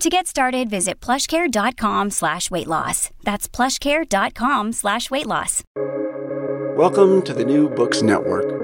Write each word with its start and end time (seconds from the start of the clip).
To 0.00 0.10
get 0.10 0.26
started, 0.26 0.68
visit 0.68 1.00
plushcare.com 1.00 2.10
slash 2.10 2.50
weight 2.50 2.66
loss. 2.66 3.10
That's 3.22 3.48
plushcare.com 3.48 4.72
slash 4.72 5.10
weight 5.10 5.26
loss. 5.26 5.62
Welcome 6.76 7.22
to 7.22 7.32
the 7.32 7.44
New 7.44 7.68
Books 7.70 8.02
Network. 8.02 8.60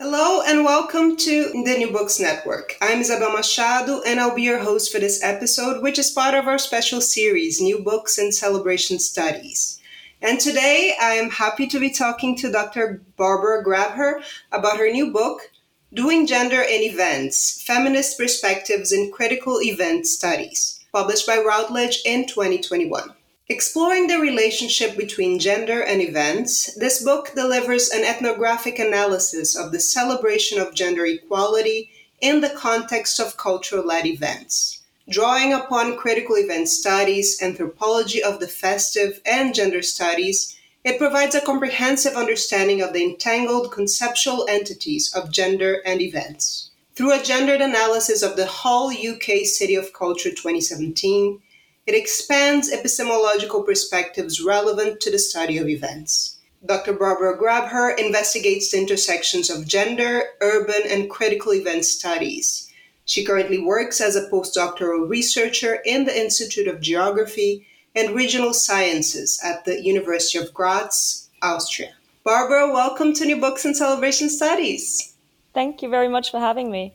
Hello 0.00 0.42
and 0.46 0.64
welcome 0.64 1.16
to 1.16 1.44
the 1.64 1.76
New 1.78 1.92
Books 1.92 2.18
Network. 2.18 2.76
I'm 2.82 3.00
Isabel 3.00 3.32
Machado 3.32 4.02
and 4.04 4.18
I'll 4.18 4.34
be 4.34 4.42
your 4.42 4.58
host 4.58 4.92
for 4.92 4.98
this 4.98 5.22
episode, 5.22 5.82
which 5.82 5.98
is 5.98 6.10
part 6.10 6.34
of 6.34 6.48
our 6.48 6.58
special 6.58 7.00
series, 7.00 7.60
New 7.60 7.78
Books 7.78 8.18
and 8.18 8.34
Celebration 8.34 8.98
Studies. 8.98 9.80
And 10.20 10.40
today 10.40 10.94
I 11.00 11.14
am 11.14 11.30
happy 11.30 11.68
to 11.68 11.78
be 11.78 11.90
talking 11.90 12.36
to 12.38 12.50
Dr. 12.50 13.00
Barbara 13.16 13.64
Grabher 13.64 14.22
about 14.50 14.78
her 14.78 14.90
new 14.90 15.12
book, 15.12 15.51
Doing 15.94 16.26
Gender 16.26 16.62
in 16.62 16.80
Events 16.80 17.62
Feminist 17.66 18.16
Perspectives 18.16 18.92
in 18.92 19.12
Critical 19.12 19.60
Event 19.60 20.06
Studies, 20.06 20.80
published 20.90 21.26
by 21.26 21.36
Routledge 21.36 22.00
in 22.06 22.26
2021. 22.26 23.12
Exploring 23.50 24.06
the 24.06 24.18
relationship 24.18 24.96
between 24.96 25.38
gender 25.38 25.82
and 25.82 26.00
events, 26.00 26.74
this 26.76 27.04
book 27.04 27.32
delivers 27.34 27.90
an 27.90 28.04
ethnographic 28.04 28.78
analysis 28.78 29.54
of 29.54 29.70
the 29.70 29.80
celebration 29.80 30.58
of 30.58 30.74
gender 30.74 31.04
equality 31.04 31.90
in 32.22 32.40
the 32.40 32.56
context 32.56 33.20
of 33.20 33.36
cultural 33.36 33.84
led 33.84 34.06
events. 34.06 34.82
Drawing 35.10 35.52
upon 35.52 35.98
critical 35.98 36.36
event 36.36 36.70
studies, 36.70 37.42
anthropology 37.42 38.22
of 38.22 38.40
the 38.40 38.48
festive, 38.48 39.20
and 39.26 39.54
gender 39.54 39.82
studies, 39.82 40.56
it 40.84 40.98
provides 40.98 41.34
a 41.34 41.40
comprehensive 41.40 42.14
understanding 42.14 42.82
of 42.82 42.92
the 42.92 43.04
entangled 43.04 43.70
conceptual 43.70 44.46
entities 44.48 45.12
of 45.14 45.30
gender 45.30 45.80
and 45.86 46.00
events. 46.00 46.70
Through 46.94 47.12
a 47.12 47.22
gendered 47.22 47.60
analysis 47.60 48.22
of 48.22 48.36
the 48.36 48.46
Hull 48.46 48.90
UK 48.90 49.44
City 49.44 49.76
of 49.76 49.92
Culture 49.92 50.30
2017, 50.30 51.40
it 51.86 51.94
expands 51.94 52.70
epistemological 52.70 53.62
perspectives 53.62 54.40
relevant 54.40 55.00
to 55.00 55.10
the 55.10 55.18
study 55.18 55.56
of 55.58 55.68
events. 55.68 56.38
Dr. 56.64 56.92
Barbara 56.92 57.36
Grabher 57.38 57.98
investigates 57.98 58.70
the 58.70 58.78
intersections 58.78 59.50
of 59.50 59.66
gender, 59.66 60.22
urban, 60.40 60.82
and 60.88 61.10
critical 61.10 61.52
event 61.54 61.84
studies. 61.84 62.68
She 63.04 63.24
currently 63.24 63.58
works 63.58 64.00
as 64.00 64.14
a 64.14 64.28
postdoctoral 64.28 65.08
researcher 65.08 65.80
in 65.84 66.04
the 66.04 66.16
Institute 66.16 66.68
of 66.68 66.80
Geography 66.80 67.66
and 67.94 68.14
Regional 68.14 68.54
Sciences 68.54 69.40
at 69.44 69.64
the 69.64 69.82
University 69.82 70.38
of 70.38 70.52
Graz, 70.54 71.28
Austria. 71.42 71.90
Barbara, 72.24 72.72
welcome 72.72 73.12
to 73.14 73.24
New 73.24 73.40
Books 73.40 73.64
and 73.64 73.76
Celebration 73.76 74.28
Studies. 74.30 75.14
Thank 75.52 75.82
you 75.82 75.88
very 75.88 76.08
much 76.08 76.30
for 76.30 76.38
having 76.38 76.70
me. 76.70 76.94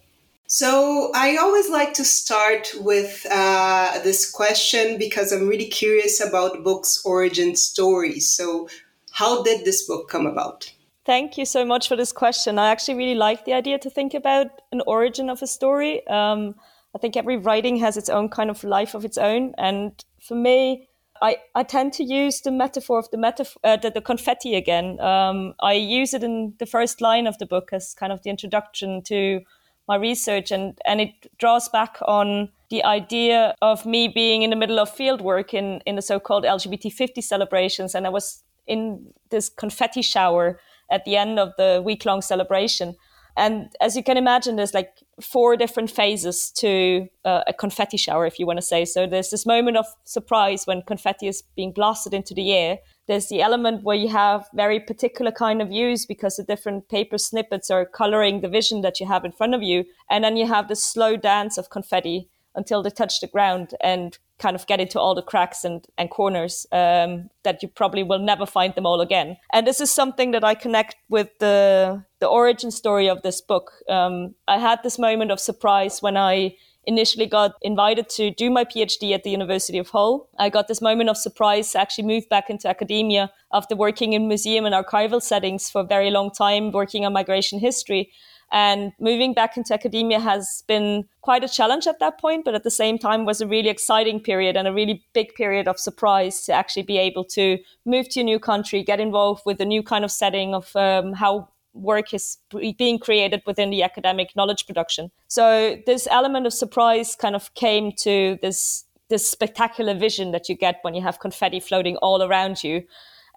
So, 0.50 1.12
I 1.14 1.36
always 1.36 1.70
like 1.70 1.94
to 1.96 2.06
start 2.06 2.74
with 2.80 3.26
uh, 3.30 4.00
this 4.04 4.32
question 4.32 4.98
because 4.98 5.34
I'm 5.34 5.48
really 5.48 5.66
curious 5.68 6.22
about 6.22 6.64
books' 6.64 7.04
origin 7.04 7.58
stories. 7.58 8.30
So, 8.30 8.70
how 9.12 9.44
did 9.44 9.66
this 9.66 9.86
book 9.86 10.10
come 10.10 10.26
about? 10.26 10.72
Thank 11.06 11.38
you 11.38 11.46
so 11.46 11.66
much 11.66 11.90
for 11.90 11.98
this 11.98 12.14
question. 12.14 12.58
I 12.58 12.70
actually 12.70 12.96
really 12.96 13.16
like 13.16 13.44
the 13.44 13.54
idea 13.54 13.78
to 13.80 13.90
think 13.90 14.14
about 14.14 14.48
an 14.72 14.82
origin 14.88 15.30
of 15.30 15.42
a 15.42 15.48
story. 15.48 16.08
Um, 16.08 16.56
I 16.96 16.98
think 16.98 17.18
every 17.18 17.38
writing 17.38 17.78
has 17.78 17.98
its 17.98 18.10
own 18.10 18.30
kind 18.30 18.50
of 18.50 18.64
life 18.64 18.94
of 18.94 19.04
its 19.04 19.18
own. 19.18 19.54
And 19.58 20.04
for 20.28 20.36
me, 20.36 20.88
I, 21.22 21.38
I 21.56 21.64
tend 21.64 21.94
to 21.94 22.04
use 22.04 22.42
the 22.42 22.52
metaphor 22.52 23.00
of 23.00 23.10
the 23.12 23.18
metaphor, 23.18 23.60
uh, 23.64 23.78
the, 23.78 23.90
the, 23.90 24.02
confetti 24.02 24.56
again. 24.56 25.00
Um, 25.00 25.54
I 25.62 25.74
use 25.74 26.14
it 26.14 26.24
in 26.24 26.54
the 26.60 26.66
first 26.66 27.02
line 27.02 27.28
of 27.28 27.38
the 27.40 27.46
book 27.46 27.70
as 27.72 27.94
kind 27.94 28.12
of 28.12 28.22
the 28.24 28.30
introduction 28.30 29.02
to 29.04 29.42
my 29.88 29.96
research, 29.96 30.52
and, 30.52 30.78
and 30.86 31.00
it 31.00 31.32
draws 31.40 31.70
back 31.70 31.98
on 32.06 32.50
the 32.70 32.84
idea 32.84 33.56
of 33.62 33.86
me 33.86 34.10
being 34.10 34.42
in 34.42 34.50
the 34.50 34.56
middle 34.56 34.80
of 34.80 34.90
field 34.90 35.22
work 35.22 35.54
in, 35.54 35.82
in 35.86 35.96
the 35.96 36.02
so-called 36.02 36.44
LGBT 36.44 36.92
50 36.92 37.22
celebrations, 37.22 37.96
and 37.96 38.06
I 38.06 38.10
was 38.10 38.44
in 38.68 39.14
this 39.30 39.48
confetti 39.48 40.02
shower 40.02 40.60
at 40.92 41.06
the 41.06 41.16
end 41.16 41.40
of 41.40 41.54
the 41.58 41.82
week-long 41.84 42.22
celebration. 42.22 42.96
And 43.38 43.70
as 43.80 43.96
you 43.96 44.04
can 44.04 44.18
imagine, 44.18 44.56
there's 44.56 44.74
like 44.74 45.04
four 45.22 45.56
different 45.56 45.92
phases 45.92 46.50
to 46.54 47.08
uh, 47.24 47.44
a 47.46 47.54
confetti 47.54 47.96
shower, 47.96 48.26
if 48.26 48.40
you 48.40 48.48
want 48.48 48.58
to 48.58 48.66
say. 48.66 48.84
So 48.84 49.06
there's 49.06 49.30
this 49.30 49.46
moment 49.46 49.78
of 49.78 49.86
surprise 50.06 50.66
when 50.66 50.82
confetti 50.82 51.28
is 51.28 51.44
being 51.56 51.72
blasted 51.72 52.16
into 52.16 52.34
the 52.34 52.52
air. 52.52 52.80
There's 53.08 53.28
the 53.28 53.44
element 53.44 53.84
where 53.84 53.96
you 53.96 54.10
have 54.10 54.50
very 54.56 54.80
particular 54.80 55.32
kind 55.32 55.62
of 55.62 55.70
views 55.70 56.08
because 56.08 56.38
the 56.38 56.44
different 56.44 56.90
paper 56.90 57.20
snippets 57.20 57.70
are 57.70 57.86
coloring 57.86 58.42
the 58.42 58.50
vision 58.50 58.82
that 58.82 59.00
you 59.00 59.06
have 59.06 59.24
in 59.24 59.32
front 59.32 59.54
of 59.54 59.62
you. 59.62 59.86
And 60.10 60.24
then 60.24 60.36
you 60.36 60.48
have 60.48 60.68
the 60.68 60.76
slow 60.76 61.16
dance 61.16 61.60
of 61.60 61.70
confetti 61.70 62.30
until 62.58 62.84
they 62.84 62.90
touch 62.90 63.22
the 63.22 63.28
ground 63.28 63.74
and 63.82 64.18
kind 64.40 64.56
of 64.56 64.68
get 64.68 64.80
into 64.80 65.00
all 65.00 65.16
the 65.16 65.22
cracks 65.22 65.64
and, 65.64 65.86
and 65.98 66.10
corners 66.10 66.68
um, 66.72 67.30
that 67.44 67.62
you 67.62 67.70
probably 67.70 68.04
will 68.04 68.20
never 68.20 68.46
find 68.46 68.76
them 68.76 68.86
all 68.86 69.02
again. 69.02 69.38
And 69.54 69.66
this 69.66 69.80
is 69.80 69.90
something 69.92 70.32
that 70.32 70.44
I 70.44 70.56
connect 70.56 70.96
with 71.10 71.30
the 71.40 72.04
the 72.20 72.28
origin 72.28 72.72
story 72.72 73.08
of 73.08 73.22
this 73.22 73.42
book. 73.42 73.72
Um, 73.88 74.36
I 74.48 74.58
had 74.58 74.80
this 74.84 74.98
moment 74.98 75.32
of 75.32 75.40
surprise 75.40 76.02
when 76.02 76.18
I 76.18 76.56
initially 76.88 77.26
got 77.28 77.52
invited 77.62 78.10
to 78.10 78.32
do 78.32 78.50
my 78.50 78.64
PhD 78.64 79.14
at 79.14 79.24
the 79.24 79.30
University 79.30 79.78
of 79.78 79.90
Hull. 79.90 80.30
I 80.40 80.50
got 80.50 80.68
this 80.68 80.82
moment 80.82 81.10
of 81.10 81.18
surprise 81.18 81.76
actually 81.76 82.06
moved 82.06 82.30
back 82.30 82.50
into 82.50 82.70
academia 82.70 83.30
after 83.54 83.76
working 83.76 84.14
in 84.14 84.28
museum 84.28 84.66
and 84.66 84.74
archival 84.74 85.22
settings 85.22 85.70
for 85.70 85.82
a 85.82 85.84
very 85.86 86.10
long 86.10 86.32
time, 86.32 86.72
working 86.72 87.06
on 87.06 87.14
migration 87.14 87.60
history. 87.60 88.12
And 88.52 88.94
moving 89.00 89.34
back 89.34 89.58
into 89.58 89.74
academia 89.74 90.20
has 90.20 90.64
been 90.68 91.06
quite 91.22 91.44
a 91.44 91.50
challenge 91.50 91.86
at 91.86 92.00
that 92.00 92.20
point, 92.20 92.46
but 92.46 92.56
at 92.56 92.64
the 92.64 92.72
same 92.72 92.98
time 92.98 93.26
was 93.26 93.42
a 93.42 93.48
really 93.48 93.70
exciting 93.70 94.22
period 94.22 94.56
and 94.56 94.68
a 94.68 94.74
really 94.74 95.04
big 95.14 95.36
period 95.36 95.68
of 95.68 95.80
surprise 95.80 96.46
to 96.46 96.54
actually 96.54 96.84
be 96.84 96.98
able 96.98 97.26
to 97.26 97.58
move 97.86 98.08
to 98.10 98.22
a 98.22 98.24
new 98.24 98.40
country, 98.40 98.84
get 98.84 99.00
involved 99.00 99.42
with 99.46 99.60
a 99.60 99.66
new 99.66 99.84
kind 99.84 100.06
of 100.06 100.12
setting 100.12 100.54
of 100.54 100.74
um, 100.76 101.14
how 101.14 101.50
work 101.74 102.14
is 102.14 102.38
being 102.78 102.98
created 102.98 103.42
within 103.46 103.70
the 103.70 103.84
academic 103.84 104.36
knowledge 104.36 104.66
production. 104.66 105.12
So 105.28 105.78
this 105.86 106.08
element 106.10 106.48
of 106.48 106.54
surprise 106.54 107.16
kind 107.16 107.36
of 107.36 107.54
came 107.54 107.92
to 108.00 108.38
this 108.42 108.86
this 109.10 109.30
spectacular 109.30 109.94
vision 109.94 110.32
that 110.32 110.50
you 110.50 110.56
get 110.56 110.80
when 110.82 110.94
you 110.94 111.02
have 111.02 111.20
confetti 111.20 111.62
floating 111.62 111.96
all 111.98 112.22
around 112.22 112.62
you 112.62 112.84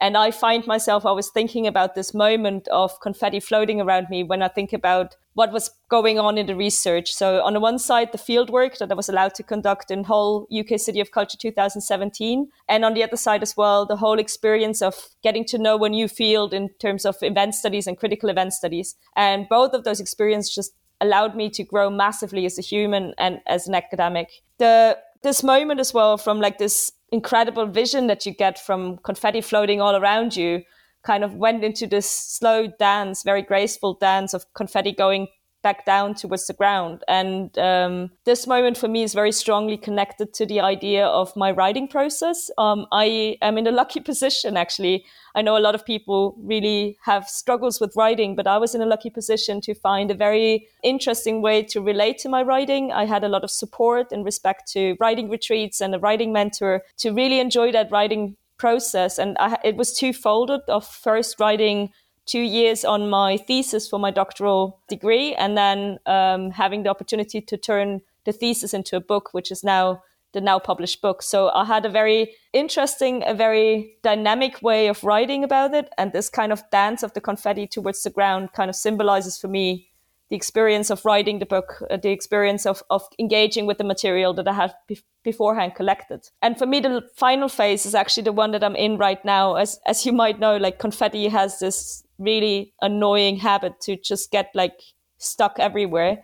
And 0.01 0.17
I 0.17 0.31
find 0.31 0.67
myself 0.67 1.05
always 1.05 1.29
thinking 1.29 1.67
about 1.67 1.95
this 1.95 2.15
moment 2.15 2.69
of 2.69 2.99
confetti 3.01 3.39
floating 3.39 3.81
around 3.81 4.09
me 4.09 4.23
when 4.25 4.43
I 4.43 4.49
think 4.49 4.73
about 4.73 5.17
what 5.35 5.53
was 5.53 5.71
going 5.89 6.19
on 6.19 6.39
in 6.39 6.47
the 6.47 6.57
research. 6.57 7.13
So, 7.13 7.43
on 7.43 7.53
the 7.53 7.61
one 7.61 7.79
side, 7.79 8.13
the 8.13 8.19
field 8.19 8.51
work 8.51 8.79
that 8.79 8.91
I 8.91 8.95
was 8.95 9.09
allowed 9.09 9.35
to 9.35 9.43
conduct 9.43 9.91
in 9.91 10.05
Hull 10.05 10.47
UK 10.51 10.81
City 10.81 11.01
of 11.01 11.11
Culture 11.11 11.39
2017. 11.39 12.49
And 12.69 12.85
on 12.85 12.95
the 12.95 13.05
other 13.05 13.17
side 13.17 13.43
as 13.43 13.57
well, 13.57 13.87
the 13.87 13.97
whole 13.97 14.19
experience 14.19 14.83
of 14.83 14.95
getting 15.23 15.45
to 15.47 15.59
know 15.59 15.83
a 15.85 15.89
new 15.89 16.09
field 16.09 16.55
in 16.55 16.71
terms 16.81 17.05
of 17.05 17.17
event 17.23 17.55
studies 17.55 17.87
and 17.87 17.97
critical 17.97 18.31
event 18.31 18.55
studies. 18.55 18.97
And 19.17 19.49
both 19.49 19.73
of 19.73 19.85
those 19.85 20.01
experiences 20.01 20.55
just 20.55 20.73
allowed 21.01 21.35
me 21.35 21.49
to 21.51 21.65
grow 21.65 21.91
massively 21.91 22.45
as 22.47 22.59
a 22.59 22.63
human 22.63 23.15
and 23.19 23.41
as 23.47 23.69
an 23.69 23.75
academic. 23.75 24.29
The 24.59 24.99
this 25.23 25.43
moment 25.43 25.81
as 25.81 25.93
well 25.93 26.17
from 26.17 26.41
like 26.41 26.59
this 26.59 26.93
incredible 27.13 27.67
vision 27.67 28.07
that 28.07 28.25
you 28.25 28.33
get 28.33 28.59
from 28.59 28.99
confetti 28.99 29.41
floating 29.41 29.81
all 29.81 29.97
around 29.97 30.37
you 30.37 30.63
kind 31.03 31.25
of 31.25 31.35
went 31.35 31.65
into 31.65 31.87
this 31.87 32.11
slow 32.11 32.69
dance, 32.79 33.23
very 33.23 33.43
graceful 33.43 33.95
dance 33.95 34.35
of 34.35 34.45
confetti 34.55 34.93
going 34.93 35.29
back 35.63 35.85
down 35.85 36.15
towards 36.15 36.47
the 36.47 36.55
ground. 36.55 37.03
And 37.09 37.57
um, 37.59 38.11
this 38.25 38.47
moment 38.47 38.77
for 38.77 38.89
me 38.89 39.03
is 39.03 39.15
very 39.15 39.33
strongly 39.33 39.77
connected 39.77 40.33
to 40.35 40.47
the 40.47 40.61
idea 40.61 41.07
of 41.07 41.35
my 41.37 41.51
writing 41.51 41.87
process. 41.89 42.51
Um, 42.59 42.87
I 42.93 43.37
am 43.43 43.59
in 43.59 43.67
a 43.67 43.71
lucky 43.71 44.01
position, 44.11 44.57
actually. 44.57 45.05
I 45.35 45.43
know 45.43 45.57
a 45.57 45.61
lot 45.61 45.75
of 45.75 45.85
people 45.85 46.37
really 46.43 46.97
have 47.03 47.29
struggles 47.29 47.81
with 47.81 47.95
writing, 47.97 48.35
but 48.35 48.47
I 48.47 48.59
was 48.59 48.75
in 48.75 48.81
a 48.81 48.87
lucky 48.87 49.11
position 49.11 49.61
to 49.63 49.75
find 49.75 50.11
a 50.11 50.15
very 50.15 50.67
interesting 50.83 51.43
way 51.43 51.63
to 51.65 51.81
relate 51.81 52.19
to 52.19 52.29
my 52.29 52.43
writing. 52.43 52.93
I 52.93 53.05
had 53.05 53.23
a 53.23 53.29
lot 53.29 53.45
of 53.45 53.51
support 53.51 54.13
in 54.13 54.25
respect 54.25 54.71
to 54.73 54.97
writing 54.99 55.31
retreats 55.31 55.81
and 55.81 55.95
a 55.95 55.99
writing 55.99 56.33
mentor 56.33 56.83
to 56.99 57.13
really 57.13 57.39
enjoy 57.39 57.71
that 57.73 57.91
writing 57.93 58.37
process. 58.61 59.19
And 59.19 59.37
I, 59.39 59.59
it 59.65 59.77
was 59.77 59.95
two-folded 59.95 60.63
of 60.69 60.87
first 60.87 61.41
writing 61.41 61.91
two 62.31 62.43
years 62.43 62.85
on 62.85 63.11
my 63.11 63.37
thesis 63.37 63.89
for 63.89 63.99
my 63.99 64.13
doctoral 64.13 64.81
degree, 64.89 65.35
and 65.35 65.57
then 65.57 65.99
um, 66.07 66.51
having 66.51 66.85
the 66.85 66.91
opportunity 66.91 67.41
to 67.41 67.57
turn 67.57 68.01
the 68.25 68.33
thesis 68.33 68.75
into 68.75 68.97
a 68.97 69.01
book, 69.01 69.31
which 69.33 69.51
is 69.51 69.65
now 69.65 70.03
the 70.33 70.41
now 70.41 70.59
published 70.59 71.03
book. 71.03 71.23
So 71.23 71.49
I 71.49 71.65
had 71.65 71.85
a 71.85 71.89
very 71.89 72.35
interesting, 72.53 73.25
a 73.27 73.35
very 73.35 73.97
dynamic 74.03 74.63
way 74.63 74.89
of 74.89 75.03
writing 75.03 75.43
about 75.45 75.75
it. 75.75 75.89
And 75.99 76.13
this 76.13 76.29
kind 76.29 76.53
of 76.53 76.63
dance 76.71 77.03
of 77.03 77.13
the 77.15 77.21
confetti 77.21 77.67
towards 77.67 78.03
the 78.03 78.11
ground 78.11 78.53
kind 78.53 78.71
of 78.71 78.77
symbolizes 78.77 79.39
for 79.39 79.49
me 79.49 79.89
the 80.29 80.37
experience 80.37 80.91
of 80.91 81.05
writing 81.05 81.41
the 81.41 81.47
book, 81.47 81.83
uh, 81.91 81.97
the 81.97 82.13
experience 82.13 82.65
of, 82.65 82.85
of 82.89 83.03
engaging 83.19 83.67
with 83.67 83.79
the 83.79 83.85
material 83.85 84.33
that 84.35 84.47
I 84.47 84.53
had 84.53 84.75
be- 84.87 85.03
beforehand 85.25 85.75
collected. 85.75 86.29
And 86.41 86.57
for 86.57 86.67
me, 86.67 86.79
the 86.79 87.03
final 87.17 87.49
phase 87.49 87.85
is 87.85 87.97
actually 87.97 88.23
the 88.23 88.33
one 88.33 88.53
that 88.53 88.63
I'm 88.63 88.77
in 88.77 88.97
right 88.97 89.25
now. 89.25 89.57
As, 89.57 89.81
as 89.87 90.07
you 90.07 90.13
might 90.13 90.39
know, 90.39 90.57
like 90.57 90.79
confetti 90.79 91.27
has 91.29 91.59
this 91.59 92.05
really 92.21 92.73
annoying 92.81 93.37
habit 93.37 93.81
to 93.81 93.97
just 93.97 94.31
get 94.31 94.51
like 94.55 94.81
stuck 95.19 95.59
everywhere. 95.59 96.23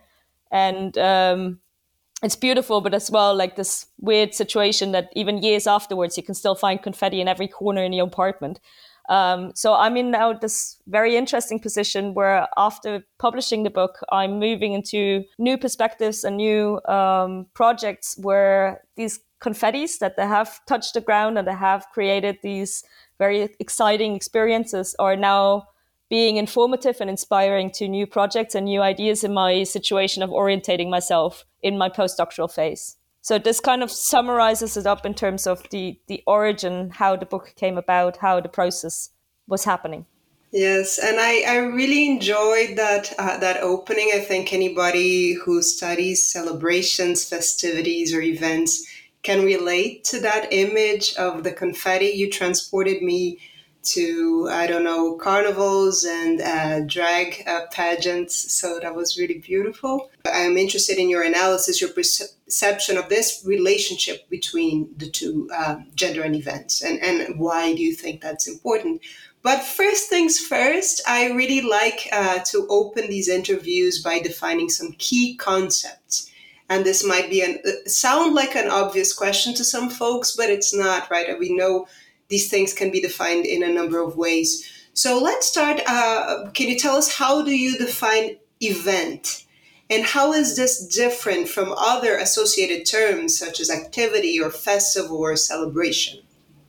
And 0.51 0.97
um, 0.97 1.59
it's 2.23 2.35
beautiful, 2.35 2.79
but 2.81 2.93
as 2.93 3.11
well, 3.11 3.35
like 3.35 3.55
this 3.57 3.87
weird 3.99 4.33
situation 4.33 4.91
that 4.93 5.09
even 5.15 5.43
years 5.43 5.67
afterwards, 5.67 6.15
you 6.15 6.23
can 6.23 6.35
still 6.35 6.55
find 6.55 6.81
confetti 6.81 7.19
in 7.19 7.27
every 7.27 7.47
corner 7.47 7.83
in 7.83 7.93
your 7.93 8.07
apartment. 8.07 8.59
Um, 9.09 9.51
so 9.55 9.73
I'm 9.73 9.95
in 9.95 10.11
now 10.11 10.33
this 10.33 10.77
very 10.87 11.15
interesting 11.15 11.59
position 11.59 12.13
where 12.13 12.47
after 12.57 13.03
publishing 13.19 13.63
the 13.63 13.69
book, 13.69 13.99
I'm 14.11 14.39
moving 14.39 14.73
into 14.73 15.23
new 15.37 15.57
perspectives 15.57 16.23
and 16.23 16.37
new 16.37 16.81
um, 16.85 17.47
projects 17.53 18.17
where 18.17 18.83
these 18.95 19.19
confettis 19.39 19.99
that 19.99 20.17
they 20.17 20.25
have 20.25 20.59
touched 20.65 20.93
the 20.93 21.01
ground 21.01 21.37
and 21.37 21.47
they 21.47 21.53
have 21.53 21.87
created 21.93 22.39
these 22.41 22.83
very 23.17 23.49
exciting 23.59 24.15
experiences 24.15 24.95
are 24.99 25.15
now 25.15 25.67
being 26.09 26.37
informative 26.37 26.97
and 27.01 27.09
inspiring 27.09 27.69
to 27.71 27.87
new 27.87 28.07
projects 28.07 28.55
and 28.55 28.65
new 28.65 28.81
ideas 28.81 29.23
in 29.23 29.33
my 29.33 29.63
situation 29.63 30.23
of 30.23 30.29
orientating 30.29 30.89
myself 30.89 31.45
in 31.61 31.77
my 31.77 31.89
postdoctoral 31.89 32.51
phase. 32.51 32.97
So 33.21 33.37
this 33.37 33.59
kind 33.59 33.83
of 33.83 33.91
summarizes 33.91 34.77
it 34.77 34.87
up 34.87 35.05
in 35.05 35.13
terms 35.13 35.47
of 35.47 35.61
the 35.69 35.99
the 36.07 36.23
origin, 36.25 36.91
how 36.91 37.17
the 37.17 37.25
book 37.25 37.53
came 37.57 37.77
about, 37.77 38.17
how 38.17 38.39
the 38.39 38.49
process 38.49 39.09
was 39.47 39.65
happening. 39.65 40.05
Yes, 40.51 40.97
and 40.97 41.17
I, 41.19 41.43
I 41.45 41.57
really 41.57 42.07
enjoyed 42.07 42.77
that 42.77 43.13
uh, 43.19 43.37
that 43.39 43.61
opening. 43.61 44.11
I 44.13 44.19
think 44.19 44.53
anybody 44.53 45.33
who 45.33 45.61
studies 45.61 46.25
celebrations, 46.25 47.27
festivities, 47.27 48.13
or 48.13 48.21
events 48.21 48.87
can 49.23 49.43
relate 49.43 50.05
to 50.05 50.21
that 50.21 50.47
image 50.51 51.13
of 51.15 51.43
the 51.43 51.51
confetti. 51.51 52.07
You 52.15 52.29
transported 52.29 53.01
me 53.01 53.39
to 53.93 54.47
I 54.51 54.67
don't 54.67 54.83
know 54.83 55.15
carnivals 55.15 56.03
and 56.03 56.41
uh, 56.41 56.81
drag 56.81 57.43
uh, 57.47 57.67
pageants. 57.71 58.53
So 58.53 58.79
that 58.81 58.95
was 58.95 59.17
really 59.17 59.39
beautiful. 59.39 60.09
I'm 60.25 60.57
interested 60.57 60.97
in 60.97 61.09
your 61.09 61.23
analysis, 61.23 61.81
your 61.81 61.91
perception 61.91 62.97
of 62.97 63.09
this 63.09 63.43
relationship 63.45 64.29
between 64.29 64.89
the 64.97 65.09
two 65.09 65.49
uh, 65.55 65.77
gender 65.95 66.23
and 66.23 66.35
events, 66.35 66.81
and 66.81 66.99
and 66.99 67.39
why 67.39 67.73
do 67.73 67.81
you 67.81 67.93
think 67.93 68.21
that's 68.21 68.47
important? 68.47 69.01
But 69.43 69.63
first 69.63 70.09
things 70.09 70.39
first, 70.39 71.01
I 71.07 71.31
really 71.31 71.61
like 71.61 72.09
uh, 72.11 72.39
to 72.51 72.67
open 72.69 73.07
these 73.07 73.29
interviews 73.29 74.01
by 74.01 74.19
defining 74.19 74.69
some 74.69 74.93
key 74.97 75.35
concepts. 75.37 76.29
And 76.69 76.85
this 76.85 77.05
might 77.05 77.29
be 77.29 77.41
an 77.41 77.59
uh, 77.65 77.87
sound 77.87 78.35
like 78.35 78.55
an 78.55 78.69
obvious 78.69 79.13
question 79.13 79.53
to 79.53 79.63
some 79.63 79.89
folks, 79.89 80.35
but 80.35 80.49
it's 80.49 80.73
not, 80.75 81.09
right? 81.09 81.39
We 81.39 81.55
know 81.55 81.87
these 82.29 82.49
things 82.49 82.73
can 82.73 82.91
be 82.91 83.01
defined 83.01 83.45
in 83.45 83.63
a 83.63 83.69
number 83.69 84.01
of 84.01 84.17
ways. 84.17 84.69
So 84.93 85.19
let's 85.19 85.47
start. 85.47 85.81
Uh, 85.87 86.49
can 86.53 86.67
you 86.67 86.77
tell 86.77 86.95
us 86.95 87.15
how 87.15 87.43
do 87.43 87.51
you 87.51 87.77
define 87.77 88.37
event? 88.61 89.45
And 89.89 90.03
how 90.03 90.33
is 90.33 90.57
this 90.57 90.85
different 90.85 91.47
from 91.47 91.73
other 91.77 92.17
associated 92.17 92.85
terms 92.85 93.37
such 93.37 93.59
as 93.59 93.69
activity 93.69 94.39
or 94.41 94.49
festival 94.49 95.17
or 95.17 95.35
celebration? 95.37 96.19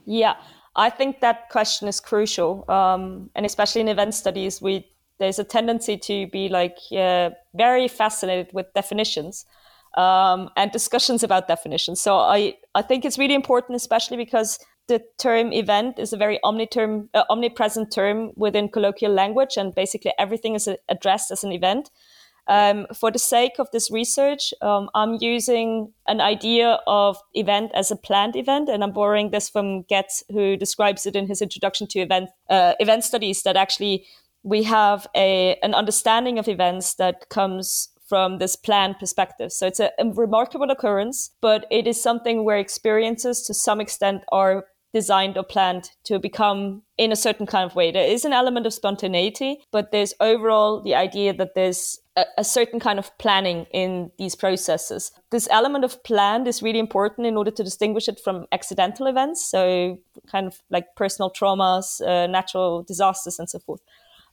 Yeah, 0.05 0.35
I 0.75 0.89
think 0.89 1.19
that 1.19 1.49
question 1.49 1.87
is 1.87 1.99
crucial. 1.99 2.63
Um, 2.69 3.29
and 3.35 3.45
especially 3.45 3.81
in 3.81 3.89
event 3.89 4.13
studies, 4.13 4.61
we 4.61 4.87
there's 5.19 5.37
a 5.37 5.43
tendency 5.43 5.97
to 5.97 6.27
be 6.27 6.47
like 6.47 6.77
uh, 6.97 7.31
very 7.53 7.89
fascinated 7.89 8.47
with 8.53 8.73
definitions 8.73 9.45
um, 9.97 10.49
and 10.55 10.71
discussions 10.71 11.23
about 11.23 11.47
definitions. 11.47 11.99
So 11.99 12.15
I, 12.15 12.55
I 12.73 12.81
think 12.81 13.03
it's 13.03 13.17
really 13.17 13.33
important, 13.33 13.75
especially 13.75 14.15
because 14.15 14.59
the 14.89 15.01
term 15.17 15.53
event 15.53 15.99
is 15.99 16.11
a 16.11 16.17
very 16.17 16.39
omniterm, 16.43 17.07
uh, 17.13 17.23
omnipresent 17.29 17.93
term 17.93 18.31
within 18.35 18.67
colloquial 18.67 19.13
language, 19.13 19.55
and 19.55 19.73
basically 19.73 20.11
everything 20.19 20.55
is 20.55 20.67
addressed 20.89 21.31
as 21.31 21.43
an 21.43 21.53
event. 21.53 21.89
Um, 22.47 22.87
for 22.95 23.11
the 23.11 23.19
sake 23.19 23.59
of 23.59 23.67
this 23.71 23.91
research, 23.91 24.53
um, 24.61 24.89
I'm 24.95 25.17
using 25.21 25.93
an 26.07 26.19
idea 26.19 26.79
of 26.87 27.17
event 27.35 27.71
as 27.75 27.91
a 27.91 27.95
planned 27.95 28.35
event, 28.35 28.69
and 28.69 28.83
I'm 28.83 28.91
borrowing 28.91 29.29
this 29.29 29.49
from 29.49 29.83
Getz, 29.83 30.23
who 30.29 30.57
describes 30.57 31.05
it 31.05 31.15
in 31.15 31.27
his 31.27 31.41
introduction 31.41 31.87
to 31.87 31.99
event 31.99 32.29
uh, 32.49 32.73
event 32.79 33.03
studies. 33.03 33.43
That 33.43 33.55
actually 33.55 34.05
we 34.41 34.63
have 34.63 35.07
a 35.15 35.57
an 35.61 35.75
understanding 35.75 36.39
of 36.39 36.47
events 36.47 36.95
that 36.95 37.29
comes 37.29 37.89
from 38.09 38.39
this 38.39 38.55
planned 38.55 38.97
perspective. 38.99 39.51
So 39.51 39.67
it's 39.67 39.79
a, 39.79 39.91
a 39.99 40.05
remarkable 40.09 40.71
occurrence, 40.71 41.29
but 41.41 41.67
it 41.69 41.85
is 41.85 42.01
something 42.01 42.43
where 42.43 42.57
experiences 42.57 43.43
to 43.43 43.53
some 43.53 43.79
extent 43.79 44.23
are 44.31 44.65
designed 44.93 45.37
or 45.37 45.43
planned 45.43 45.91
to 46.03 46.19
become 46.19 46.81
in 46.97 47.11
a 47.11 47.15
certain 47.15 47.45
kind 47.45 47.69
of 47.69 47.75
way. 47.75 47.91
There 47.91 48.07
is 48.07 48.25
an 48.25 48.33
element 48.33 48.65
of 48.65 48.73
spontaneity, 48.73 49.59
but 49.71 49.91
there's 49.91 50.13
overall 50.19 50.81
the 50.81 50.95
idea 50.95 51.33
that 51.33 51.53
there's 51.53 51.99
a, 52.15 52.25
a, 52.39 52.43
certain 52.43 52.79
kind 52.79 52.97
of 52.97 53.15
planning 53.19 53.67
in 53.71 54.11
these 54.17 54.35
processes. 54.35 55.11
This 55.29 55.47
element 55.51 55.85
of 55.85 56.03
planned 56.03 56.47
is 56.47 56.63
really 56.63 56.79
important 56.79 57.27
in 57.27 57.37
order 57.37 57.51
to 57.51 57.63
distinguish 57.63 58.07
it 58.07 58.19
from 58.19 58.47
accidental 58.51 59.05
events, 59.05 59.45
so 59.45 59.99
kind 60.31 60.47
of 60.47 60.59
like 60.71 60.95
personal 60.95 61.31
traumas, 61.31 62.01
uh, 62.01 62.27
natural 62.27 62.83
disasters, 62.83 63.37
and 63.37 63.49
so 63.49 63.59
forth. 63.59 63.81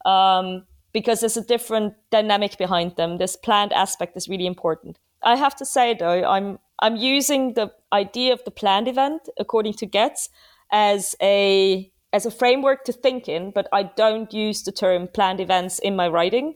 Um, 0.06 0.64
because 0.92 1.20
there's 1.20 1.36
a 1.36 1.44
different 1.44 1.92
dynamic 2.10 2.56
behind 2.56 2.96
them. 2.96 3.18
This 3.18 3.36
planned 3.36 3.72
aspect 3.74 4.16
is 4.16 4.28
really 4.28 4.46
important. 4.46 4.98
I 5.22 5.36
have 5.36 5.54
to 5.56 5.66
say 5.66 5.92
though, 5.92 6.24
I'm 6.24 6.58
I'm 6.80 6.96
using 6.96 7.54
the 7.54 7.72
idea 7.92 8.32
of 8.32 8.44
the 8.44 8.50
planned 8.50 8.88
event, 8.88 9.28
according 9.38 9.74
to 9.74 9.86
Getz, 9.86 10.28
as 10.70 11.14
a 11.22 11.90
as 12.12 12.24
a 12.24 12.30
framework 12.30 12.84
to 12.84 12.92
think 12.92 13.28
in, 13.28 13.50
but 13.50 13.68
I 13.72 13.82
don't 13.82 14.32
use 14.32 14.62
the 14.62 14.72
term 14.72 15.08
planned 15.08 15.40
events 15.40 15.78
in 15.80 15.96
my 15.96 16.08
writing. 16.08 16.54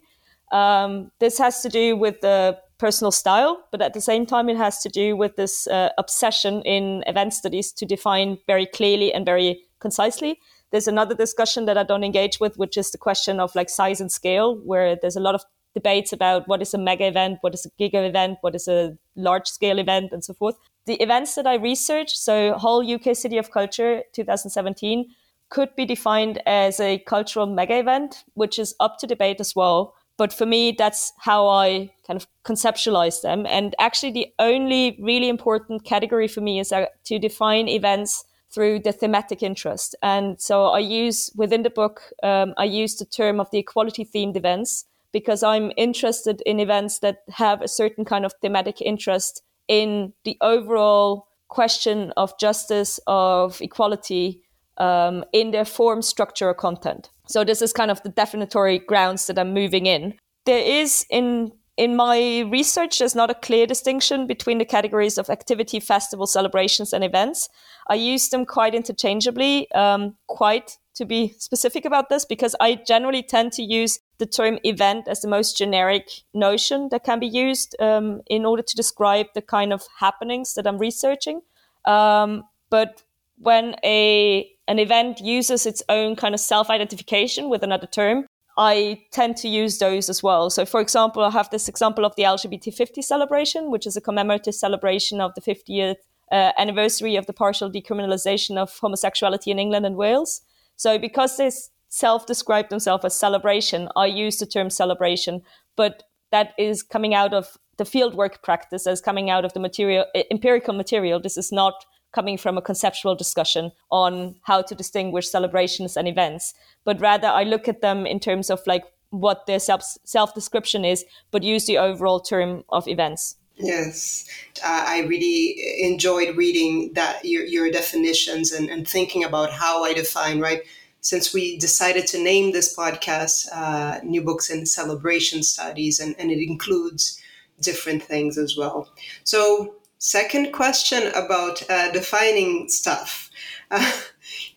Um, 0.53 1.11
this 1.19 1.39
has 1.39 1.61
to 1.63 1.69
do 1.69 1.97
with 1.97 2.21
the 2.21 2.59
personal 2.79 3.11
style, 3.11 3.63
but 3.71 3.83
at 3.83 3.93
the 3.93 4.01
same 4.01 4.25
time, 4.25 4.49
it 4.49 4.57
has 4.57 4.81
to 4.81 4.89
do 4.89 5.17
with 5.17 5.37
this 5.37 5.67
uh, 5.67 5.91
obsession 5.99 6.63
in 6.63 7.05
event 7.07 7.35
studies 7.35 7.73
to 7.73 7.85
define 7.85 8.39
very 8.47 8.65
clearly 8.67 9.13
and 9.13 9.27
very 9.27 9.63
concisely. 9.81 10.39
There's 10.71 10.89
another 10.89 11.15
discussion 11.15 11.67
that 11.67 11.77
I 11.77 11.83
don't 11.83 12.05
engage 12.05 12.41
with, 12.41 12.57
which 12.57 12.77
is 12.77 12.91
the 12.91 12.99
question 12.99 13.39
of 13.39 13.55
like 13.55 13.69
size 13.69 14.01
and 14.01 14.11
scale, 14.11 14.57
where 14.65 14.97
there's 14.97 15.17
a 15.17 15.21
lot 15.21 15.35
of 15.35 15.45
debates 15.75 16.13
about 16.13 16.49
what 16.49 16.63
is 16.63 16.75
a 16.75 16.79
mega 16.79 17.07
event, 17.07 17.39
what 17.43 17.55
is 17.55 17.67
a 17.67 17.71
giga 17.81 18.09
event, 18.09 18.39
what 18.41 18.55
is 18.55 18.69
a 18.69 18.97
large 19.17 19.47
scale 19.47 19.79
event, 19.79 20.13
and 20.13 20.25
so 20.25 20.35
forth. 20.35 20.57
The 20.87 21.01
events 21.03 21.35
that 21.35 21.47
I 21.47 21.55
researched, 21.55 22.17
so 22.17 22.55
Hull 22.55 22.83
UK 22.83 23.15
City 23.15 23.39
of 23.39 23.51
Culture 23.51 24.03
2017, 24.13 25.07
could 25.51 25.75
be 25.77 25.85
defined 25.85 26.41
as 26.47 26.81
a 26.81 26.99
cultural 27.01 27.47
mega 27.47 27.79
event, 27.79 28.25
which 28.35 28.59
is 28.59 28.75
up 28.81 28.99
to 28.99 29.07
debate 29.07 29.41
as 29.41 29.55
well. 29.55 29.95
But 30.17 30.33
for 30.33 30.47
me, 30.47 30.75
that's 30.77 31.13
how 31.19 31.49
I 31.49 31.91
kind 32.07 32.21
of 32.21 32.27
conceptualize 32.45 33.23
them. 33.23 33.47
And 33.47 33.75
actually, 33.79 34.13
the 34.13 34.27
only 34.39 34.99
really 35.03 35.29
important 35.29 35.85
category 35.85 36.29
for 36.29 36.41
me 36.41 36.61
is 36.61 36.73
to 37.05 37.19
define 37.19 37.69
events 37.69 38.25
through 38.53 38.81
the 38.81 38.93
thematic 38.93 39.43
interest. 39.43 39.95
And 40.03 40.41
so 40.41 40.67
I 40.67 40.81
use 40.81 41.31
within 41.37 41.63
the 41.63 41.71
book, 41.71 42.03
um, 42.23 42.53
I 42.59 42.65
use 42.65 42.97
the 42.97 43.05
term 43.05 43.41
of 43.41 43.51
the 43.51 43.59
equality 43.59 44.05
themed 44.05 44.37
events 44.37 44.85
because 45.13 45.43
I'm 45.43 45.73
interested 45.77 46.43
in 46.47 46.61
events 46.61 47.01
that 47.01 47.19
have 47.31 47.63
a 47.63 47.69
certain 47.69 48.05
kind 48.05 48.25
of 48.25 48.35
thematic 48.43 48.81
interest 48.81 49.43
in 49.69 50.13
the 50.25 50.37
overall 50.41 51.27
question 51.49 52.13
of 52.17 52.39
justice, 52.39 53.01
of 53.07 53.61
equality 53.61 54.43
um, 54.79 55.25
in 55.33 55.51
their 55.51 55.65
form, 55.65 56.03
structure, 56.03 56.49
or 56.49 56.55
content. 56.55 57.11
So 57.27 57.45
this 57.45 57.63
is 57.63 57.73
kind 57.73 57.91
of 57.91 58.03
the 58.03 58.11
definitory 58.11 58.85
grounds 58.85 59.27
that 59.27 59.39
I'm 59.39 59.53
moving 59.53 59.87
in. 59.87 60.15
There 60.47 60.65
is 60.65 61.07
in 61.11 61.53
in 61.77 61.97
my 61.97 62.41
research, 62.51 62.99
there's 62.99 63.15
not 63.15 63.31
a 63.31 63.35
clear 63.35 63.67
distinction 63.67 64.27
between 64.27 64.59
the 64.59 64.67
categories 64.67 65.17
of 65.17 65.31
activity, 65.31 65.81
festival, 65.81 66.27
celebrations, 66.27 66.93
and 66.93 67.03
events. 67.03 67.49
I 67.89 67.95
use 67.95 68.29
them 68.29 68.45
quite 68.45 68.75
interchangeably, 68.75 69.71
um, 69.73 70.15
quite 70.27 70.77
to 70.97 71.07
be 71.07 71.35
specific 71.39 71.87
about 71.87 72.11
this, 72.11 72.27
because 72.27 72.55
I 72.61 72.75
generally 72.75 73.23
tend 73.23 73.53
to 73.53 73.63
use 73.63 73.99
the 74.21 74.27
term 74.27 74.59
event 74.63 75.09
as 75.09 75.21
the 75.23 75.29
most 75.29 75.59
generic 75.59 76.09
notion 76.33 76.89
that 76.91 77.03
can 77.03 77.19
be 77.19 77.27
used 77.27 77.75
um, 77.81 78.21
in 78.29 78.45
order 78.45 78.63
to 78.63 78.77
describe 78.77 79.27
the 79.35 79.43
kind 79.43 79.73
of 79.73 79.83
happenings 79.99 80.55
that 80.55 80.67
I'm 80.67 80.79
researching. 80.79 81.41
Um, 81.87 82.45
but 82.69 83.03
when 83.39 83.75
a 83.83 84.49
an 84.69 84.79
event 84.79 85.19
uses 85.19 85.67
its 85.67 85.83
own 85.89 86.15
kind 86.15 86.33
of 86.33 86.41
self-identification 86.41 87.49
with 87.49 87.65
another 87.65 87.89
term, 87.89 88.27
I 88.57 89.03
tend 89.11 89.37
to 89.39 89.49
use 89.49 89.79
those 89.79 90.09
as 90.09 90.23
well. 90.23 90.51
So, 90.51 90.65
for 90.65 90.81
example, 90.81 91.25
I 91.25 91.31
have 91.31 91.51
this 91.51 91.69
example 91.69 92.05
of 92.05 92.15
the 92.15 92.23
LGBT 92.23 92.73
50 92.75 93.03
celebration, 93.03 93.71
which 93.71 93.87
is 93.87 93.97
a 93.97 94.01
commemorative 94.01 94.55
celebration 94.55 95.21
of 95.21 95.35
the 95.35 95.41
50th 95.41 95.97
uh, 96.31 96.53
anniversary 96.59 97.17
of 97.17 97.27
the 97.27 97.33
partial 97.33 97.69
decriminalization 97.71 98.59
of 98.59 98.79
homosexuality 98.79 99.51
in 99.51 99.59
England 99.59 99.87
and 99.87 99.97
Wales. 99.97 100.43
So, 100.77 100.99
because 100.99 101.37
they 101.37 101.51
self 101.91 102.25
describe 102.25 102.71
themselves 102.71 103.05
as 103.05 103.15
celebration, 103.15 103.89
I 103.95 104.07
use 104.07 104.39
the 104.39 104.47
term 104.47 104.71
celebration, 104.71 105.43
but 105.77 106.05
that 106.33 106.55
is 106.59 106.83
coming 106.83 107.13
out 107.15 107.35
of 107.35 107.59
the 107.77 107.85
fieldwork 107.85 108.43
practice 108.43 108.87
as 108.87 109.01
coming 109.01 109.29
out 109.29 109.45
of 109.45 109.53
the 109.53 109.61
material, 109.61 110.07
empirical 110.31 110.73
material. 110.73 111.21
This 111.21 111.37
is 111.37 111.53
not 111.53 111.85
coming 112.13 112.37
from 112.37 112.59
a 112.59 112.63
conceptual 112.63 113.15
discussion 113.15 113.71
on 113.91 114.37
how 114.43 114.63
to 114.63 114.75
distinguish 114.75 115.29
celebrations 115.29 115.97
and 115.97 116.09
events, 116.09 116.55
but 116.85 117.01
rather 117.01 117.29
I 117.29 117.45
look 117.45 117.69
at 117.69 117.83
them 117.83 118.07
in 118.07 118.21
terms 118.21 118.51
of 118.51 118.61
like 118.67 118.85
what 119.11 119.47
their 119.47 119.59
self 119.59 119.83
self 120.05 120.35
description 120.35 120.85
is, 120.85 121.05
but 121.31 121.43
use 121.43 121.67
the 121.67 121.79
overall 121.79 122.21
term 122.21 122.65
of 122.69 122.87
events. 122.89 123.37
Yes, 123.57 124.27
uh, 124.65 124.85
I 124.87 125.01
really 125.01 125.57
enjoyed 125.81 126.37
reading 126.37 126.95
that 126.95 127.25
your, 127.25 127.45
your 127.45 127.71
definitions 127.71 128.53
and, 128.53 128.71
and 128.71 128.89
thinking 128.89 129.23
about 129.23 129.51
how 129.51 129.85
I 129.85 129.93
define 129.93 130.41
right. 130.41 130.63
Since 131.01 131.33
we 131.33 131.59
decided 131.59 132.07
to 132.09 132.23
name 132.23 132.53
this 132.53 132.77
podcast 132.77 133.49
uh, 133.53 134.01
"New 134.03 134.23
Books 134.23 134.51
and 134.51 134.69
Celebration 134.69 135.43
Studies," 135.43 136.01
and, 136.01 136.15
and 136.19 136.31
it 136.31 136.47
includes 136.47 137.21
different 137.61 138.03
things 138.03 138.39
as 138.39 138.57
well. 138.57 138.89
So 139.25 139.77
Second 140.03 140.53
question 140.53 141.09
about 141.09 141.63
uh, 141.69 141.93
defining 141.93 142.71
stuff. 142.71 143.31
Uh, 143.71 143.93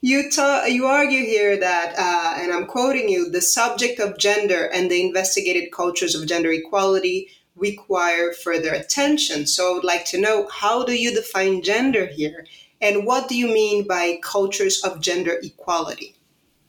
you, 0.01 0.31
ta- 0.31 0.63
you 0.69 0.85
argue 0.85 1.25
here 1.25 1.59
that, 1.59 1.95
uh, 1.97 2.41
and 2.41 2.53
I'm 2.53 2.65
quoting 2.65 3.09
you, 3.09 3.29
the 3.29 3.41
subject 3.41 3.99
of 3.99 4.17
gender 4.17 4.69
and 4.73 4.89
the 4.89 5.05
investigated 5.05 5.73
cultures 5.73 6.15
of 6.15 6.27
gender 6.27 6.53
equality 6.53 7.27
require 7.57 8.31
further 8.31 8.73
attention. 8.73 9.45
So 9.45 9.69
I 9.69 9.73
would 9.73 9.83
like 9.83 10.05
to 10.05 10.21
know 10.21 10.47
how 10.47 10.85
do 10.85 10.93
you 10.93 11.13
define 11.13 11.61
gender 11.61 12.05
here? 12.05 12.47
And 12.79 13.05
what 13.05 13.27
do 13.27 13.35
you 13.35 13.47
mean 13.47 13.85
by 13.85 14.19
cultures 14.23 14.81
of 14.81 15.01
gender 15.01 15.41
equality? 15.43 16.15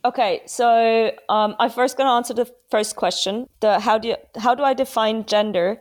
Okay, 0.05 0.43
so 0.45 1.13
um, 1.31 1.57
I'm 1.59 1.71
first 1.71 1.97
going 1.97 2.07
to 2.07 2.13
answer 2.13 2.35
the 2.35 2.51
first 2.71 2.95
question. 2.95 3.49
The 3.61 3.81
how 3.81 3.97
do 3.97 4.09
you, 4.09 4.17
how 4.37 4.55
do 4.55 4.63
I 4.63 4.75
define 4.75 5.25
gender? 5.25 5.81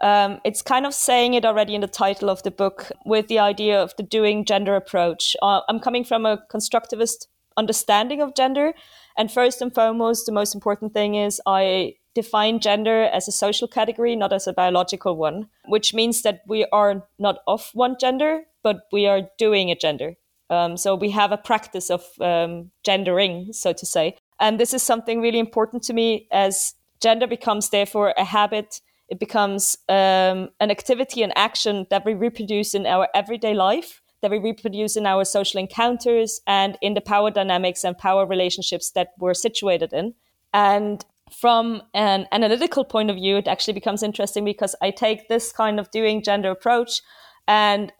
Um, 0.00 0.40
it's 0.44 0.60
kind 0.60 0.86
of 0.86 0.94
saying 0.94 1.34
it 1.34 1.44
already 1.44 1.76
in 1.76 1.80
the 1.80 1.86
title 1.86 2.30
of 2.30 2.42
the 2.42 2.50
book 2.50 2.90
with 3.06 3.28
the 3.28 3.38
idea 3.38 3.80
of 3.80 3.94
the 3.96 4.02
doing 4.02 4.44
gender 4.44 4.74
approach. 4.74 5.36
Uh, 5.40 5.60
I'm 5.68 5.78
coming 5.78 6.04
from 6.04 6.26
a 6.26 6.42
constructivist 6.52 7.26
understanding 7.56 8.20
of 8.20 8.34
gender. 8.34 8.72
And 9.16 9.30
first 9.30 9.62
and 9.62 9.72
foremost, 9.72 10.26
the 10.26 10.32
most 10.32 10.54
important 10.54 10.92
thing 10.92 11.14
is 11.14 11.40
I 11.46 11.94
define 12.14 12.58
gender 12.58 13.04
as 13.04 13.28
a 13.28 13.32
social 13.32 13.68
category, 13.68 14.16
not 14.16 14.32
as 14.32 14.48
a 14.48 14.52
biological 14.52 15.16
one, 15.16 15.48
which 15.66 15.94
means 15.94 16.22
that 16.22 16.40
we 16.48 16.66
are 16.72 17.06
not 17.20 17.38
of 17.46 17.70
one 17.74 17.96
gender, 18.00 18.42
but 18.64 18.82
we 18.90 19.06
are 19.06 19.30
doing 19.38 19.70
a 19.70 19.76
gender. 19.76 20.16
Um, 20.50 20.76
so 20.76 20.94
we 20.94 21.10
have 21.10 21.32
a 21.32 21.36
practice 21.38 21.90
of 21.90 22.04
um, 22.20 22.70
gendering, 22.84 23.52
so 23.52 23.72
to 23.72 23.86
say. 23.86 24.16
And 24.38 24.58
this 24.58 24.74
is 24.74 24.82
something 24.82 25.20
really 25.20 25.38
important 25.38 25.82
to 25.84 25.92
me 25.92 26.26
as 26.32 26.74
gender 27.00 27.26
becomes 27.26 27.70
therefore 27.70 28.12
a 28.16 28.24
habit 28.24 28.80
it 29.10 29.18
becomes 29.18 29.76
um, 29.88 30.50
an 30.60 30.70
activity 30.70 31.22
and 31.22 31.32
action 31.36 31.86
that 31.90 32.04
we 32.04 32.14
reproduce 32.14 32.74
in 32.74 32.86
our 32.86 33.08
everyday 33.12 33.54
life, 33.54 34.00
that 34.22 34.30
we 34.30 34.38
reproduce 34.38 34.96
in 34.96 35.04
our 35.04 35.24
social 35.24 35.58
encounters 35.58 36.40
and 36.46 36.78
in 36.80 36.94
the 36.94 37.00
power 37.00 37.30
dynamics 37.30 37.82
and 37.82 37.98
power 37.98 38.24
relationships 38.24 38.92
that 38.92 39.08
we're 39.18 39.34
situated 39.34 39.92
in. 39.92 40.14
And 40.54 41.04
from 41.32 41.82
an 41.92 42.26
analytical 42.30 42.84
point 42.84 43.10
of 43.10 43.16
view, 43.16 43.36
it 43.36 43.48
actually 43.48 43.74
becomes 43.74 44.02
interesting 44.02 44.44
because 44.44 44.76
I 44.80 44.90
take 44.90 45.28
this 45.28 45.52
kind 45.52 45.80
of 45.80 45.90
doing 45.90 46.22
gender 46.22 46.50
approach 46.50 47.02
and 47.48 47.92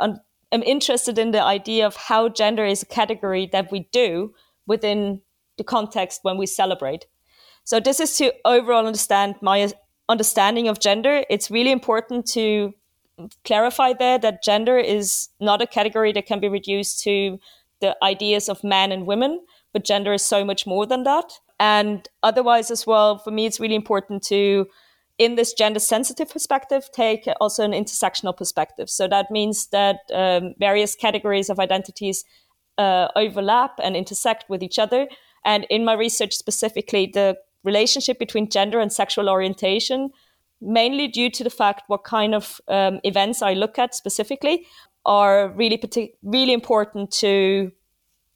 I'm 0.52 0.62
interested 0.62 1.18
in 1.18 1.30
the 1.30 1.42
idea 1.42 1.86
of 1.86 1.96
how 1.96 2.28
gender 2.28 2.64
is 2.64 2.82
a 2.82 2.86
category 2.86 3.48
that 3.52 3.70
we 3.70 3.88
do 3.92 4.34
within 4.66 5.20
the 5.58 5.64
context 5.64 6.20
when 6.22 6.38
we 6.38 6.46
celebrate. 6.46 7.06
So 7.64 7.80
this 7.80 8.00
is 8.00 8.16
to 8.18 8.32
overall 8.44 8.86
understand 8.86 9.36
my 9.42 9.70
understanding 10.08 10.68
of 10.68 10.80
gender, 10.80 11.24
it's 11.30 11.50
really 11.50 11.70
important 11.70 12.26
to 12.28 12.74
clarify 13.44 13.92
there 13.92 14.18
that 14.18 14.42
gender 14.42 14.76
is 14.78 15.28
not 15.40 15.62
a 15.62 15.66
category 15.66 16.12
that 16.12 16.26
can 16.26 16.40
be 16.40 16.48
reduced 16.48 17.02
to 17.04 17.38
the 17.80 17.96
ideas 18.02 18.48
of 18.48 18.64
men 18.64 18.92
and 18.92 19.06
women, 19.06 19.40
but 19.72 19.84
gender 19.84 20.12
is 20.12 20.24
so 20.24 20.44
much 20.44 20.66
more 20.66 20.86
than 20.86 21.04
that. 21.04 21.32
And 21.58 22.08
otherwise, 22.22 22.70
as 22.70 22.86
well, 22.86 23.18
for 23.18 23.30
me, 23.30 23.46
it's 23.46 23.60
really 23.60 23.74
important 23.74 24.22
to, 24.24 24.66
in 25.20 25.34
this 25.34 25.52
gender 25.52 25.78
sensitive 25.78 26.30
perspective, 26.30 26.88
take 26.92 27.28
also 27.42 27.62
an 27.62 27.72
intersectional 27.72 28.34
perspective. 28.34 28.88
So 28.88 29.06
that 29.08 29.30
means 29.30 29.66
that 29.66 29.98
um, 30.14 30.54
various 30.58 30.94
categories 30.94 31.50
of 31.50 31.60
identities 31.60 32.24
uh, 32.78 33.08
overlap 33.14 33.72
and 33.82 33.96
intersect 33.96 34.48
with 34.48 34.62
each 34.62 34.78
other. 34.78 35.08
And 35.44 35.66
in 35.68 35.84
my 35.84 35.92
research 35.92 36.34
specifically, 36.34 37.10
the 37.12 37.36
relationship 37.64 38.18
between 38.18 38.48
gender 38.48 38.80
and 38.80 38.90
sexual 38.90 39.28
orientation, 39.28 40.08
mainly 40.62 41.06
due 41.06 41.30
to 41.32 41.44
the 41.44 41.50
fact 41.50 41.82
what 41.88 42.02
kind 42.02 42.34
of 42.34 42.58
um, 42.68 42.98
events 43.04 43.42
I 43.42 43.52
look 43.52 43.78
at 43.78 43.94
specifically 43.94 44.66
are 45.04 45.48
really 45.48 45.76
partic- 45.76 46.14
really 46.22 46.54
important 46.54 47.10
to 47.20 47.70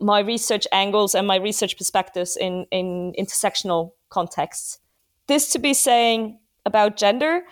my 0.00 0.20
research 0.20 0.66
angles 0.70 1.14
and 1.14 1.26
my 1.26 1.36
research 1.36 1.78
perspectives 1.78 2.36
in, 2.36 2.66
in 2.70 3.14
intersectional 3.18 3.92
contexts. 4.10 4.80
This 5.28 5.50
to 5.52 5.58
be 5.58 5.72
saying 5.72 6.40
about 6.64 6.96
gender, 6.96 7.42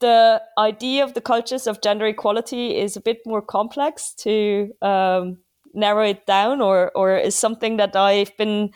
the 0.00 0.42
idea 0.58 1.04
of 1.04 1.14
the 1.14 1.20
cultures 1.20 1.66
of 1.66 1.80
gender 1.80 2.06
equality 2.06 2.76
is 2.76 2.96
a 2.96 3.00
bit 3.00 3.18
more 3.24 3.42
complex 3.42 4.12
to 4.14 4.72
um, 4.82 5.38
narrow 5.72 6.04
it 6.04 6.26
down, 6.26 6.60
or 6.60 6.92
or 6.94 7.16
is 7.16 7.34
something 7.34 7.76
that 7.78 7.96
I've 7.96 8.36
been 8.36 8.70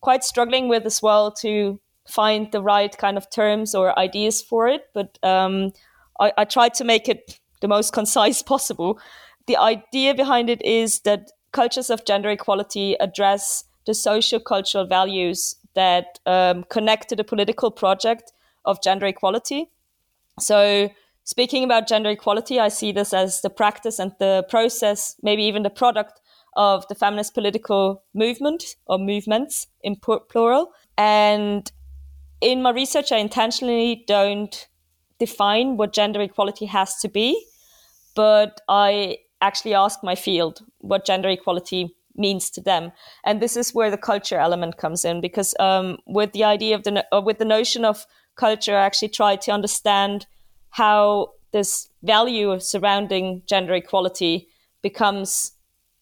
quite 0.00 0.24
struggling 0.24 0.68
with 0.68 0.86
as 0.86 1.02
well 1.02 1.32
to 1.32 1.80
find 2.06 2.50
the 2.52 2.62
right 2.62 2.96
kind 2.96 3.16
of 3.16 3.30
terms 3.30 3.74
or 3.74 3.98
ideas 3.98 4.40
for 4.40 4.68
it. 4.68 4.82
But 4.94 5.18
um, 5.22 5.72
I, 6.20 6.32
I 6.38 6.44
tried 6.44 6.74
to 6.74 6.84
make 6.84 7.08
it 7.08 7.38
the 7.60 7.68
most 7.68 7.92
concise 7.98 8.42
possible. 8.42 9.00
The 9.46 9.56
idea 9.56 10.14
behind 10.14 10.50
it 10.50 10.62
is 10.62 11.00
that 11.00 11.32
cultures 11.52 11.90
of 11.90 12.04
gender 12.04 12.30
equality 12.30 12.94
address 13.00 13.64
the 13.86 13.94
social 13.94 14.38
cultural 14.38 14.86
values 14.86 15.56
that 15.74 16.18
um, 16.26 16.64
connect 16.68 17.08
to 17.08 17.16
the 17.16 17.24
political 17.24 17.70
project 17.70 18.32
of 18.64 18.82
gender 18.82 19.06
equality. 19.06 19.70
So, 20.38 20.90
speaking 21.24 21.64
about 21.64 21.88
gender 21.88 22.10
equality, 22.10 22.60
I 22.60 22.68
see 22.68 22.92
this 22.92 23.12
as 23.12 23.40
the 23.40 23.50
practice 23.50 23.98
and 23.98 24.12
the 24.18 24.46
process, 24.48 25.16
maybe 25.22 25.42
even 25.44 25.62
the 25.62 25.70
product 25.70 26.20
of 26.56 26.86
the 26.88 26.94
feminist 26.94 27.34
political 27.34 28.02
movement 28.14 28.76
or 28.86 28.98
movements 28.98 29.68
in 29.82 29.96
plural. 29.96 30.72
And 30.96 31.70
in 32.40 32.62
my 32.62 32.70
research, 32.70 33.12
I 33.12 33.18
intentionally 33.18 34.04
don't 34.06 34.68
define 35.18 35.76
what 35.76 35.92
gender 35.92 36.20
equality 36.20 36.66
has 36.66 36.96
to 37.00 37.08
be, 37.08 37.46
but 38.14 38.60
I 38.68 39.18
actually 39.40 39.74
ask 39.74 40.00
my 40.02 40.14
field 40.14 40.60
what 40.78 41.06
gender 41.06 41.28
equality 41.28 41.94
means 42.16 42.50
to 42.50 42.60
them. 42.60 42.90
And 43.24 43.40
this 43.40 43.56
is 43.56 43.74
where 43.74 43.90
the 43.90 43.96
culture 43.96 44.38
element 44.38 44.76
comes 44.76 45.04
in, 45.04 45.20
because 45.20 45.54
um, 45.60 45.98
with 46.06 46.32
the 46.32 46.44
idea 46.44 46.74
of 46.74 46.82
the 46.82 47.04
uh, 47.12 47.20
with 47.20 47.38
the 47.38 47.44
notion 47.44 47.84
of 47.84 48.06
culture, 48.38 48.76
actually 48.76 49.08
try 49.08 49.36
to 49.36 49.50
understand 49.52 50.26
how 50.70 51.32
this 51.52 51.88
value 52.02 52.58
surrounding 52.60 53.42
gender 53.46 53.74
equality 53.74 54.48
becomes 54.82 55.52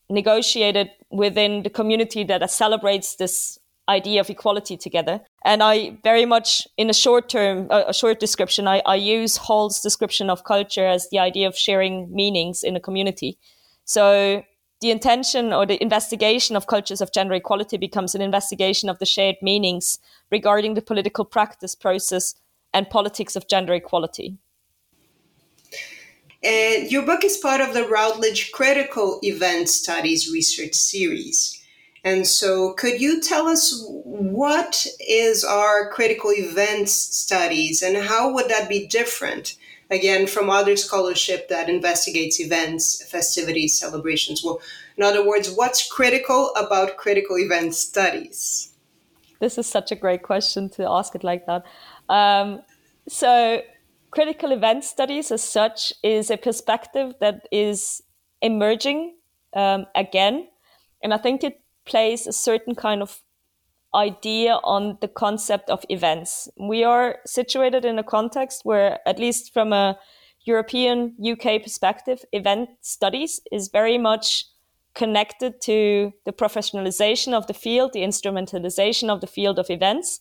negotiated 0.09 0.91
within 1.11 1.63
the 1.63 1.71
community 1.71 2.25
that 2.25 2.49
celebrates 2.51 3.17
this 3.17 3.59
idea 3.89 4.21
of 4.21 4.29
equality 4.31 4.77
together. 4.77 5.21
And 5.45 5.63
I 5.63 5.99
very 6.03 6.27
much, 6.27 6.67
in 6.77 6.91
a 6.91 6.95
short 6.95 7.29
term, 7.29 7.69
a 7.71 7.95
short 7.95 8.21
description, 8.21 8.67
I, 8.67 8.83
I 8.87 8.97
use 8.97 9.37
Hall's 9.37 9.81
description 9.81 10.31
of 10.31 10.45
culture 10.45 10.87
as 10.87 11.09
the 11.11 11.19
idea 11.19 11.47
of 11.47 11.57
sharing 11.57 12.13
meanings 12.13 12.63
in 12.63 12.77
a 12.77 12.81
community. 12.81 13.39
So 13.85 14.43
the 14.81 14.91
intention 14.91 15.53
or 15.53 15.65
the 15.67 15.81
investigation 15.83 16.57
of 16.57 16.67
cultures 16.67 17.01
of 17.01 17.13
gender 17.13 17.35
equality 17.35 17.77
becomes 17.77 18.15
an 18.15 18.21
investigation 18.21 18.89
of 18.89 18.99
the 18.99 19.07
shared 19.07 19.37
meanings 19.41 19.99
regarding 20.31 20.75
the 20.75 20.83
political 20.83 21.25
practice 21.25 21.75
process 21.75 22.35
and 22.75 22.91
politics 22.91 23.37
of 23.37 23.49
gender 23.49 23.73
equality. 23.75 24.37
And 26.43 26.93
your 26.93 27.05
book 27.05 27.25
is 27.25 27.39
part 27.39 27.61
of 27.61 27.75
the 27.75 27.89
Routledge 27.89 28.53
Critical 28.53 29.19
Event 29.23 29.69
Studies 29.69 30.31
research 30.31 30.75
series. 30.75 31.61
And 32.05 32.25
so, 32.25 32.75
could 32.75 33.01
you 33.01 33.21
tell 33.21 33.49
us 33.49 33.83
what 33.89 34.87
is 35.01 35.43
our 35.43 35.91
critical 35.91 36.31
events 36.31 36.93
studies 36.93 37.83
and 37.83 37.97
how 37.97 38.33
would 38.33 38.49
that 38.49 38.69
be 38.69 38.87
different, 38.87 39.57
again, 39.91 40.27
from 40.27 40.51
other 40.51 40.77
scholarship 40.77 41.49
that 41.49 41.69
investigates 41.69 42.41
events, 42.41 43.05
festivities, 43.05 43.79
celebrations? 43.79 44.43
Well, 44.45 44.61
in 44.97 45.05
other 45.05 45.27
words, 45.27 45.51
what's 45.51 45.91
critical 45.91 46.53
about 46.57 46.97
critical 46.97 47.39
event 47.39 47.75
studies? 47.75 48.73
This 49.41 49.59
is 49.59 49.67
such 49.67 49.93
a 49.93 49.97
great 49.97 50.23
question 50.23 50.69
to 50.71 50.89
ask 50.89 51.15
it 51.15 51.23
like 51.23 51.47
that. 51.47 51.65
Um, 52.09 52.63
so, 53.09 53.63
critical 54.11 54.53
event 54.53 54.85
studies, 54.85 55.31
as 55.31 55.43
such, 55.43 55.93
is 56.03 56.31
a 56.31 56.37
perspective 56.37 57.15
that 57.21 57.47
is 57.53 58.03
emerging 58.41 59.15
um, 59.53 59.87
again. 59.95 60.49
And 61.03 61.13
I 61.13 61.19
think 61.19 61.45
it 61.45 61.61
plays 61.85 62.27
a 62.27 62.33
certain 62.33 62.75
kind 62.75 63.03
of 63.03 63.21
idea 63.97 64.59
on 64.63 64.99
the 65.01 65.09
concept 65.09 65.71
of 65.71 65.85
events. 65.89 66.49
We 66.59 66.85
are 66.85 67.19
situated 67.25 67.85
in 67.85 67.99
a 67.99 68.05
context 68.05 68.61
where, 68.65 69.01
at 69.07 69.19
least 69.19 69.53
from 69.53 69.73
a 69.73 69.99
European 70.45 71.17
UK 71.21 71.63
perspective, 71.63 72.25
event 72.33 72.69
studies 72.83 73.41
is 73.51 73.69
very 73.69 73.99
much 73.99 74.45
connected 74.95 75.61
to 75.61 76.13
the 76.25 76.33
professionalization 76.33 77.35
of 77.35 77.47
the 77.47 77.55
field, 77.55 77.93
the 77.93 78.01
instrumentalization 78.01 79.11
of 79.11 79.21
the 79.21 79.27
field 79.27 79.59
of 79.59 79.71
events. 79.71 80.21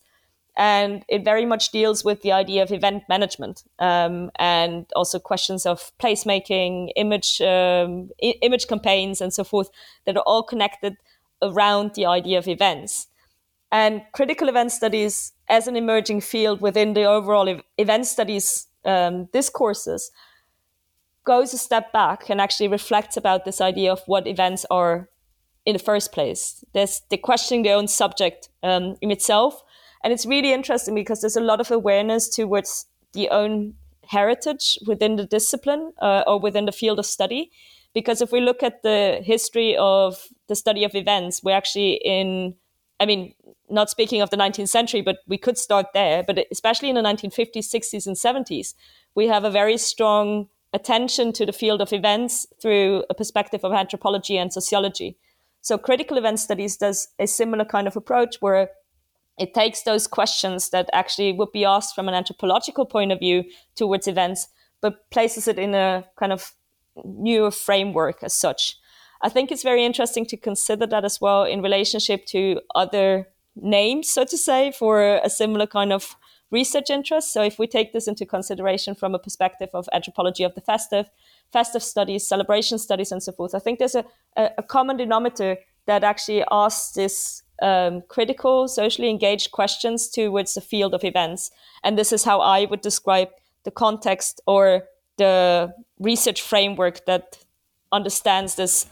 And 0.58 1.04
it 1.08 1.22
very 1.24 1.44
much 1.44 1.70
deals 1.70 2.02
with 2.02 2.22
the 2.22 2.32
idea 2.32 2.62
of 2.62 2.72
event 2.72 3.02
management 3.10 3.64
um, 3.78 4.30
and 4.38 4.86
also 4.96 5.18
questions 5.18 5.66
of 5.66 5.92
placemaking, 5.98 6.90
image, 6.96 7.40
um, 7.42 8.08
I- 8.22 8.38
image 8.40 8.66
campaigns, 8.66 9.20
and 9.20 9.32
so 9.34 9.44
forth 9.44 9.68
that 10.06 10.16
are 10.16 10.24
all 10.26 10.42
connected 10.42 10.96
around 11.42 11.94
the 11.94 12.06
idea 12.06 12.38
of 12.38 12.48
events. 12.48 13.08
And 13.72 14.02
critical 14.12 14.48
event 14.48 14.72
studies, 14.72 15.32
as 15.48 15.66
an 15.66 15.76
emerging 15.76 16.20
field 16.20 16.60
within 16.60 16.94
the 16.94 17.04
overall 17.04 17.48
ev- 17.48 17.62
event 17.78 18.06
studies 18.06 18.68
um, 18.84 19.26
discourses, 19.32 20.10
goes 21.24 21.52
a 21.52 21.58
step 21.58 21.92
back 21.92 22.30
and 22.30 22.40
actually 22.40 22.68
reflects 22.68 23.16
about 23.16 23.44
this 23.44 23.60
idea 23.60 23.92
of 23.92 24.00
what 24.06 24.26
events 24.26 24.64
are 24.70 25.08
in 25.64 25.72
the 25.72 25.82
first 25.82 26.12
place. 26.12 26.64
There's 26.72 27.02
the 27.10 27.16
questioning 27.16 27.64
their 27.64 27.76
own 27.76 27.88
subject 27.88 28.48
um, 28.62 28.96
in 29.00 29.10
itself, 29.10 29.62
and 30.04 30.12
it's 30.12 30.24
really 30.24 30.52
interesting 30.52 30.94
because 30.94 31.20
there's 31.20 31.36
a 31.36 31.40
lot 31.40 31.60
of 31.60 31.70
awareness 31.70 32.28
towards 32.28 32.86
the 33.12 33.28
own 33.30 33.74
heritage 34.08 34.78
within 34.86 35.16
the 35.16 35.26
discipline 35.26 35.92
uh, 36.00 36.22
or 36.26 36.38
within 36.38 36.66
the 36.66 36.72
field 36.72 37.00
of 37.00 37.06
study. 37.06 37.50
Because 37.92 38.20
if 38.20 38.30
we 38.30 38.40
look 38.40 38.62
at 38.62 38.82
the 38.82 39.20
history 39.24 39.76
of 39.76 40.28
the 40.48 40.54
study 40.54 40.84
of 40.84 40.94
events, 40.94 41.42
we're 41.42 41.56
actually 41.56 41.94
in, 42.04 42.54
I 43.00 43.06
mean, 43.06 43.34
not 43.68 43.90
speaking 43.90 44.20
of 44.20 44.30
the 44.30 44.36
19th 44.36 44.68
century, 44.68 45.00
but 45.00 45.18
we 45.26 45.38
could 45.38 45.58
start 45.58 45.86
there. 45.94 46.22
But 46.22 46.46
especially 46.50 46.88
in 46.88 46.94
the 46.94 47.02
1950s, 47.02 47.56
60s, 47.56 48.06
and 48.06 48.16
70s, 48.16 48.74
we 49.14 49.26
have 49.28 49.44
a 49.44 49.50
very 49.50 49.78
strong 49.78 50.48
attention 50.72 51.32
to 51.32 51.46
the 51.46 51.52
field 51.52 51.80
of 51.80 51.92
events 51.92 52.46
through 52.60 53.04
a 53.08 53.14
perspective 53.14 53.64
of 53.64 53.72
anthropology 53.72 54.36
and 54.36 54.52
sociology. 54.52 55.16
So 55.60 55.78
critical 55.78 56.18
event 56.18 56.38
studies 56.38 56.76
does 56.76 57.08
a 57.18 57.26
similar 57.26 57.64
kind 57.64 57.86
of 57.86 57.96
approach 57.96 58.36
where 58.40 58.70
it 59.38 59.52
takes 59.52 59.82
those 59.82 60.06
questions 60.06 60.70
that 60.70 60.88
actually 60.92 61.32
would 61.32 61.52
be 61.52 61.64
asked 61.64 61.94
from 61.94 62.08
an 62.08 62.14
anthropological 62.14 62.86
point 62.86 63.12
of 63.12 63.18
view 63.18 63.44
towards 63.74 64.06
events, 64.06 64.48
but 64.80 65.10
places 65.10 65.48
it 65.48 65.58
in 65.58 65.74
a 65.74 66.04
kind 66.18 66.32
of 66.32 66.52
newer 67.04 67.50
framework 67.50 68.22
as 68.22 68.34
such. 68.34 68.76
I 69.22 69.28
think 69.28 69.50
it's 69.50 69.62
very 69.62 69.84
interesting 69.84 70.26
to 70.26 70.36
consider 70.36 70.86
that 70.86 71.04
as 71.04 71.20
well 71.20 71.44
in 71.44 71.62
relationship 71.62 72.26
to 72.26 72.60
other 72.74 73.28
names, 73.56 74.08
so 74.10 74.24
to 74.24 74.36
say, 74.36 74.72
for 74.72 75.16
a 75.16 75.30
similar 75.30 75.66
kind 75.66 75.92
of 75.92 76.16
research 76.50 76.90
interest. 76.90 77.32
So 77.32 77.42
if 77.42 77.58
we 77.58 77.66
take 77.66 77.92
this 77.92 78.06
into 78.06 78.24
consideration 78.24 78.94
from 78.94 79.14
a 79.14 79.18
perspective 79.18 79.70
of 79.74 79.88
anthropology 79.92 80.44
of 80.44 80.54
the 80.54 80.60
festive, 80.60 81.10
festive 81.52 81.82
studies, 81.82 82.26
celebration 82.26 82.78
studies, 82.78 83.12
and 83.12 83.22
so 83.22 83.32
forth, 83.32 83.54
I 83.54 83.58
think 83.58 83.78
there's 83.78 83.96
a, 83.96 84.04
a 84.36 84.62
common 84.62 84.96
denominator 84.96 85.58
that 85.86 86.04
actually 86.04 86.44
asks 86.50 86.92
this 86.94 87.42
um, 87.62 88.02
critical, 88.08 88.68
socially 88.68 89.08
engaged 89.08 89.50
questions 89.50 90.08
towards 90.08 90.54
the 90.54 90.60
field 90.60 90.94
of 90.94 91.04
events. 91.04 91.50
And 91.82 91.98
this 91.98 92.12
is 92.12 92.24
how 92.24 92.40
I 92.40 92.66
would 92.66 92.80
describe 92.80 93.28
the 93.64 93.70
context 93.70 94.40
or 94.46 94.84
the 95.16 95.72
research 95.98 96.42
framework 96.42 97.06
that 97.06 97.38
understands 97.92 98.56
this 98.56 98.86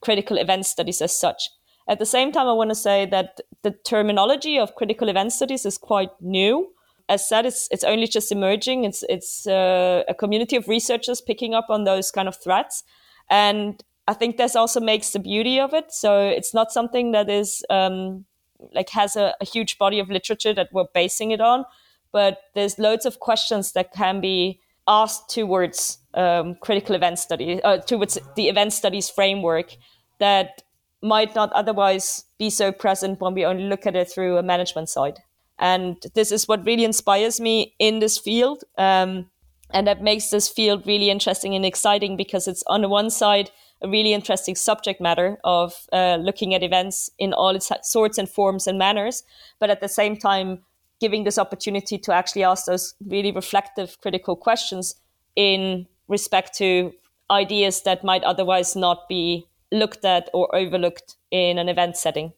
critical 0.00 0.36
event 0.36 0.66
studies 0.66 1.00
as 1.00 1.16
such. 1.18 1.50
At 1.88 1.98
the 1.98 2.06
same 2.06 2.32
time, 2.32 2.46
I 2.46 2.52
want 2.52 2.70
to 2.70 2.74
say 2.74 3.06
that 3.06 3.40
the 3.62 3.70
terminology 3.70 4.58
of 4.58 4.74
critical 4.74 5.08
event 5.08 5.32
studies 5.32 5.64
is 5.64 5.78
quite 5.78 6.10
new. 6.20 6.68
As 7.08 7.26
said, 7.26 7.46
it's 7.46 7.66
it's 7.70 7.84
only 7.84 8.06
just 8.06 8.30
emerging. 8.30 8.84
It's 8.84 9.02
it's 9.08 9.46
uh, 9.46 10.02
a 10.06 10.14
community 10.14 10.56
of 10.56 10.68
researchers 10.68 11.22
picking 11.22 11.54
up 11.54 11.66
on 11.70 11.84
those 11.84 12.10
kind 12.10 12.28
of 12.28 12.36
threats, 12.36 12.84
and 13.30 13.82
I 14.06 14.12
think 14.12 14.36
this 14.36 14.54
also 14.54 14.80
makes 14.80 15.10
the 15.10 15.18
beauty 15.18 15.58
of 15.58 15.72
it. 15.72 15.90
So 15.90 16.20
it's 16.20 16.52
not 16.52 16.70
something 16.70 17.12
that 17.12 17.30
is 17.30 17.64
um, 17.70 18.26
like 18.74 18.90
has 18.90 19.16
a, 19.16 19.34
a 19.40 19.46
huge 19.46 19.78
body 19.78 19.98
of 20.00 20.10
literature 20.10 20.52
that 20.52 20.68
we're 20.72 20.84
basing 20.92 21.30
it 21.30 21.40
on, 21.40 21.64
but 22.12 22.38
there's 22.54 22.78
loads 22.78 23.06
of 23.06 23.20
questions 23.20 23.72
that 23.72 23.92
can 23.92 24.20
be 24.20 24.60
asked 24.86 25.30
towards 25.30 25.98
um, 26.12 26.56
critical 26.60 26.94
event 26.94 27.18
studies, 27.18 27.60
uh, 27.64 27.78
towards 27.78 28.18
the 28.36 28.48
event 28.48 28.74
studies 28.74 29.08
framework 29.08 29.76
that 30.18 30.62
might 31.02 31.34
not 31.34 31.52
otherwise 31.52 32.24
be 32.38 32.50
so 32.50 32.72
present 32.72 33.20
when 33.20 33.34
we 33.34 33.44
only 33.44 33.64
look 33.64 33.86
at 33.86 33.96
it 33.96 34.10
through 34.10 34.36
a 34.36 34.42
management 34.42 34.88
side. 34.88 35.20
And 35.58 35.96
this 36.14 36.30
is 36.30 36.46
what 36.46 36.64
really 36.64 36.84
inspires 36.84 37.40
me 37.40 37.74
in 37.78 37.98
this 37.98 38.18
field. 38.18 38.64
Um, 38.76 39.30
and 39.70 39.86
that 39.86 40.02
makes 40.02 40.30
this 40.30 40.48
field 40.48 40.86
really 40.86 41.10
interesting 41.10 41.54
and 41.54 41.64
exciting 41.64 42.16
because 42.16 42.48
it's 42.48 42.64
on 42.68 42.82
the 42.82 42.88
one 42.88 43.10
side 43.10 43.50
a 43.82 43.88
really 43.88 44.12
interesting 44.12 44.54
subject 44.54 45.00
matter 45.00 45.38
of 45.44 45.86
uh, 45.92 46.16
looking 46.20 46.54
at 46.54 46.62
events 46.62 47.10
in 47.18 47.32
all 47.32 47.54
its 47.54 47.70
sorts 47.82 48.18
and 48.18 48.28
forms 48.28 48.66
and 48.66 48.78
manners, 48.78 49.22
but 49.60 49.70
at 49.70 49.80
the 49.80 49.88
same 49.88 50.16
time 50.16 50.60
giving 51.00 51.24
this 51.24 51.38
opportunity 51.38 51.96
to 51.96 52.12
actually 52.12 52.42
ask 52.42 52.66
those 52.66 52.94
really 53.06 53.30
reflective, 53.30 54.00
critical 54.00 54.34
questions 54.34 54.96
in 55.36 55.86
respect 56.08 56.56
to 56.56 56.92
ideas 57.30 57.82
that 57.82 58.02
might 58.02 58.24
otherwise 58.24 58.74
not 58.74 59.08
be 59.08 59.46
looked 59.72 60.04
at 60.04 60.28
or 60.32 60.54
overlooked 60.54 61.16
in 61.30 61.58
an 61.58 61.68
event 61.68 61.96
setting. 61.96 62.32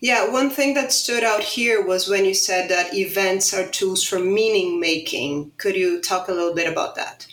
Yeah, 0.00 0.30
one 0.30 0.50
thing 0.50 0.74
that 0.74 0.92
stood 0.92 1.24
out 1.24 1.42
here 1.42 1.84
was 1.84 2.08
when 2.08 2.24
you 2.24 2.34
said 2.34 2.68
that 2.68 2.94
events 2.94 3.54
are 3.54 3.66
tools 3.66 4.04
for 4.04 4.18
meaning 4.18 4.78
making. 4.78 5.52
Could 5.56 5.74
you 5.74 6.00
talk 6.00 6.28
a 6.28 6.32
little 6.32 6.54
bit 6.54 6.70
about 6.70 6.96
that? 6.96 7.26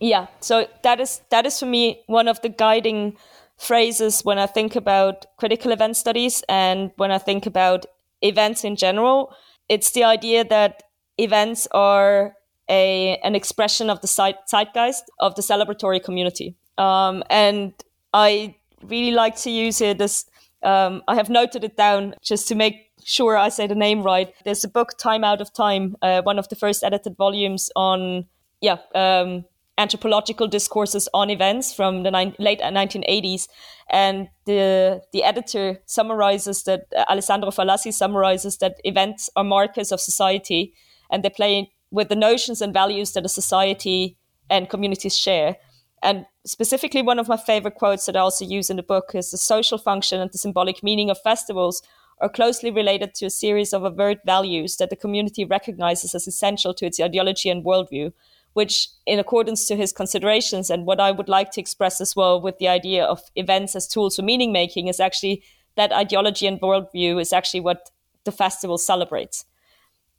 Yeah, 0.00 0.26
so 0.40 0.66
that 0.82 1.00
is 1.00 1.20
that 1.30 1.46
is 1.46 1.58
for 1.58 1.66
me 1.66 2.02
one 2.06 2.28
of 2.28 2.40
the 2.42 2.48
guiding 2.48 3.16
phrases 3.56 4.22
when 4.22 4.38
I 4.38 4.46
think 4.46 4.76
about 4.76 5.26
critical 5.36 5.72
event 5.72 5.96
studies 5.96 6.44
and 6.48 6.92
when 6.96 7.10
I 7.10 7.18
think 7.18 7.46
about 7.46 7.86
events 8.22 8.64
in 8.64 8.76
general. 8.76 9.34
It's 9.68 9.90
the 9.92 10.04
idea 10.04 10.44
that 10.44 10.82
events 11.18 11.66
are 11.72 12.34
a 12.68 13.16
an 13.24 13.34
expression 13.34 13.90
of 13.90 14.00
the 14.00 14.08
zeitgeist 14.08 15.02
of 15.18 15.34
the 15.34 15.42
celebratory 15.42 16.02
community. 16.02 16.56
Um, 16.76 17.24
and 17.28 17.72
I 18.12 18.56
really 18.82 19.12
like 19.12 19.36
to 19.36 19.50
use 19.50 19.80
it 19.80 20.00
as 20.00 20.24
um, 20.62 21.02
I 21.06 21.14
have 21.14 21.30
noted 21.30 21.64
it 21.64 21.76
down 21.76 22.14
just 22.22 22.48
to 22.48 22.54
make 22.54 22.74
sure 23.04 23.36
I 23.36 23.48
say 23.48 23.66
the 23.66 23.74
name 23.74 24.02
right. 24.02 24.32
There's 24.44 24.64
a 24.64 24.68
book, 24.68 24.98
Time 24.98 25.24
Out 25.24 25.40
of 25.40 25.52
Time, 25.52 25.96
uh, 26.02 26.22
one 26.22 26.38
of 26.38 26.48
the 26.48 26.56
first 26.56 26.82
edited 26.82 27.16
volumes 27.16 27.70
on 27.76 28.26
yeah 28.60 28.78
um, 28.94 29.44
anthropological 29.78 30.48
discourses 30.48 31.08
on 31.14 31.30
events 31.30 31.72
from 31.72 32.02
the 32.02 32.10
ni- 32.10 32.34
late 32.38 32.60
1980s. 32.60 33.48
And 33.88 34.28
the, 34.44 35.00
the 35.12 35.22
editor 35.22 35.80
summarizes 35.86 36.64
that, 36.64 36.86
uh, 36.94 37.04
Alessandro 37.08 37.50
Falassi 37.50 37.92
summarizes 37.92 38.58
that 38.58 38.74
events 38.84 39.30
are 39.36 39.44
markers 39.44 39.92
of 39.92 40.00
society 40.00 40.74
and 41.10 41.22
they 41.22 41.30
play 41.30 41.70
with 41.90 42.08
the 42.08 42.16
notions 42.16 42.60
and 42.60 42.74
values 42.74 43.12
that 43.12 43.24
a 43.24 43.28
society 43.28 44.18
and 44.50 44.68
communities 44.68 45.16
share. 45.16 45.56
And 46.02 46.26
specifically, 46.44 47.02
one 47.02 47.18
of 47.18 47.28
my 47.28 47.36
favorite 47.36 47.74
quotes 47.74 48.06
that 48.06 48.16
I 48.16 48.20
also 48.20 48.44
use 48.44 48.70
in 48.70 48.76
the 48.76 48.82
book 48.82 49.10
is 49.14 49.30
the 49.30 49.38
social 49.38 49.78
function 49.78 50.20
and 50.20 50.30
the 50.30 50.38
symbolic 50.38 50.82
meaning 50.82 51.10
of 51.10 51.20
festivals 51.20 51.82
are 52.20 52.28
closely 52.28 52.70
related 52.70 53.14
to 53.14 53.26
a 53.26 53.30
series 53.30 53.72
of 53.72 53.84
overt 53.84 54.18
values 54.26 54.76
that 54.76 54.90
the 54.90 54.96
community 54.96 55.44
recognizes 55.44 56.14
as 56.14 56.26
essential 56.26 56.74
to 56.74 56.86
its 56.86 57.00
ideology 57.00 57.48
and 57.48 57.64
worldview, 57.64 58.12
which, 58.54 58.88
in 59.06 59.18
accordance 59.18 59.66
to 59.66 59.76
his 59.76 59.92
considerations 59.92 60.70
and 60.70 60.86
what 60.86 61.00
I 61.00 61.12
would 61.12 61.28
like 61.28 61.52
to 61.52 61.60
express 61.60 62.00
as 62.00 62.16
well 62.16 62.40
with 62.40 62.58
the 62.58 62.68
idea 62.68 63.04
of 63.04 63.22
events 63.36 63.76
as 63.76 63.86
tools 63.86 64.16
for 64.16 64.22
meaning 64.22 64.52
making, 64.52 64.88
is 64.88 65.00
actually 65.00 65.42
that 65.76 65.92
ideology 65.92 66.46
and 66.46 66.60
worldview 66.60 67.20
is 67.20 67.32
actually 67.32 67.60
what 67.60 67.90
the 68.24 68.32
festival 68.32 68.78
celebrates. 68.78 69.44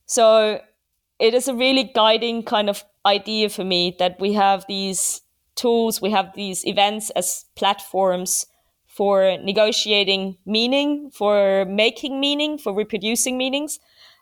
So 0.05 0.61
it 1.19 1.33
is 1.33 1.47
a 1.47 1.53
really 1.53 1.91
guiding 1.93 2.43
kind 2.43 2.69
of 2.69 2.83
idea 3.05 3.49
for 3.49 3.65
me 3.65 3.95
that 3.99 4.19
we 4.19 4.33
have 4.33 4.65
these 4.67 5.21
tools, 5.59 6.01
we 6.01 6.11
have 6.11 6.33
these 6.35 6.65
events 6.65 7.09
as 7.11 7.45
platforms 7.55 8.45
for 8.87 9.37
negotiating 9.43 10.37
meaning, 10.45 11.11
for 11.11 11.65
making 11.65 12.19
meaning, 12.19 12.57
for 12.57 12.73
reproducing 12.73 13.37
meanings. 13.37 13.79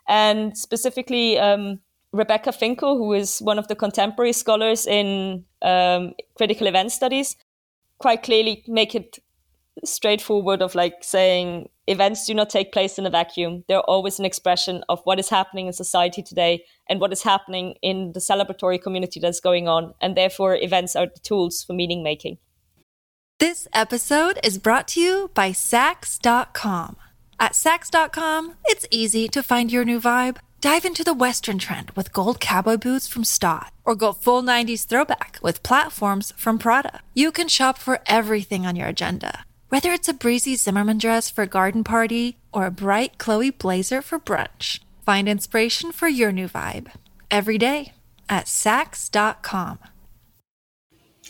And 0.08 0.56
specifically, 0.56 1.38
um, 1.38 1.80
Rebecca 2.12 2.52
Finkel, 2.52 2.96
who 2.96 3.12
is 3.12 3.40
one 3.40 3.58
of 3.58 3.68
the 3.68 3.74
contemporary 3.74 4.32
scholars 4.32 4.86
in 4.86 5.44
um, 5.62 6.14
critical 6.36 6.66
event 6.66 6.92
studies, 6.92 7.36
quite 7.98 8.22
clearly 8.22 8.64
make 8.66 8.94
it 8.94 9.18
straightforward 9.84 10.62
of 10.62 10.74
like 10.74 11.02
saying 11.02 11.68
events 11.88 12.26
do 12.26 12.34
not 12.34 12.50
take 12.50 12.72
place 12.72 12.98
in 12.98 13.06
a 13.06 13.10
vacuum. 13.10 13.64
They're 13.66 13.80
always 13.80 14.18
an 14.18 14.24
expression 14.24 14.84
of 14.88 15.00
what 15.04 15.18
is 15.18 15.28
happening 15.28 15.66
in 15.66 15.72
society 15.72 16.22
today 16.22 16.64
and 16.88 17.00
what 17.00 17.12
is 17.12 17.22
happening 17.22 17.74
in 17.82 18.12
the 18.12 18.20
celebratory 18.20 18.80
community 18.80 19.20
that's 19.20 19.40
going 19.40 19.66
on. 19.68 19.94
And 20.00 20.16
therefore, 20.16 20.54
events 20.54 20.94
are 20.94 21.06
the 21.06 21.20
tools 21.22 21.64
for 21.64 21.72
meaning 21.72 22.02
making. 22.02 22.38
This 23.38 23.68
episode 23.72 24.38
is 24.42 24.58
brought 24.58 24.88
to 24.88 25.00
you 25.00 25.30
by 25.32 25.50
Saks.com. 25.50 26.96
At 27.40 27.52
Saks.com, 27.52 28.54
it's 28.64 28.86
easy 28.90 29.28
to 29.28 29.42
find 29.42 29.70
your 29.70 29.84
new 29.84 30.00
vibe. 30.00 30.38
Dive 30.60 30.84
into 30.84 31.04
the 31.04 31.14
Western 31.14 31.58
trend 31.58 31.92
with 31.92 32.12
gold 32.12 32.40
cowboy 32.40 32.76
boots 32.76 33.06
from 33.06 33.22
Staud, 33.22 33.70
or 33.84 33.94
go 33.94 34.12
full 34.12 34.42
90s 34.42 34.84
throwback 34.84 35.38
with 35.40 35.62
platforms 35.62 36.32
from 36.36 36.58
Prada. 36.58 37.00
You 37.14 37.30
can 37.30 37.46
shop 37.46 37.78
for 37.78 38.00
everything 38.06 38.66
on 38.66 38.74
your 38.74 38.88
agenda, 38.88 39.44
whether 39.68 39.92
it's 39.92 40.08
a 40.08 40.14
breezy 40.14 40.56
Zimmermann 40.56 40.98
dress 40.98 41.30
for 41.30 41.42
a 41.42 41.46
garden 41.46 41.84
party 41.84 42.36
or 42.52 42.66
a 42.66 42.70
bright 42.70 43.18
Chloe 43.18 43.50
blazer 43.50 44.02
for 44.02 44.18
brunch. 44.18 44.80
Find 45.04 45.28
inspiration 45.28 45.92
for 45.92 46.08
your 46.08 46.32
new 46.32 46.48
vibe 46.48 46.90
every 47.30 47.58
day 47.58 47.92
at 48.28 48.46
Saks.com. 48.46 49.78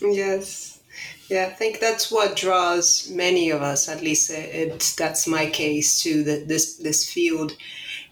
Yes. 0.00 0.80
Yeah, 1.28 1.48
I 1.50 1.54
think 1.54 1.78
that's 1.78 2.10
what 2.10 2.36
draws 2.36 3.10
many 3.10 3.50
of 3.50 3.62
us. 3.62 3.88
At 3.88 4.02
least 4.02 4.30
it, 4.30 4.54
it 4.54 4.94
that's 4.96 5.26
my 5.26 5.46
case 5.46 6.02
to 6.02 6.22
the, 6.22 6.44
this 6.46 6.76
this 6.76 7.10
field. 7.10 7.52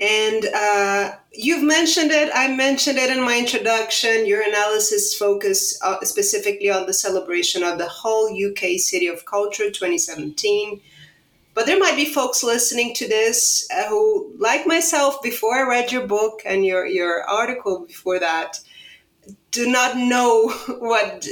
And 0.01 0.45
uh, 0.55 1.13
you've 1.33 1.63
mentioned 1.63 2.11
it. 2.11 2.31
I 2.35 2.55
mentioned 2.55 2.99
it 2.99 3.11
in 3.11 3.25
my 3.25 3.39
introduction. 3.39 4.27
Your 4.27 4.43
analysis 4.43 5.17
focused 5.17 5.83
uh, 5.83 6.01
specifically 6.03 6.71
on 6.71 6.87
the 6.87 6.93
celebration 6.93 7.63
of 7.63 7.79
the 7.79 7.89
Hull 7.89 8.29
UK 8.29 8.79
City 8.79 9.07
of 9.07 9.25
Culture 9.25 9.71
2017. 9.71 10.81
But 11.55 11.65
there 11.65 11.79
might 11.79 11.97
be 11.97 12.05
folks 12.05 12.43
listening 12.43 12.93
to 12.97 13.09
this 13.09 13.67
uh, 13.75 13.89
who, 13.89 14.35
like 14.39 14.67
myself, 14.67 15.23
before 15.23 15.55
I 15.55 15.63
read 15.63 15.91
your 15.91 16.07
book 16.07 16.43
and 16.45 16.67
your 16.67 16.85
your 16.85 17.23
article 17.23 17.87
before 17.87 18.21
that, 18.21 18.61
do 19.51 19.71
not 19.71 19.97
know 19.97 20.49
what, 20.79 21.27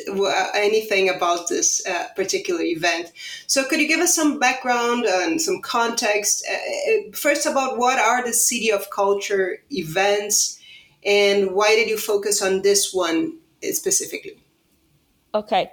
anything 0.54 1.08
about 1.08 1.48
this 1.48 1.86
uh, 1.86 2.06
particular 2.16 2.62
event. 2.62 3.12
So, 3.46 3.64
could 3.64 3.80
you 3.80 3.88
give 3.88 4.00
us 4.00 4.14
some 4.14 4.38
background 4.38 5.04
and 5.04 5.40
some 5.40 5.60
context? 5.60 6.46
Uh, 6.50 6.54
uh, 6.54 7.12
first, 7.12 7.46
about 7.46 7.78
what 7.78 7.98
are 7.98 8.24
the 8.24 8.32
City 8.32 8.70
of 8.72 8.90
Culture 8.90 9.58
events, 9.70 10.58
and 11.04 11.52
why 11.52 11.76
did 11.76 11.88
you 11.88 11.98
focus 11.98 12.42
on 12.42 12.62
this 12.62 12.92
one 12.94 13.38
specifically? 13.72 14.42
Okay. 15.34 15.70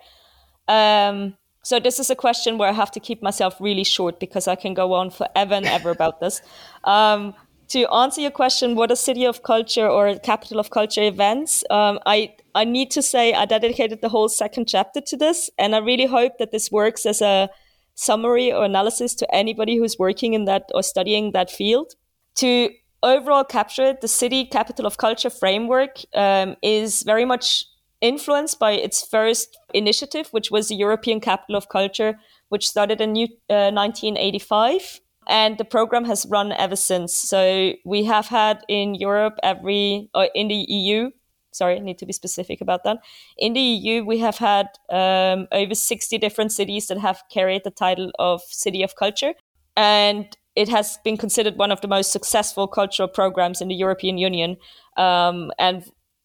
Um, 0.68 1.38
so 1.64 1.80
this 1.80 2.00
is 2.00 2.10
a 2.10 2.16
question 2.16 2.58
where 2.58 2.70
I 2.70 2.74
have 2.74 2.92
to 2.92 3.00
keep 3.00 3.22
myself 3.22 3.56
really 3.60 3.84
short 3.84 4.20
because 4.20 4.48
I 4.48 4.56
can 4.56 4.74
go 4.74 4.94
on 4.94 5.12
forever 5.12 5.54
and 5.54 5.66
ever 5.66 5.90
about 5.90 6.20
this. 6.20 6.42
Um, 6.84 7.36
to 7.72 7.90
answer 7.94 8.20
your 8.20 8.32
question, 8.32 8.76
what 8.76 8.92
a 8.92 8.98
city 8.98 9.24
of 9.24 9.44
culture 9.44 9.88
or 9.88 10.14
capital 10.20 10.60
of 10.60 10.72
culture 10.72 11.04
events, 11.04 11.64
um, 11.70 12.00
I 12.06 12.36
I 12.54 12.66
need 12.66 12.92
to 12.92 13.02
say 13.02 13.34
I 13.34 13.46
dedicated 13.46 14.02
the 14.02 14.10
whole 14.10 14.28
second 14.28 14.68
chapter 14.68 15.00
to 15.00 15.16
this, 15.16 15.50
and 15.58 15.74
I 15.74 15.78
really 15.78 16.06
hope 16.06 16.34
that 16.40 16.52
this 16.52 16.70
works 16.70 17.06
as 17.06 17.22
a 17.22 17.50
summary 17.96 18.52
or 18.52 18.66
analysis 18.66 19.16
to 19.16 19.36
anybody 19.36 19.78
who's 19.78 19.98
working 19.98 20.34
in 20.34 20.44
that 20.46 20.64
or 20.76 20.84
studying 20.84 21.32
that 21.32 21.50
field. 21.50 21.94
To 22.36 22.70
overall 23.04 23.46
capture 23.46 23.86
it, 23.92 24.02
the 24.02 24.10
city 24.10 24.44
capital 24.46 24.86
of 24.86 24.98
culture 24.98 25.30
framework 25.30 26.00
um, 26.14 26.58
is 26.62 27.04
very 27.04 27.24
much 27.24 27.66
influenced 28.02 28.60
by 28.60 28.72
its 28.72 29.08
first 29.08 29.58
initiative, 29.74 30.28
which 30.32 30.52
was 30.52 30.68
the 30.68 30.76
European 30.76 31.22
Capital 31.22 31.56
of 31.56 31.70
Culture, 31.70 32.20
which 32.50 32.68
started 32.68 33.00
in 33.00 33.12
uh, 33.50 33.72
1985 33.72 35.00
and 35.28 35.58
the 35.58 35.66
program 35.66 36.06
has 36.06 36.26
run 36.30 36.52
ever 36.52 36.76
since. 36.76 37.16
So 37.16 37.74
we 37.86 38.04
have 38.06 38.28
had 38.28 38.64
in 38.68 38.96
Europe 38.96 39.36
every 39.44 40.10
or 40.14 40.30
in 40.34 40.48
the 40.48 40.66
EU. 40.68 41.12
Sorry, 41.54 41.76
I 41.76 41.80
need 41.80 41.98
to 42.00 42.06
be 42.06 42.14
specific 42.14 42.62
about 42.62 42.84
that. 42.86 43.00
In 43.38 43.54
the 43.54 43.60
EU, 43.60 44.06
we 44.06 44.20
have 44.20 44.38
had 44.38 44.68
um, 44.90 45.48
over 45.52 45.76
60 45.76 46.18
different 46.18 46.52
cities 46.52 46.88
that 46.88 46.98
have 46.98 47.24
carried 47.30 47.64
the 47.66 47.72
title 47.72 48.12
of 48.20 48.42
City 48.48 48.84
of 48.84 48.96
Culture. 48.96 49.34
And 49.76 50.26
it 50.56 50.70
has 50.70 50.98
been 51.04 51.18
considered 51.18 51.58
one 51.58 51.72
of 51.72 51.82
the 51.82 51.88
most 51.88 52.12
successful 52.12 52.68
cultural 52.68 53.08
programs 53.08 53.62
in 53.62 53.68
the 53.68 53.76
European 53.76 54.18
Union. 54.18 54.58
Um, 54.98 55.52
and 55.60 55.84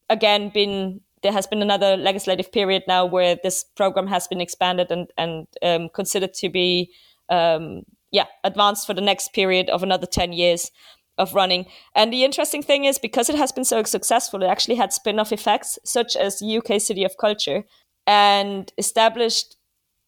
again, 0.09 0.51
been 0.51 1.01
there 1.23 1.33
has 1.33 1.47
been 1.47 1.63
another 1.63 1.97
legislative 1.97 2.53
period 2.53 2.85
now 2.87 3.05
where 3.05 3.37
this 3.43 3.65
program 3.77 4.07
has 4.07 4.29
been 4.29 4.41
expanded 4.41 4.93
and, 4.93 5.09
and 5.17 5.47
um, 5.63 5.89
considered 5.89 6.35
to 6.35 6.49
be 6.49 6.93
um, 7.29 7.83
yeah, 8.17 8.27
advanced 8.45 8.87
for 8.87 8.95
the 8.95 9.03
next 9.11 9.35
period 9.35 9.69
of 9.69 9.83
another 9.83 10.07
10 10.07 10.33
years 10.33 10.71
of 11.19 11.35
running. 11.35 11.67
And 11.95 12.11
the 12.11 12.25
interesting 12.25 12.63
thing 12.63 12.85
is 12.85 12.99
because 12.99 13.29
it 13.29 13.37
has 13.37 13.53
been 13.53 13.67
so 13.67 13.83
successful, 13.83 14.43
it 14.43 14.47
actually 14.47 14.77
had 14.77 14.95
spin 14.95 15.19
off 15.19 15.33
effects, 15.33 15.79
such 15.85 16.17
as 16.17 16.43
UK 16.43 16.81
City 16.81 17.05
of 17.05 17.19
Culture, 17.19 17.65
and 18.07 18.73
established 18.79 19.57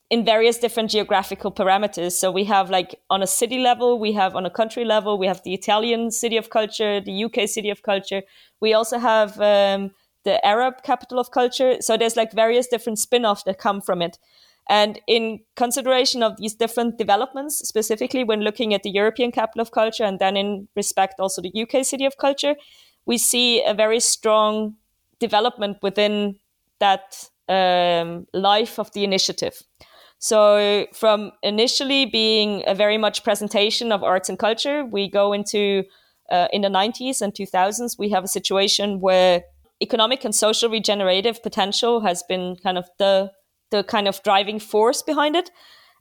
in 0.09 0.25
various 0.25 0.57
different 0.57 0.91
geographical 0.91 1.53
parameters. 1.53 2.13
So 2.13 2.33
we 2.33 2.45
have 2.45 2.71
like 2.71 2.95
on 3.11 3.23
a 3.23 3.27
city 3.27 3.59
level, 3.59 3.99
we 3.99 4.13
have 4.13 4.35
on 4.35 4.47
a 4.47 4.51
country 4.61 4.87
level, 4.87 5.19
we 5.19 5.27
have 5.27 5.43
the 5.43 5.53
Italian 5.53 6.11
City 6.11 6.39
of 6.39 6.49
Culture, 6.49 7.03
the 7.03 7.25
UK 7.25 7.47
City 7.47 7.69
of 7.69 7.83
Culture. 7.83 8.23
We 8.59 8.73
also 8.73 8.99
have 8.99 9.39
um, 9.39 9.91
the 10.25 10.45
Arab 10.47 10.83
Capital 10.83 11.19
of 11.19 11.31
Culture. 11.31 11.77
So 11.81 11.99
there's 11.99 12.17
like 12.17 12.33
various 12.33 12.69
different 12.69 12.99
spin 12.99 13.27
offs 13.27 13.43
that 13.43 13.59
come 13.59 13.83
from 13.83 14.01
it. 14.01 14.17
And 14.69 15.01
in 15.07 15.41
consideration 15.57 16.23
of 16.23 16.37
these 16.37 16.55
different 16.55 16.99
developments, 16.99 17.67
specifically 17.67 18.23
when 18.23 18.41
looking 18.41 18.75
at 18.75 18.83
the 18.83 18.91
European 18.91 19.33
capital 19.33 19.63
of 19.63 19.71
culture 19.71 20.05
and 20.05 20.19
then 20.19 20.37
in 20.37 20.69
respect 20.77 21.15
also 21.19 21.41
the 21.41 21.53
UK 21.55 21.85
city 21.85 22.05
of 22.05 22.19
culture, 22.19 22.55
we 23.07 23.17
see 23.17 23.65
a 23.65 23.73
very 23.73 24.01
strong 24.01 24.77
development 25.19 25.79
within 25.83 26.39
that 26.81 27.29
um, 27.49 28.27
life 28.35 28.79
of 28.79 28.93
the 28.93 29.05
initiative. 29.05 29.63
So, 30.21 30.87
from 30.93 31.33
initially 31.43 32.05
being 32.05 32.65
a 32.67 32.75
very 32.75 32.99
much 32.99 33.23
presentation 33.23 33.93
of 33.93 34.03
arts 34.03 34.29
and 34.29 34.39
culture, 34.39 34.85
we 34.85 35.09
go 35.09 35.33
into 35.33 35.85
uh, 36.31 36.49
in 36.53 36.63
the 36.63 36.69
90s 36.69 37.23
and 37.23 37.33
2000s, 37.33 37.99
we 37.99 38.11
have 38.11 38.25
a 38.25 38.29
situation 38.29 39.01
where 39.01 39.45
economic 39.81 40.25
and 40.25 40.35
social 40.35 40.69
regenerative 40.69 41.43
potential 41.43 42.01
has 42.01 42.23
been 42.25 42.57
kind 42.57 42.77
of 42.77 42.89
the 42.99 43.31
the 43.71 43.85
kind 43.85 44.09
of 44.09 44.23
driving 44.23 44.59
force 44.59 45.03
behind 45.03 45.37
it. 45.37 45.51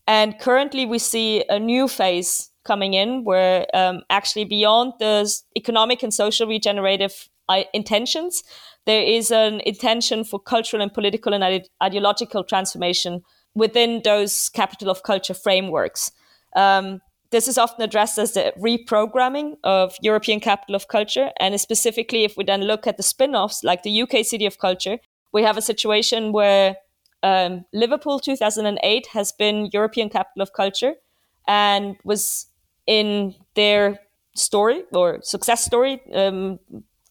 And 0.08 0.40
currently, 0.40 0.86
we 0.86 1.00
see 1.00 1.44
a 1.50 1.60
new 1.60 1.88
phase 1.88 2.50
coming 2.64 2.94
in 2.94 3.24
where 3.24 3.66
um, 3.74 4.02
actually 4.10 4.46
beyond 4.46 4.94
the 5.00 5.30
economic 5.58 6.04
and 6.04 6.14
social 6.14 6.48
regenerative 6.48 7.30
uh, 7.50 7.64
intentions, 7.74 8.44
there 8.86 9.02
is 9.02 9.32
an 9.32 9.62
intention 9.66 10.24
for 10.24 10.40
cultural 10.40 10.82
and 10.82 10.94
political 10.94 11.34
and 11.34 11.44
ide- 11.44 11.70
ideological 11.82 12.44
transformation 12.44 13.22
within 13.56 14.02
those 14.04 14.50
capital 14.50 14.90
of 14.90 15.04
culture 15.04 15.34
frameworks. 15.34 16.12
Um, 16.56 17.02
this 17.32 17.48
is 17.48 17.58
often 17.58 17.82
addressed 17.82 18.18
as 18.18 18.34
the 18.34 18.54
reprogramming 18.58 19.56
of 19.64 19.96
European 20.02 20.40
capital 20.40 20.76
of 20.76 20.88
culture. 20.88 21.32
And 21.40 21.60
specifically, 21.60 22.24
if 22.24 22.38
we 22.38 22.46
then 22.46 22.62
look 22.62 22.88
at 22.88 22.98
the 22.98 23.04
spin 23.04 23.36
offs 23.36 23.64
like 23.64 23.84
the 23.84 24.02
UK 24.02 24.26
City 24.26 24.46
of 24.46 24.60
Culture, 24.60 25.00
We 25.34 25.44
have 25.44 25.58
a 25.58 25.62
situation 25.62 26.32
where 26.32 26.78
um, 27.28 27.66
Liverpool 27.74 28.20
2008 28.20 29.08
has 29.08 29.32
been 29.32 29.70
European 29.74 30.10
Capital 30.10 30.42
of 30.42 30.54
Culture 30.54 30.94
and 31.48 31.98
was 32.04 32.48
in 32.86 33.36
their 33.56 34.00
story 34.36 34.84
or 34.94 35.20
success 35.22 35.66
story, 35.66 36.02
um, 36.14 36.60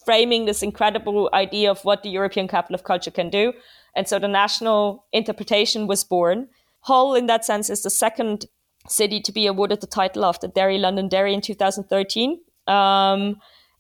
framing 0.05 0.47
this 0.47 0.63
incredible 0.63 1.29
idea 1.35 1.71
of 1.71 1.85
what 1.85 2.03
the 2.03 2.09
European 2.09 2.49
Capital 2.49 2.75
of 2.75 2.85
Culture 2.85 3.11
can 3.11 3.29
do. 3.29 3.53
And 3.95 4.09
so 4.09 4.19
the 4.19 4.29
national 4.29 5.05
interpretation 5.13 5.87
was 5.87 6.05
born. 6.05 6.49
Hull, 6.81 7.15
in 7.15 7.27
that 7.27 7.45
sense, 7.45 7.69
is 7.69 7.83
the 7.83 7.91
second 7.91 8.47
city 8.89 9.21
to 9.21 9.33
be 9.33 9.47
awarded 9.47 9.81
the 9.81 9.87
title 9.87 10.25
after 10.25 10.47
Derry, 10.47 10.79
Londonderry 10.79 11.35
in 11.35 11.41
2013. 11.41 12.41
Um, 12.69 13.37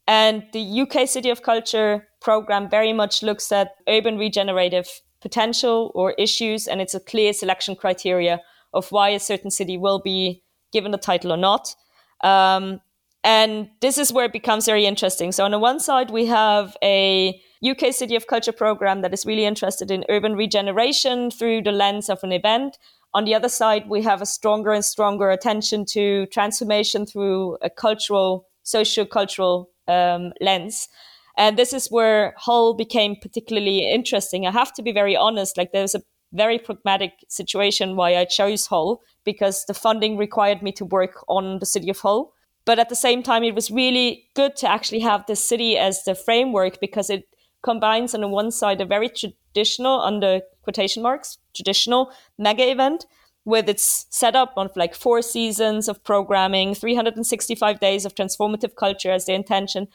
and 0.09 0.45
the 0.53 0.81
UK 0.83 1.09
City 1.09 1.31
of 1.31 1.43
Culture 1.43 2.09
program 2.21 2.69
very 2.69 2.93
much 2.93 3.23
looks 3.23 3.53
at 3.53 3.73
urban 3.89 4.19
regenerative 4.19 4.89
potential 5.21 5.93
or 5.95 6.13
issues, 6.13 6.67
and 6.67 6.81
it's 6.81 6.95
a 6.95 7.01
clear 7.01 7.33
selection 7.33 7.77
criteria 7.77 8.41
of 8.73 8.91
why 8.91 9.11
a 9.11 9.21
certain 9.21 9.51
city 9.51 9.77
will 9.77 9.99
be 9.99 10.43
given 10.73 10.93
the 10.93 10.99
title 10.99 11.33
or 11.33 11.37
not. 11.37 11.75
Um, 12.23 12.81
and 13.25 13.69
this 13.81 13.99
is 13.99 14.13
where 14.13 14.27
it 14.27 14.33
becomes 14.33 14.67
very 14.67 14.87
interesting. 14.87 15.33
So, 15.33 15.45
on 15.45 15.51
the 15.51 15.59
one 15.59 15.81
side, 15.81 16.11
we 16.11 16.27
have 16.27 16.77
a 16.83 17.41
UK 17.69 17.93
City 17.93 18.15
of 18.15 18.27
Culture 18.27 18.53
program 18.53 19.01
that 19.03 19.13
is 19.13 19.27
really 19.27 19.45
interested 19.45 19.91
in 19.91 20.05
urban 20.09 20.37
regeneration 20.37 21.31
through 21.31 21.63
the 21.63 21.73
lens 21.73 22.09
of 22.09 22.23
an 22.23 22.33
event. 22.33 22.79
On 23.15 23.25
the 23.25 23.35
other 23.35 23.49
side, 23.49 23.89
we 23.89 24.03
have 24.03 24.23
a 24.23 24.27
stronger 24.27 24.73
and 24.73 24.85
stronger 24.85 25.31
attention 25.31 25.85
to 25.87 26.27
transformation 26.27 27.07
through 27.07 27.57
a 27.63 27.71
cultural, 27.71 28.47
socio-cultural 28.63 29.71
um, 29.89 30.33
lens. 30.41 30.89
And 31.37 31.59
this 31.59 31.73
is 31.73 31.89
where 31.89 32.35
Hull 32.39 32.75
became 32.75 33.17
particularly 33.21 33.91
interesting. 33.91 34.47
I 34.47 34.51
have 34.51 34.73
to 34.75 34.83
be 34.83 34.93
very 34.93 35.17
honest, 35.17 35.57
like 35.57 35.73
there's 35.73 35.95
a 35.95 36.03
very 36.33 36.59
pragmatic 36.59 37.13
situation 37.29 37.97
why 37.97 38.17
I 38.17 38.25
chose 38.25 38.67
Hull 38.67 39.01
because 39.25 39.65
the 39.67 39.75
funding 39.75 40.17
required 40.17 40.63
me 40.63 40.73
to 40.73 40.85
work 40.85 41.25
on 41.29 41.59
the 41.59 41.67
city 41.67 41.91
of 41.91 42.01
Hull. 42.01 42.33
But 42.65 42.79
at 42.79 42.89
the 42.89 42.97
same 42.97 43.23
time, 43.23 43.45
it 43.45 43.55
was 43.55 43.71
really 43.71 44.29
good 44.35 44.57
to 44.57 44.69
actually 44.69 45.01
have 45.01 45.25
the 45.27 45.37
city 45.37 45.77
as 45.77 46.03
the 46.05 46.15
framework 46.15 46.81
because 46.81 47.11
it 47.11 47.25
combines 47.63 48.15
on 48.15 48.23
the 48.23 48.29
one 48.29 48.51
side 48.51 48.81
a 48.81 48.87
very 48.87 49.09
traditional, 49.09 50.01
under 50.01 50.41
quotation 50.63 51.03
marks, 51.03 51.39
traditional 51.55 52.11
mega 52.39 52.69
event 52.71 53.07
with 53.45 53.69
its 53.69 54.07
setup 54.11 54.53
of 54.57 54.77
like 54.77 54.95
four 54.95 55.23
seasons 55.23 55.89
of 55.89 56.03
programming, 56.03 56.75
365 56.75 57.79
days 57.79 58.05
of 58.05 58.15
transformative 58.15 58.75
culture 58.75 59.13
as 59.13 59.27
the 59.27 59.33
intention. 59.33 59.87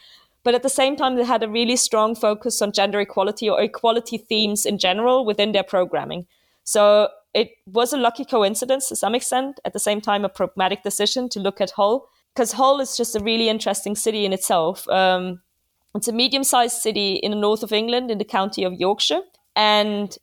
But 0.43 0.55
at 0.55 0.63
the 0.63 0.69
same 0.69 0.95
time, 0.95 1.15
they 1.15 1.23
had 1.23 1.43
a 1.43 1.49
really 1.49 1.75
strong 1.75 2.15
focus 2.15 2.61
on 2.61 2.71
gender 2.71 2.99
equality 2.99 3.49
or 3.49 3.61
equality 3.61 4.17
themes 4.17 4.65
in 4.65 4.77
general 4.77 5.25
within 5.25 5.51
their 5.51 5.63
programming. 5.63 6.25
So 6.63 7.09
it 7.33 7.51
was 7.65 7.93
a 7.93 7.97
lucky 7.97 8.25
coincidence 8.25 8.89
to 8.89 8.95
some 8.95 9.15
extent, 9.15 9.59
at 9.65 9.73
the 9.73 9.79
same 9.79 10.01
time, 10.01 10.25
a 10.25 10.29
pragmatic 10.29 10.83
decision 10.83 11.29
to 11.29 11.39
look 11.39 11.61
at 11.61 11.71
Hull, 11.71 12.09
because 12.33 12.53
Hull 12.53 12.79
is 12.79 12.97
just 12.97 13.15
a 13.15 13.19
really 13.19 13.49
interesting 13.49 13.95
city 13.95 14.25
in 14.25 14.33
itself. 14.33 14.87
Um, 14.89 15.41
it's 15.93 16.07
a 16.07 16.13
medium 16.13 16.43
sized 16.43 16.81
city 16.81 17.15
in 17.15 17.31
the 17.31 17.37
north 17.37 17.63
of 17.63 17.71
England 17.71 18.09
in 18.09 18.17
the 18.17 18.25
county 18.25 18.63
of 18.63 18.73
Yorkshire. 18.73 19.21
And 19.55 20.17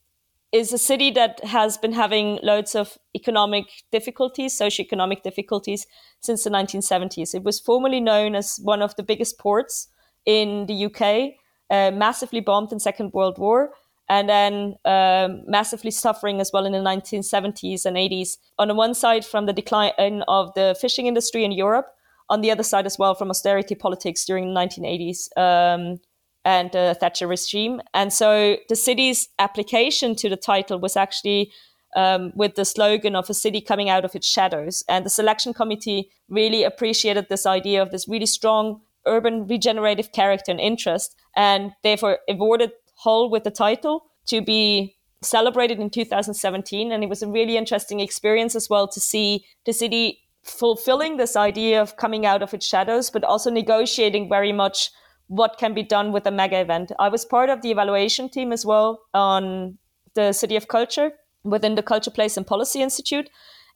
is 0.52 0.72
a 0.72 0.78
city 0.78 1.10
that 1.10 1.44
has 1.44 1.76
been 1.76 1.92
having 1.92 2.38
loads 2.42 2.74
of 2.74 2.96
economic 3.14 3.66
difficulties, 3.92 4.58
socioeconomic 4.58 5.22
difficulties 5.22 5.86
since 6.20 6.44
the 6.44 6.50
1970s. 6.50 7.34
It 7.34 7.44
was 7.44 7.60
formerly 7.60 8.00
known 8.00 8.34
as 8.34 8.58
one 8.62 8.80
of 8.80 8.96
the 8.96 9.02
biggest 9.02 9.38
ports 9.38 9.88
in 10.28 10.66
the 10.66 10.84
UK, 10.84 11.32
uh, 11.70 11.90
massively 11.96 12.40
bombed 12.40 12.70
in 12.70 12.78
Second 12.78 13.14
World 13.14 13.38
War, 13.38 13.70
and 14.10 14.28
then 14.28 14.76
um, 14.84 15.42
massively 15.46 15.90
suffering 15.90 16.38
as 16.40 16.50
well 16.52 16.66
in 16.66 16.72
the 16.72 16.78
1970s 16.78 17.86
and 17.86 17.96
80s. 17.96 18.36
On 18.58 18.68
the 18.68 18.74
one 18.74 18.94
side, 18.94 19.24
from 19.24 19.46
the 19.46 19.54
decline 19.54 20.22
of 20.28 20.52
the 20.54 20.76
fishing 20.78 21.06
industry 21.06 21.44
in 21.44 21.52
Europe, 21.52 21.86
on 22.28 22.42
the 22.42 22.50
other 22.50 22.62
side 22.62 22.84
as 22.84 22.98
well 22.98 23.14
from 23.14 23.30
austerity 23.30 23.74
politics 23.74 24.26
during 24.26 24.52
the 24.52 24.60
1980s. 24.60 25.36
Um, 25.36 25.98
and 26.44 26.70
the 26.72 26.96
Thatcher 26.98 27.26
regime. 27.26 27.82
And 27.92 28.10
so 28.12 28.56
the 28.68 28.76
city's 28.76 29.28
application 29.38 30.14
to 30.16 30.30
the 30.30 30.36
title 30.36 30.78
was 30.78 30.96
actually 30.96 31.52
um, 31.96 32.32
with 32.34 32.54
the 32.54 32.64
slogan 32.64 33.16
of 33.16 33.28
a 33.28 33.34
city 33.34 33.60
coming 33.60 33.90
out 33.90 34.04
of 34.04 34.14
its 34.14 34.26
shadows. 34.26 34.82
And 34.88 35.04
the 35.04 35.10
selection 35.10 35.52
committee 35.52 36.10
really 36.28 36.64
appreciated 36.64 37.26
this 37.28 37.44
idea 37.44 37.82
of 37.82 37.90
this 37.90 38.08
really 38.08 38.26
strong 38.26 38.80
urban 39.08 39.46
regenerative 39.46 40.12
character 40.12 40.50
and 40.50 40.60
interest, 40.60 41.14
and 41.36 41.72
therefore 41.82 42.18
awarded 42.28 42.72
Hull 42.96 43.30
with 43.30 43.44
the 43.44 43.50
title 43.50 44.04
to 44.26 44.42
be 44.42 44.96
celebrated 45.22 45.78
in 45.78 45.90
2017. 45.90 46.92
And 46.92 47.02
it 47.02 47.08
was 47.08 47.22
a 47.22 47.28
really 47.28 47.56
interesting 47.56 48.00
experience 48.00 48.54
as 48.54 48.68
well 48.68 48.88
to 48.88 49.00
see 49.00 49.44
the 49.66 49.72
city 49.72 50.20
fulfilling 50.44 51.16
this 51.16 51.36
idea 51.36 51.80
of 51.80 51.96
coming 51.96 52.24
out 52.26 52.42
of 52.42 52.54
its 52.54 52.66
shadows, 52.66 53.10
but 53.10 53.24
also 53.24 53.50
negotiating 53.50 54.28
very 54.28 54.52
much 54.52 54.90
what 55.26 55.58
can 55.58 55.74
be 55.74 55.82
done 55.82 56.12
with 56.12 56.26
a 56.26 56.30
mega 56.30 56.60
event. 56.60 56.90
I 56.98 57.08
was 57.08 57.24
part 57.24 57.50
of 57.50 57.62
the 57.62 57.70
evaluation 57.70 58.28
team 58.28 58.52
as 58.52 58.64
well 58.64 59.02
on 59.12 59.78
the 60.14 60.32
City 60.32 60.56
of 60.56 60.68
Culture 60.68 61.12
within 61.44 61.74
the 61.74 61.82
Culture 61.82 62.10
Place 62.10 62.36
and 62.36 62.46
Policy 62.46 62.80
Institute. 62.82 63.28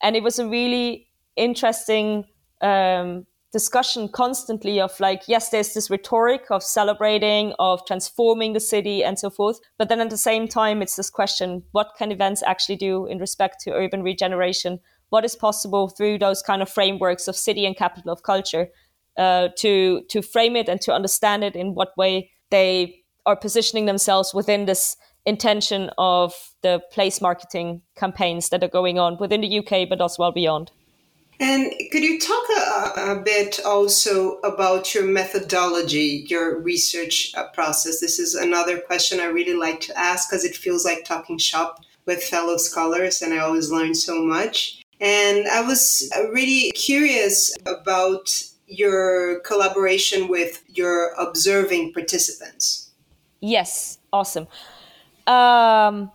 And 0.03 0.17
it 0.17 0.23
was 0.23 0.39
a 0.39 0.49
really 0.49 1.09
interesting 1.37 2.25
um, 2.63 3.27
discussion 3.53 4.09
constantly 4.09 4.81
of 4.81 4.99
like, 4.99 5.23
yes, 5.29 5.51
there's 5.51 5.75
this 5.75 5.91
rhetoric 5.91 6.47
of 6.51 6.63
celebrating, 6.63 7.53
of 7.59 7.85
transforming 7.87 8.55
the 8.55 8.61
city 8.61 9.05
and 9.05 9.19
so 9.19 9.31
forth. 9.31 9.61
But 9.79 9.89
then 9.89 10.01
at 10.01 10.11
the 10.11 10.17
same 10.17 10.49
time, 10.49 10.83
it's 10.83 10.97
this 10.97 11.11
question 11.11 11.63
what 11.73 11.93
can 11.99 12.11
events 12.11 12.43
actually 12.43 12.77
do 12.77 13.07
in 13.07 13.19
respect 13.19 13.61
to 13.61 13.73
urban 13.73 14.03
regeneration? 14.03 14.81
What 15.11 15.25
is 15.25 15.37
possible 15.37 15.89
through 15.89 16.19
those 16.19 16.43
kind 16.43 16.63
of 16.63 16.71
frameworks 16.71 17.29
of 17.29 17.37
city 17.37 17.67
and 17.67 17.77
capital 17.77 18.13
of 18.13 18.23
culture? 18.23 18.69
uh, 19.19 19.49
to 19.59 20.03
to 20.09 20.23
frame 20.23 20.57
it 20.57 20.69
and 20.69 20.81
to 20.81 20.93
understand 20.93 21.45
it 21.45 21.57
in 21.57 21.75
what 21.75 21.97
way 21.97 22.31
they 22.51 23.03
are 23.27 23.37
positioning 23.37 23.87
themselves 23.87 24.35
within 24.35 24.65
this 24.67 24.97
intention 25.25 25.91
of 25.99 26.35
the 26.63 26.81
place 26.91 27.21
marketing 27.21 27.81
campaigns 27.97 28.49
that 28.49 28.65
are 28.65 28.69
going 28.69 28.99
on 28.99 29.17
within 29.19 29.41
the 29.41 29.59
UK, 29.59 29.89
but 29.89 30.01
also 30.01 30.23
well 30.23 30.33
beyond. 30.33 30.71
And 31.43 31.73
could 31.91 32.05
you 32.05 32.21
talk 32.21 32.45
a, 32.51 33.15
a 33.15 33.17
bit 33.17 33.59
also 33.67 34.39
about 34.45 34.95
your 34.95 35.05
methodology, 35.05 36.25
your 36.29 36.61
research 36.61 37.35
uh, 37.35 37.49
process? 37.49 37.99
This 37.99 38.21
is 38.21 38.37
another 38.37 38.79
question 38.79 39.19
I 39.19 39.25
really 39.25 39.57
like 39.57 39.81
to 39.81 39.99
ask 39.99 40.31
because 40.31 40.45
it 40.45 40.55
feels 40.55 40.85
like 40.85 41.05
talking 41.05 41.39
shop 41.39 41.85
with 42.07 42.23
fellow 42.23 42.59
scholars, 42.59 43.23
and 43.23 43.35
I 43.35 43.39
always 43.39 43.73
learn 43.73 43.97
so 43.97 44.25
much. 44.25 44.85
And 45.01 45.49
I 45.49 45.63
was 45.63 46.09
uh, 46.17 46.29
really 46.31 46.71
curious 46.77 47.53
about 47.67 48.31
your 48.69 49.41
collaboration 49.41 50.29
with 50.29 50.63
your 50.69 51.13
observing 51.19 51.93
participants? 51.93 52.91
Yes, 53.41 53.99
awesome. 54.13 54.47
Um, 55.27 56.13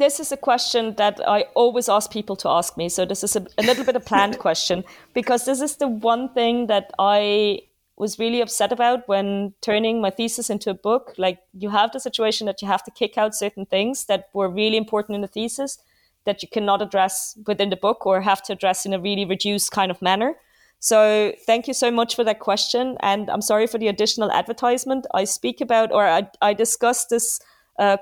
this 0.00 0.18
is 0.18 0.32
a 0.32 0.36
question 0.36 0.94
that 0.96 1.20
I 1.28 1.44
always 1.54 1.88
ask 1.88 2.10
people 2.10 2.34
to 2.36 2.48
ask 2.48 2.76
me. 2.76 2.88
So 2.88 3.04
this 3.04 3.22
is 3.22 3.36
a, 3.36 3.46
a 3.58 3.62
little 3.62 3.84
bit 3.84 3.94
a 3.94 4.00
planned 4.00 4.38
question 4.46 4.82
because 5.14 5.44
this 5.44 5.60
is 5.60 5.76
the 5.76 5.86
one 5.88 6.30
thing 6.30 6.66
that 6.66 6.90
I 6.98 7.60
was 7.96 8.18
really 8.18 8.40
upset 8.40 8.72
about 8.72 9.06
when 9.06 9.52
turning 9.60 10.00
my 10.00 10.08
thesis 10.10 10.48
into 10.48 10.70
a 10.70 10.74
book. 10.74 11.12
Like 11.18 11.38
you 11.52 11.68
have 11.68 11.92
the 11.92 12.00
situation 12.00 12.46
that 12.46 12.62
you 12.62 12.68
have 12.68 12.82
to 12.84 12.90
kick 12.90 13.18
out 13.18 13.34
certain 13.34 13.66
things 13.66 14.06
that 14.06 14.30
were 14.32 14.48
really 14.48 14.78
important 14.78 15.16
in 15.16 15.20
the 15.20 15.28
thesis 15.28 15.78
that 16.24 16.42
you 16.42 16.48
cannot 16.48 16.80
address 16.80 17.38
within 17.46 17.68
the 17.68 17.76
book 17.76 18.06
or 18.06 18.22
have 18.22 18.42
to 18.44 18.54
address 18.54 18.86
in 18.86 18.94
a 18.94 18.98
really 18.98 19.26
reduced 19.26 19.70
kind 19.70 19.90
of 19.90 20.00
manner. 20.00 20.34
So 20.78 21.34
thank 21.44 21.68
you 21.68 21.74
so 21.74 21.90
much 21.90 22.16
for 22.16 22.24
that 22.24 22.40
question. 22.40 22.96
And 23.00 23.28
I'm 23.28 23.42
sorry 23.42 23.66
for 23.66 23.76
the 23.76 23.88
additional 23.88 24.32
advertisement. 24.32 25.06
I 25.12 25.24
speak 25.24 25.60
about, 25.60 25.92
or 25.92 26.06
I, 26.06 26.26
I 26.40 26.54
discuss 26.54 27.04
this 27.04 27.38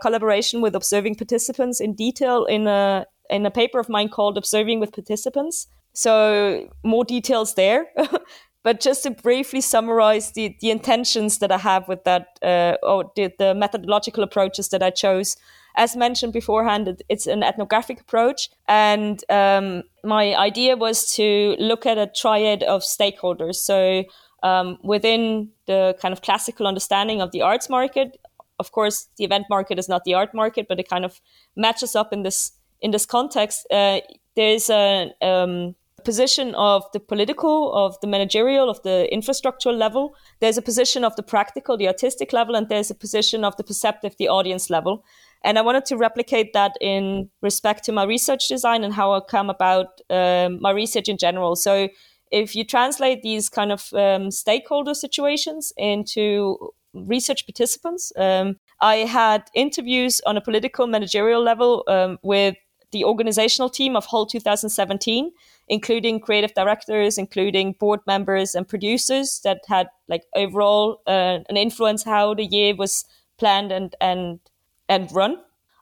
collaboration 0.00 0.60
with 0.60 0.74
observing 0.74 1.14
participants 1.14 1.80
in 1.80 1.94
detail 1.94 2.44
in 2.44 2.66
a, 2.66 3.06
in 3.30 3.46
a 3.46 3.50
paper 3.50 3.78
of 3.78 3.88
mine 3.88 4.08
called 4.08 4.36
Observing 4.36 4.80
with 4.80 4.92
Participants. 4.92 5.66
So 5.92 6.68
more 6.84 7.04
details 7.04 7.54
there. 7.54 7.86
but 8.62 8.80
just 8.80 9.02
to 9.04 9.10
briefly 9.10 9.60
summarize 9.60 10.32
the, 10.32 10.56
the 10.60 10.70
intentions 10.70 11.38
that 11.38 11.52
I 11.52 11.58
have 11.58 11.88
with 11.88 12.04
that, 12.04 12.38
uh, 12.42 12.76
or 12.82 13.10
the, 13.16 13.32
the 13.38 13.54
methodological 13.54 14.22
approaches 14.24 14.68
that 14.70 14.82
I 14.82 14.90
chose 14.90 15.36
as 15.78 15.96
mentioned 15.96 16.32
beforehand, 16.32 17.02
it's 17.08 17.26
an 17.26 17.44
ethnographic 17.44 18.00
approach. 18.00 18.50
And 18.66 19.24
um, 19.30 19.84
my 20.04 20.34
idea 20.34 20.76
was 20.76 21.14
to 21.14 21.54
look 21.58 21.86
at 21.86 21.96
a 21.96 22.08
triad 22.08 22.64
of 22.64 22.82
stakeholders. 22.82 23.54
So 23.54 24.04
um, 24.42 24.78
within 24.82 25.50
the 25.66 25.96
kind 26.02 26.12
of 26.12 26.20
classical 26.20 26.66
understanding 26.66 27.22
of 27.22 27.30
the 27.30 27.42
arts 27.42 27.70
market, 27.70 28.18
of 28.58 28.72
course, 28.72 29.08
the 29.16 29.24
event 29.24 29.46
market 29.48 29.78
is 29.78 29.88
not 29.88 30.04
the 30.04 30.14
art 30.14 30.34
market, 30.34 30.66
but 30.68 30.80
it 30.80 30.88
kind 30.88 31.04
of 31.04 31.20
matches 31.56 31.94
up 31.94 32.12
in 32.12 32.22
this 32.22 32.52
in 32.80 32.90
this 32.90 33.06
context. 33.06 33.66
Uh, 33.70 34.00
there's 34.36 34.70
a 34.70 35.10
um, 35.20 35.74
position 36.04 36.54
of 36.54 36.84
the 36.92 37.00
political, 37.00 37.72
of 37.74 38.00
the 38.00 38.06
managerial, 38.06 38.70
of 38.70 38.80
the 38.82 39.08
infrastructural 39.12 39.76
level. 39.76 40.14
There's 40.40 40.56
a 40.56 40.62
position 40.62 41.04
of 41.04 41.16
the 41.16 41.22
practical, 41.22 41.76
the 41.76 41.88
artistic 41.88 42.32
level, 42.32 42.54
and 42.54 42.68
there's 42.68 42.90
a 42.90 42.94
position 42.94 43.44
of 43.44 43.56
the 43.56 43.64
perceptive, 43.64 44.16
the 44.16 44.28
audience 44.28 44.70
level. 44.70 45.04
And 45.44 45.58
I 45.58 45.62
wanted 45.62 45.84
to 45.86 45.96
replicate 45.96 46.52
that 46.52 46.72
in 46.80 47.30
respect 47.42 47.84
to 47.84 47.92
my 47.92 48.04
research 48.04 48.48
design 48.48 48.84
and 48.84 48.94
how 48.94 49.12
I 49.12 49.20
come 49.20 49.50
about 49.50 50.00
um, 50.10 50.60
my 50.60 50.70
research 50.70 51.08
in 51.08 51.18
general. 51.18 51.56
So 51.56 51.88
if 52.30 52.54
you 52.54 52.64
translate 52.64 53.22
these 53.22 53.48
kind 53.48 53.72
of 53.72 53.92
um, 53.92 54.30
stakeholder 54.30 54.94
situations 54.94 55.72
into 55.76 56.72
research 56.94 57.46
participants, 57.46 58.12
um, 58.16 58.56
I 58.80 58.96
had 58.96 59.44
interviews 59.54 60.20
on 60.26 60.36
a 60.36 60.40
political 60.40 60.86
managerial 60.86 61.42
level 61.42 61.84
um, 61.88 62.18
with 62.22 62.56
the 62.90 63.04
organizational 63.04 63.68
team 63.68 63.96
of 63.96 64.06
Hull 64.06 64.26
2017, 64.26 65.30
including 65.68 66.20
creative 66.20 66.54
directors, 66.54 67.18
including 67.18 67.74
board 67.78 68.00
members 68.06 68.54
and 68.54 68.66
producers 68.66 69.40
that 69.44 69.60
had 69.68 69.88
like 70.08 70.22
overall 70.34 71.02
uh, 71.06 71.40
an 71.48 71.56
influence 71.56 72.04
how 72.04 72.34
the 72.34 72.46
year 72.46 72.74
was 72.74 73.04
planned 73.38 73.72
and 73.72 73.94
and 74.00 74.40
and 74.88 75.12
run. 75.12 75.36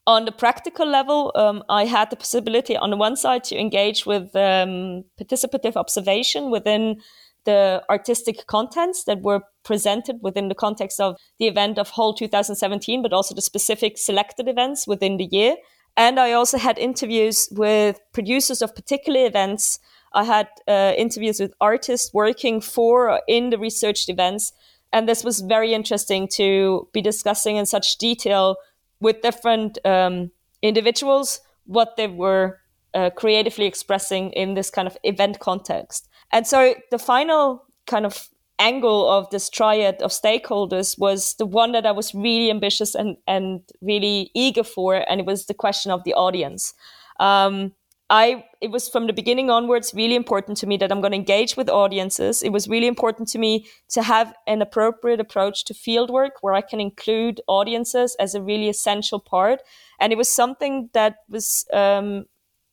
On 0.08 0.24
the 0.24 0.32
practical 0.32 0.86
level, 0.86 1.32
um, 1.34 1.64
I 1.68 1.84
had 1.84 2.10
the 2.10 2.16
possibility 2.16 2.76
on 2.76 2.90
the 2.90 2.96
one 2.96 3.16
side 3.16 3.42
to 3.44 3.58
engage 3.58 4.06
with 4.06 4.34
um, 4.36 5.04
participative 5.20 5.74
observation 5.74 6.50
within 6.50 7.00
the 7.46 7.82
artistic 7.88 8.46
contents 8.46 9.04
that 9.04 9.22
were 9.22 9.40
presented 9.64 10.18
within 10.20 10.48
the 10.48 10.54
context 10.54 11.00
of 11.00 11.16
the 11.38 11.46
event 11.46 11.78
of 11.78 11.90
Hull 11.90 12.12
2017, 12.12 13.02
but 13.02 13.12
also 13.12 13.34
the 13.34 13.40
specific 13.40 13.96
selected 13.96 14.48
events 14.48 14.86
within 14.86 15.16
the 15.16 15.28
year. 15.32 15.56
And 15.96 16.20
I 16.20 16.32
also 16.32 16.58
had 16.58 16.78
interviews 16.78 17.48
with 17.50 17.98
producers 18.12 18.60
of 18.60 18.74
particular 18.74 19.24
events. 19.24 19.78
I 20.12 20.24
had 20.24 20.48
uh, 20.68 20.92
interviews 20.96 21.40
with 21.40 21.54
artists 21.60 22.12
working 22.12 22.60
for 22.60 23.10
or 23.10 23.22
in 23.26 23.50
the 23.50 23.58
researched 23.58 24.10
events. 24.10 24.52
And 24.92 25.08
this 25.08 25.24
was 25.24 25.40
very 25.40 25.72
interesting 25.72 26.28
to 26.34 26.88
be 26.92 27.00
discussing 27.00 27.56
in 27.56 27.66
such 27.66 27.96
detail 27.96 28.56
with 29.00 29.22
different 29.22 29.78
um, 29.84 30.30
individuals 30.62 31.40
what 31.64 31.96
they 31.96 32.06
were 32.06 32.60
uh, 32.94 33.10
creatively 33.10 33.66
expressing 33.66 34.30
in 34.32 34.54
this 34.54 34.70
kind 34.70 34.88
of 34.88 34.96
event 35.02 35.38
context. 35.38 36.08
And 36.32 36.46
so 36.46 36.74
the 36.90 36.98
final 36.98 37.64
kind 37.86 38.04
of 38.04 38.28
angle 38.58 39.08
of 39.08 39.28
this 39.30 39.50
triad 39.50 40.00
of 40.02 40.10
stakeholders 40.10 40.98
was 40.98 41.34
the 41.34 41.46
one 41.46 41.72
that 41.72 41.86
I 41.86 41.92
was 41.92 42.14
really 42.14 42.50
ambitious 42.50 42.94
and, 42.94 43.16
and 43.26 43.60
really 43.80 44.30
eager 44.34 44.64
for, 44.64 45.04
and 45.08 45.20
it 45.20 45.26
was 45.26 45.46
the 45.46 45.54
question 45.54 45.92
of 45.92 46.04
the 46.04 46.14
audience. 46.14 46.74
Um, 47.20 47.72
I 48.08 48.44
it 48.60 48.70
was 48.70 48.88
from 48.88 49.08
the 49.08 49.12
beginning 49.12 49.50
onwards 49.50 49.92
really 49.92 50.14
important 50.14 50.56
to 50.58 50.66
me 50.66 50.76
that 50.76 50.92
I'm 50.92 51.00
going 51.00 51.10
to 51.10 51.18
engage 51.18 51.56
with 51.56 51.68
audiences. 51.68 52.42
It 52.42 52.50
was 52.50 52.68
really 52.68 52.86
important 52.86 53.28
to 53.30 53.38
me 53.38 53.66
to 53.88 54.02
have 54.02 54.32
an 54.46 54.62
appropriate 54.62 55.18
approach 55.18 55.64
to 55.64 55.74
fieldwork 55.74 56.30
where 56.40 56.54
I 56.54 56.60
can 56.60 56.80
include 56.80 57.40
audiences 57.48 58.16
as 58.20 58.34
a 58.34 58.42
really 58.42 58.68
essential 58.68 59.18
part. 59.18 59.60
And 59.98 60.12
it 60.12 60.16
was 60.16 60.30
something 60.30 60.88
that 60.92 61.16
was 61.28 61.66
um, 61.72 62.26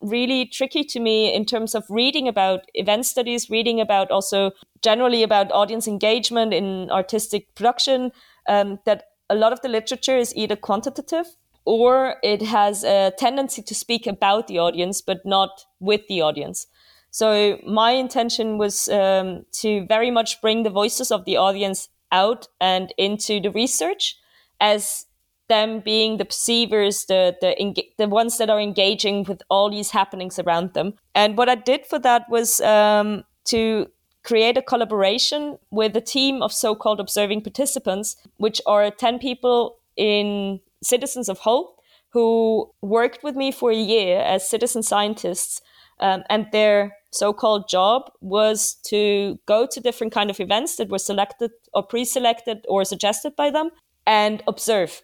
really 0.04 0.46
tricky 0.46 0.84
to 0.84 1.00
me 1.00 1.34
in 1.34 1.46
terms 1.46 1.74
of 1.74 1.84
reading 1.90 2.28
about 2.28 2.62
event 2.74 3.06
studies, 3.06 3.50
reading 3.50 3.80
about 3.80 4.12
also 4.12 4.52
generally 4.82 5.24
about 5.24 5.52
audience 5.52 5.88
engagement 5.88 6.54
in 6.54 6.90
artistic 6.92 7.54
production, 7.56 8.12
um, 8.48 8.80
that 8.86 9.06
a 9.30 9.36
lot 9.36 9.54
of 9.54 9.62
the 9.62 9.70
literature 9.70 10.18
is 10.18 10.36
either 10.36 10.56
quantitative 10.56 11.26
or 11.66 12.16
it 12.24 12.42
has 12.42 12.84
a 12.84 13.14
tendency 13.18 13.62
to 13.62 13.74
speak 13.74 14.06
about 14.06 14.48
the 14.48 14.60
audience 14.60 15.02
but 15.02 15.26
not 15.26 15.66
with 15.80 16.02
the 16.08 16.22
audience. 16.22 16.68
So 17.10 17.60
my 17.66 17.92
intention 17.92 18.58
was 18.58 18.90
um, 18.90 19.46
to 19.62 19.86
very 19.86 20.12
much 20.12 20.42
bring 20.42 20.64
the 20.64 20.70
voices 20.70 21.12
of 21.12 21.26
the 21.26 21.38
audience 21.38 21.90
out 22.12 22.48
and 22.60 22.94
into 22.98 23.40
the 23.40 23.52
research 23.52 24.18
as 24.60 25.06
them 25.50 25.82
being 25.82 26.18
the 26.18 26.26
perceivers, 26.26 27.06
the 27.06 27.36
the 27.42 27.86
the 27.98 28.08
ones 28.08 28.38
that 28.38 28.50
are 28.50 28.62
engaging 28.62 29.26
with 29.26 29.42
all 29.50 29.70
these 29.70 29.92
happenings 29.92 30.40
around 30.40 30.74
them. 30.74 30.94
And 31.14 31.38
what 31.38 31.50
I 31.50 31.56
did 31.56 31.86
for 31.86 32.00
that 32.00 32.30
was 32.30 32.62
um, 32.62 33.24
to 33.46 33.88
create 34.24 34.58
a 34.58 34.62
collaboration 34.62 35.58
with 35.70 35.98
a 35.98 36.02
team 36.02 36.42
of 36.42 36.54
so-called 36.54 37.00
observing 37.00 37.42
participants, 37.42 38.16
which 38.38 38.62
are 38.66 38.90
ten 38.92 39.20
people 39.20 39.78
in 39.98 40.60
citizens 40.82 41.30
of 41.30 41.40
Hull 41.40 41.76
who 42.10 42.72
worked 42.82 43.24
with 43.24 43.36
me 43.36 43.52
for 43.52 43.72
a 43.72 43.76
year 43.76 44.20
as 44.20 44.48
citizen 44.48 44.84
scientists, 44.84 45.62
um, 46.00 46.24
and 46.30 46.46
their 46.52 46.96
so-called 47.12 47.68
job 47.68 48.12
was 48.22 48.76
to 48.84 49.40
go 49.46 49.68
to 49.68 49.80
different 49.80 50.14
kind 50.14 50.30
of 50.30 50.40
events 50.40 50.76
that 50.78 50.90
were 50.90 51.00
selected 51.00 51.52
or 51.74 51.84
pre-selected 51.84 52.66
or 52.70 52.86
suggested 52.86 53.36
by 53.36 53.50
them 53.52 53.70
and 54.06 54.44
observe 54.48 55.02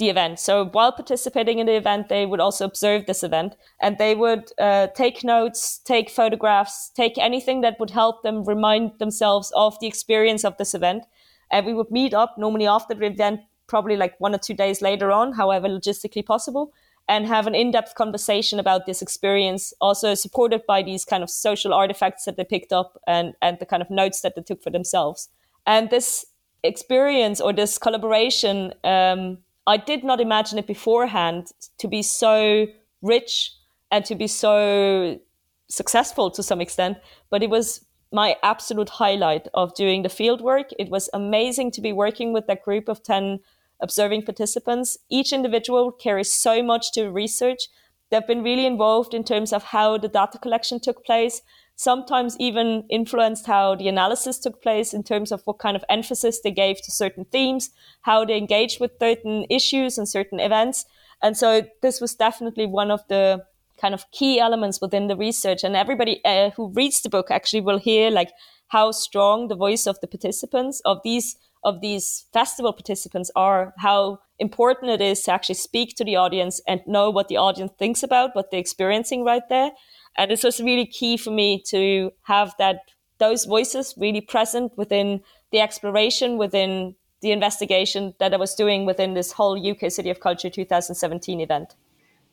the 0.00 0.08
event. 0.08 0.40
So 0.40 0.64
while 0.64 0.90
participating 0.90 1.60
in 1.60 1.66
the 1.66 1.76
event, 1.76 2.08
they 2.08 2.26
would 2.26 2.40
also 2.40 2.64
observe 2.64 3.06
this 3.06 3.22
event 3.22 3.54
and 3.80 3.98
they 3.98 4.14
would 4.14 4.50
uh, 4.58 4.88
take 4.96 5.22
notes, 5.22 5.78
take 5.84 6.10
photographs, 6.10 6.90
take 6.96 7.18
anything 7.18 7.60
that 7.60 7.78
would 7.78 7.90
help 7.90 8.22
them 8.22 8.44
remind 8.44 8.98
themselves 8.98 9.52
of 9.54 9.78
the 9.78 9.86
experience 9.86 10.44
of 10.44 10.56
this 10.56 10.74
event. 10.74 11.04
And 11.52 11.66
we 11.66 11.74
would 11.74 11.90
meet 11.90 12.14
up 12.14 12.36
normally 12.38 12.66
after 12.66 12.94
the 12.94 13.06
event, 13.06 13.40
probably 13.66 13.96
like 13.96 14.18
one 14.18 14.34
or 14.34 14.38
two 14.38 14.54
days 14.54 14.80
later 14.80 15.12
on, 15.12 15.34
however 15.34 15.68
logistically 15.68 16.24
possible, 16.24 16.72
and 17.06 17.26
have 17.26 17.46
an 17.46 17.54
in 17.54 17.70
depth 17.70 17.94
conversation 17.94 18.58
about 18.58 18.86
this 18.86 19.02
experience, 19.02 19.74
also 19.80 20.14
supported 20.14 20.62
by 20.66 20.82
these 20.82 21.04
kind 21.04 21.22
of 21.22 21.28
social 21.28 21.74
artifacts 21.74 22.24
that 22.24 22.36
they 22.36 22.44
picked 22.44 22.72
up 22.72 22.98
and, 23.06 23.34
and 23.42 23.58
the 23.58 23.66
kind 23.66 23.82
of 23.82 23.90
notes 23.90 24.22
that 24.22 24.34
they 24.34 24.42
took 24.42 24.62
for 24.62 24.70
themselves. 24.70 25.28
And 25.66 25.90
this 25.90 26.24
experience 26.62 27.40
or 27.40 27.52
this 27.52 27.78
collaboration 27.78 28.72
um, 28.84 29.38
I 29.66 29.76
did 29.76 30.04
not 30.04 30.20
imagine 30.20 30.58
it 30.58 30.66
beforehand 30.66 31.48
to 31.78 31.88
be 31.88 32.02
so 32.02 32.66
rich 33.02 33.52
and 33.90 34.04
to 34.04 34.14
be 34.14 34.26
so 34.26 35.20
successful 35.68 36.30
to 36.30 36.42
some 36.42 36.60
extent, 36.60 36.98
but 37.30 37.42
it 37.42 37.50
was 37.50 37.84
my 38.12 38.36
absolute 38.42 38.88
highlight 38.88 39.46
of 39.54 39.74
doing 39.74 40.02
the 40.02 40.08
field 40.08 40.40
work. 40.40 40.70
It 40.78 40.90
was 40.90 41.08
amazing 41.12 41.70
to 41.72 41.80
be 41.80 41.92
working 41.92 42.32
with 42.32 42.46
that 42.48 42.64
group 42.64 42.88
of 42.88 43.02
10 43.02 43.38
observing 43.80 44.22
participants. 44.22 44.98
Each 45.08 45.32
individual 45.32 45.92
carries 45.92 46.32
so 46.32 46.62
much 46.62 46.92
to 46.92 47.10
research. 47.10 47.68
They've 48.10 48.26
been 48.26 48.42
really 48.42 48.66
involved 48.66 49.14
in 49.14 49.24
terms 49.24 49.52
of 49.52 49.62
how 49.62 49.96
the 49.98 50.08
data 50.08 50.38
collection 50.38 50.80
took 50.80 51.04
place, 51.04 51.42
sometimes 51.80 52.36
even 52.38 52.84
influenced 52.90 53.46
how 53.46 53.74
the 53.74 53.88
analysis 53.88 54.38
took 54.38 54.60
place 54.60 54.92
in 54.92 55.02
terms 55.02 55.32
of 55.32 55.40
what 55.46 55.58
kind 55.58 55.74
of 55.74 55.84
emphasis 55.88 56.38
they 56.40 56.50
gave 56.50 56.76
to 56.76 56.90
certain 56.90 57.24
themes, 57.24 57.70
how 58.02 58.22
they 58.22 58.36
engaged 58.36 58.78
with 58.80 58.90
certain 59.00 59.46
issues 59.48 59.96
and 59.96 60.06
certain 60.06 60.38
events. 60.38 60.84
And 61.22 61.38
so 61.38 61.62
this 61.80 61.98
was 61.98 62.14
definitely 62.14 62.66
one 62.66 62.90
of 62.90 63.00
the 63.08 63.46
kind 63.80 63.94
of 63.94 64.04
key 64.10 64.38
elements 64.38 64.82
within 64.82 65.06
the 65.06 65.16
research. 65.16 65.64
And 65.64 65.74
everybody 65.74 66.20
uh, 66.22 66.50
who 66.50 66.68
reads 66.68 67.00
the 67.00 67.08
book 67.08 67.30
actually 67.30 67.62
will 67.62 67.78
hear 67.78 68.10
like 68.10 68.32
how 68.68 68.90
strong 68.92 69.48
the 69.48 69.56
voice 69.56 69.86
of 69.86 69.98
the 70.00 70.06
participants 70.06 70.82
of 70.84 70.98
these 71.02 71.36
of 71.62 71.80
these 71.82 72.26
festival 72.32 72.72
participants 72.72 73.30
are, 73.36 73.74
how 73.78 74.18
important 74.38 74.90
it 74.90 75.02
is 75.02 75.22
to 75.22 75.30
actually 75.30 75.54
speak 75.54 75.94
to 75.94 76.04
the 76.04 76.16
audience 76.16 76.60
and 76.66 76.80
know 76.86 77.10
what 77.10 77.28
the 77.28 77.36
audience 77.36 77.72
thinks 77.78 78.02
about 78.02 78.34
what 78.34 78.50
they're 78.50 78.60
experiencing 78.60 79.24
right 79.24 79.46
there. 79.50 79.70
And 80.16 80.30
it's 80.30 80.42
just 80.42 80.60
really 80.60 80.86
key 80.86 81.16
for 81.16 81.30
me 81.30 81.62
to 81.68 82.12
have 82.22 82.54
that 82.58 82.80
those 83.18 83.44
voices 83.44 83.94
really 83.98 84.20
present 84.20 84.72
within 84.76 85.20
the 85.52 85.60
exploration, 85.60 86.38
within 86.38 86.94
the 87.20 87.32
investigation 87.32 88.14
that 88.18 88.32
I 88.32 88.36
was 88.38 88.54
doing 88.54 88.86
within 88.86 89.14
this 89.14 89.32
whole 89.32 89.58
UK 89.70 89.90
City 89.90 90.10
of 90.10 90.20
Culture 90.20 90.48
2017 90.48 91.40
event. 91.40 91.74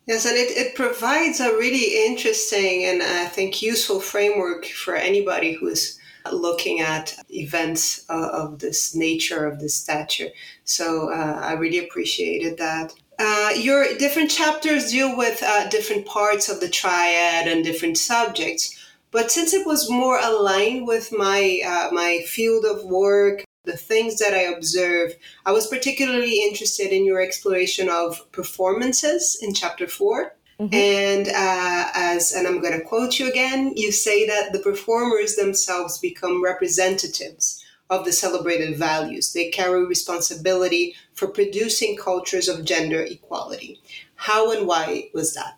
Yes, 0.07 0.25
and 0.25 0.37
it, 0.37 0.57
it 0.57 0.75
provides 0.75 1.41
a 1.41 1.49
really 1.49 2.05
interesting 2.07 2.85
and 2.85 3.03
I 3.03 3.25
think 3.25 3.61
useful 3.61 3.99
framework 3.99 4.65
for 4.65 4.95
anybody 4.95 5.51
who's 5.53 5.99
looking 6.31 6.79
at 6.79 7.15
events 7.29 8.05
uh, 8.09 8.29
of 8.31 8.59
this 8.59 8.95
nature, 8.95 9.45
of 9.45 9.59
this 9.59 9.75
stature. 9.75 10.29
So 10.63 11.11
uh, 11.11 11.39
I 11.43 11.53
really 11.53 11.79
appreciated 11.79 12.57
that. 12.57 12.93
Uh, 13.19 13.51
your 13.55 13.97
different 13.97 14.29
chapters 14.29 14.91
deal 14.91 15.17
with 15.17 15.41
uh, 15.41 15.67
different 15.69 16.05
parts 16.05 16.49
of 16.49 16.59
the 16.59 16.69
triad 16.69 17.47
and 17.47 17.63
different 17.63 17.97
subjects. 17.97 18.77
But 19.11 19.31
since 19.31 19.53
it 19.53 19.65
was 19.65 19.89
more 19.89 20.19
aligned 20.19 20.85
with 20.85 21.11
my 21.11 21.61
uh, 21.65 21.93
my 21.93 22.23
field 22.27 22.65
of 22.65 22.83
work, 22.83 23.43
the 23.63 23.77
things 23.77 24.19
that 24.19 24.33
I 24.33 24.53
observe, 24.55 25.15
I 25.45 25.51
was 25.51 25.67
particularly 25.67 26.43
interested 26.43 26.91
in 26.91 27.05
your 27.05 27.21
exploration 27.21 27.89
of 27.89 28.31
performances 28.31 29.37
in 29.41 29.53
chapter 29.53 29.87
4 29.87 30.35
mm-hmm. 30.59 30.73
And 30.73 31.27
uh, 31.27 31.89
as 31.95 32.33
and 32.33 32.47
I'm 32.47 32.61
going 32.61 32.77
to 32.77 32.85
quote 32.85 33.17
you 33.17 33.29
again, 33.29 33.73
you 33.75 33.91
say 33.91 34.27
that 34.27 34.53
the 34.53 34.59
performers 34.59 35.35
themselves 35.35 35.97
become 35.97 36.43
representatives 36.43 37.63
of 37.89 38.05
the 38.05 38.11
celebrated 38.11 38.77
values. 38.77 39.33
They 39.33 39.49
carry 39.49 39.85
responsibility 39.85 40.95
for 41.13 41.27
producing 41.27 41.95
cultures 41.95 42.47
of 42.47 42.65
gender 42.65 43.01
equality. 43.01 43.79
How 44.15 44.51
and 44.51 44.67
why 44.67 45.09
was 45.13 45.33
that? 45.33 45.57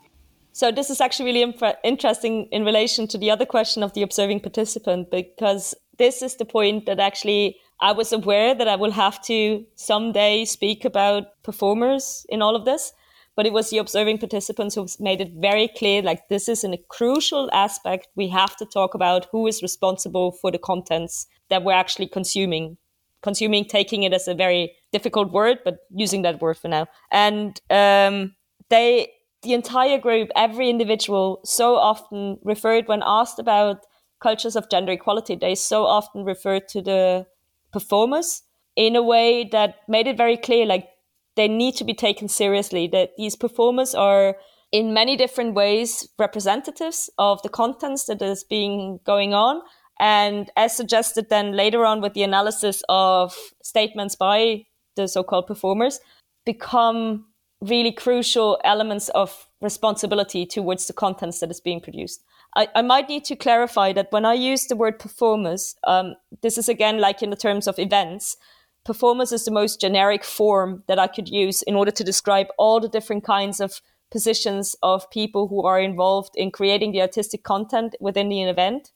So 0.51 0.71
this 0.71 0.89
is 0.89 0.99
actually 0.99 1.25
really 1.25 1.41
imp- 1.41 1.79
interesting 1.83 2.47
in 2.51 2.65
relation 2.65 3.07
to 3.07 3.17
the 3.17 3.31
other 3.31 3.45
question 3.45 3.81
of 3.81 3.93
the 3.93 4.01
observing 4.01 4.41
participant, 4.41 5.09
because 5.09 5.73
this 5.97 6.21
is 6.21 6.35
the 6.35 6.45
point 6.45 6.85
that 6.85 6.99
actually 6.99 7.57
I 7.81 7.93
was 7.93 8.11
aware 8.11 8.53
that 8.53 8.67
I 8.67 8.75
will 8.75 8.91
have 8.91 9.21
to 9.23 9.65
someday 9.75 10.45
speak 10.45 10.83
about 10.83 11.41
performers 11.43 12.25
in 12.27 12.41
all 12.41 12.55
of 12.55 12.65
this. 12.65 12.91
But 13.35 13.45
it 13.45 13.53
was 13.53 13.69
the 13.69 13.77
observing 13.77 14.17
participants 14.17 14.75
who 14.75 14.87
made 14.99 15.21
it 15.21 15.31
very 15.35 15.69
clear 15.69 16.01
like 16.01 16.27
this 16.27 16.49
is 16.49 16.63
a 16.63 16.77
crucial 16.89 17.49
aspect. 17.53 18.07
We 18.15 18.27
have 18.29 18.55
to 18.57 18.65
talk 18.65 18.93
about 18.93 19.27
who 19.31 19.47
is 19.47 19.61
responsible 19.61 20.33
for 20.33 20.51
the 20.51 20.57
contents 20.57 21.27
that 21.49 21.63
we're 21.63 21.73
actually 21.73 22.07
consuming. 22.07 22.77
Consuming, 23.21 23.65
taking 23.65 24.03
it 24.03 24.13
as 24.13 24.27
a 24.27 24.33
very 24.33 24.73
difficult 24.91 25.31
word, 25.31 25.59
but 25.63 25.79
using 25.93 26.21
that 26.23 26.41
word 26.41 26.57
for 26.57 26.67
now. 26.67 26.87
And 27.11 27.59
um, 27.69 28.35
they, 28.69 29.11
the 29.41 29.53
entire 29.53 29.97
group, 29.97 30.29
every 30.35 30.69
individual, 30.69 31.41
so 31.43 31.75
often 31.75 32.39
referred 32.43 32.87
when 32.87 33.03
asked 33.05 33.39
about 33.39 33.85
cultures 34.19 34.55
of 34.55 34.69
gender 34.69 34.93
equality, 34.93 35.35
they 35.35 35.55
so 35.55 35.85
often 35.85 36.23
referred 36.23 36.67
to 36.69 36.81
the 36.81 37.25
performers 37.71 38.43
in 38.75 38.95
a 38.95 39.03
way 39.03 39.47
that 39.51 39.75
made 39.87 40.07
it 40.07 40.17
very 40.17 40.37
clear 40.37 40.65
like 40.65 40.87
they 41.35 41.47
need 41.47 41.75
to 41.75 41.83
be 41.83 41.93
taken 41.93 42.27
seriously 42.27 42.87
that 42.87 43.11
these 43.17 43.35
performers 43.35 43.95
are 43.95 44.35
in 44.71 44.93
many 44.93 45.15
different 45.15 45.53
ways 45.53 46.07
representatives 46.17 47.09
of 47.17 47.41
the 47.41 47.49
contents 47.49 48.05
that 48.05 48.21
is 48.21 48.43
being 48.43 48.99
going 49.05 49.33
on 49.33 49.61
and 49.99 50.51
as 50.55 50.75
suggested 50.75 51.29
then 51.29 51.53
later 51.53 51.85
on 51.85 52.01
with 52.01 52.13
the 52.13 52.23
analysis 52.23 52.83
of 52.89 53.35
statements 53.63 54.15
by 54.15 54.63
the 54.95 55.07
so-called 55.07 55.47
performers 55.47 55.99
become 56.45 57.25
really 57.61 57.91
crucial 57.91 58.59
elements 58.63 59.09
of 59.09 59.47
responsibility 59.61 60.45
towards 60.45 60.87
the 60.87 60.93
contents 60.93 61.39
that 61.39 61.51
is 61.51 61.59
being 61.59 61.81
produced 61.81 62.23
I, 62.55 62.67
I 62.75 62.81
might 62.81 63.09
need 63.09 63.25
to 63.25 63.35
clarify 63.35 63.93
that 63.93 64.11
when 64.11 64.25
I 64.25 64.33
use 64.33 64.65
the 64.65 64.75
word 64.75 64.99
performers, 64.99 65.75
um, 65.85 66.15
this 66.41 66.57
is 66.57 66.67
again 66.67 66.99
like 66.99 67.21
in 67.21 67.29
the 67.29 67.35
terms 67.35 67.67
of 67.67 67.77
events. 67.77 68.37
Performers 68.85 69.31
is 69.31 69.45
the 69.45 69.51
most 69.51 69.79
generic 69.79 70.23
form 70.23 70.83
that 70.87 70.99
I 70.99 71.07
could 71.07 71.29
use 71.29 71.61
in 71.63 71.75
order 71.75 71.91
to 71.91 72.03
describe 72.03 72.47
all 72.57 72.79
the 72.79 72.89
different 72.89 73.23
kinds 73.23 73.59
of 73.59 73.81
positions 74.11 74.75
of 74.81 75.09
people 75.11 75.47
who 75.47 75.63
are 75.63 75.79
involved 75.79 76.31
in 76.35 76.51
creating 76.51 76.91
the 76.91 77.01
artistic 77.01 77.43
content 77.43 77.95
within 77.99 78.29
the 78.29 78.43
event. 78.43 78.91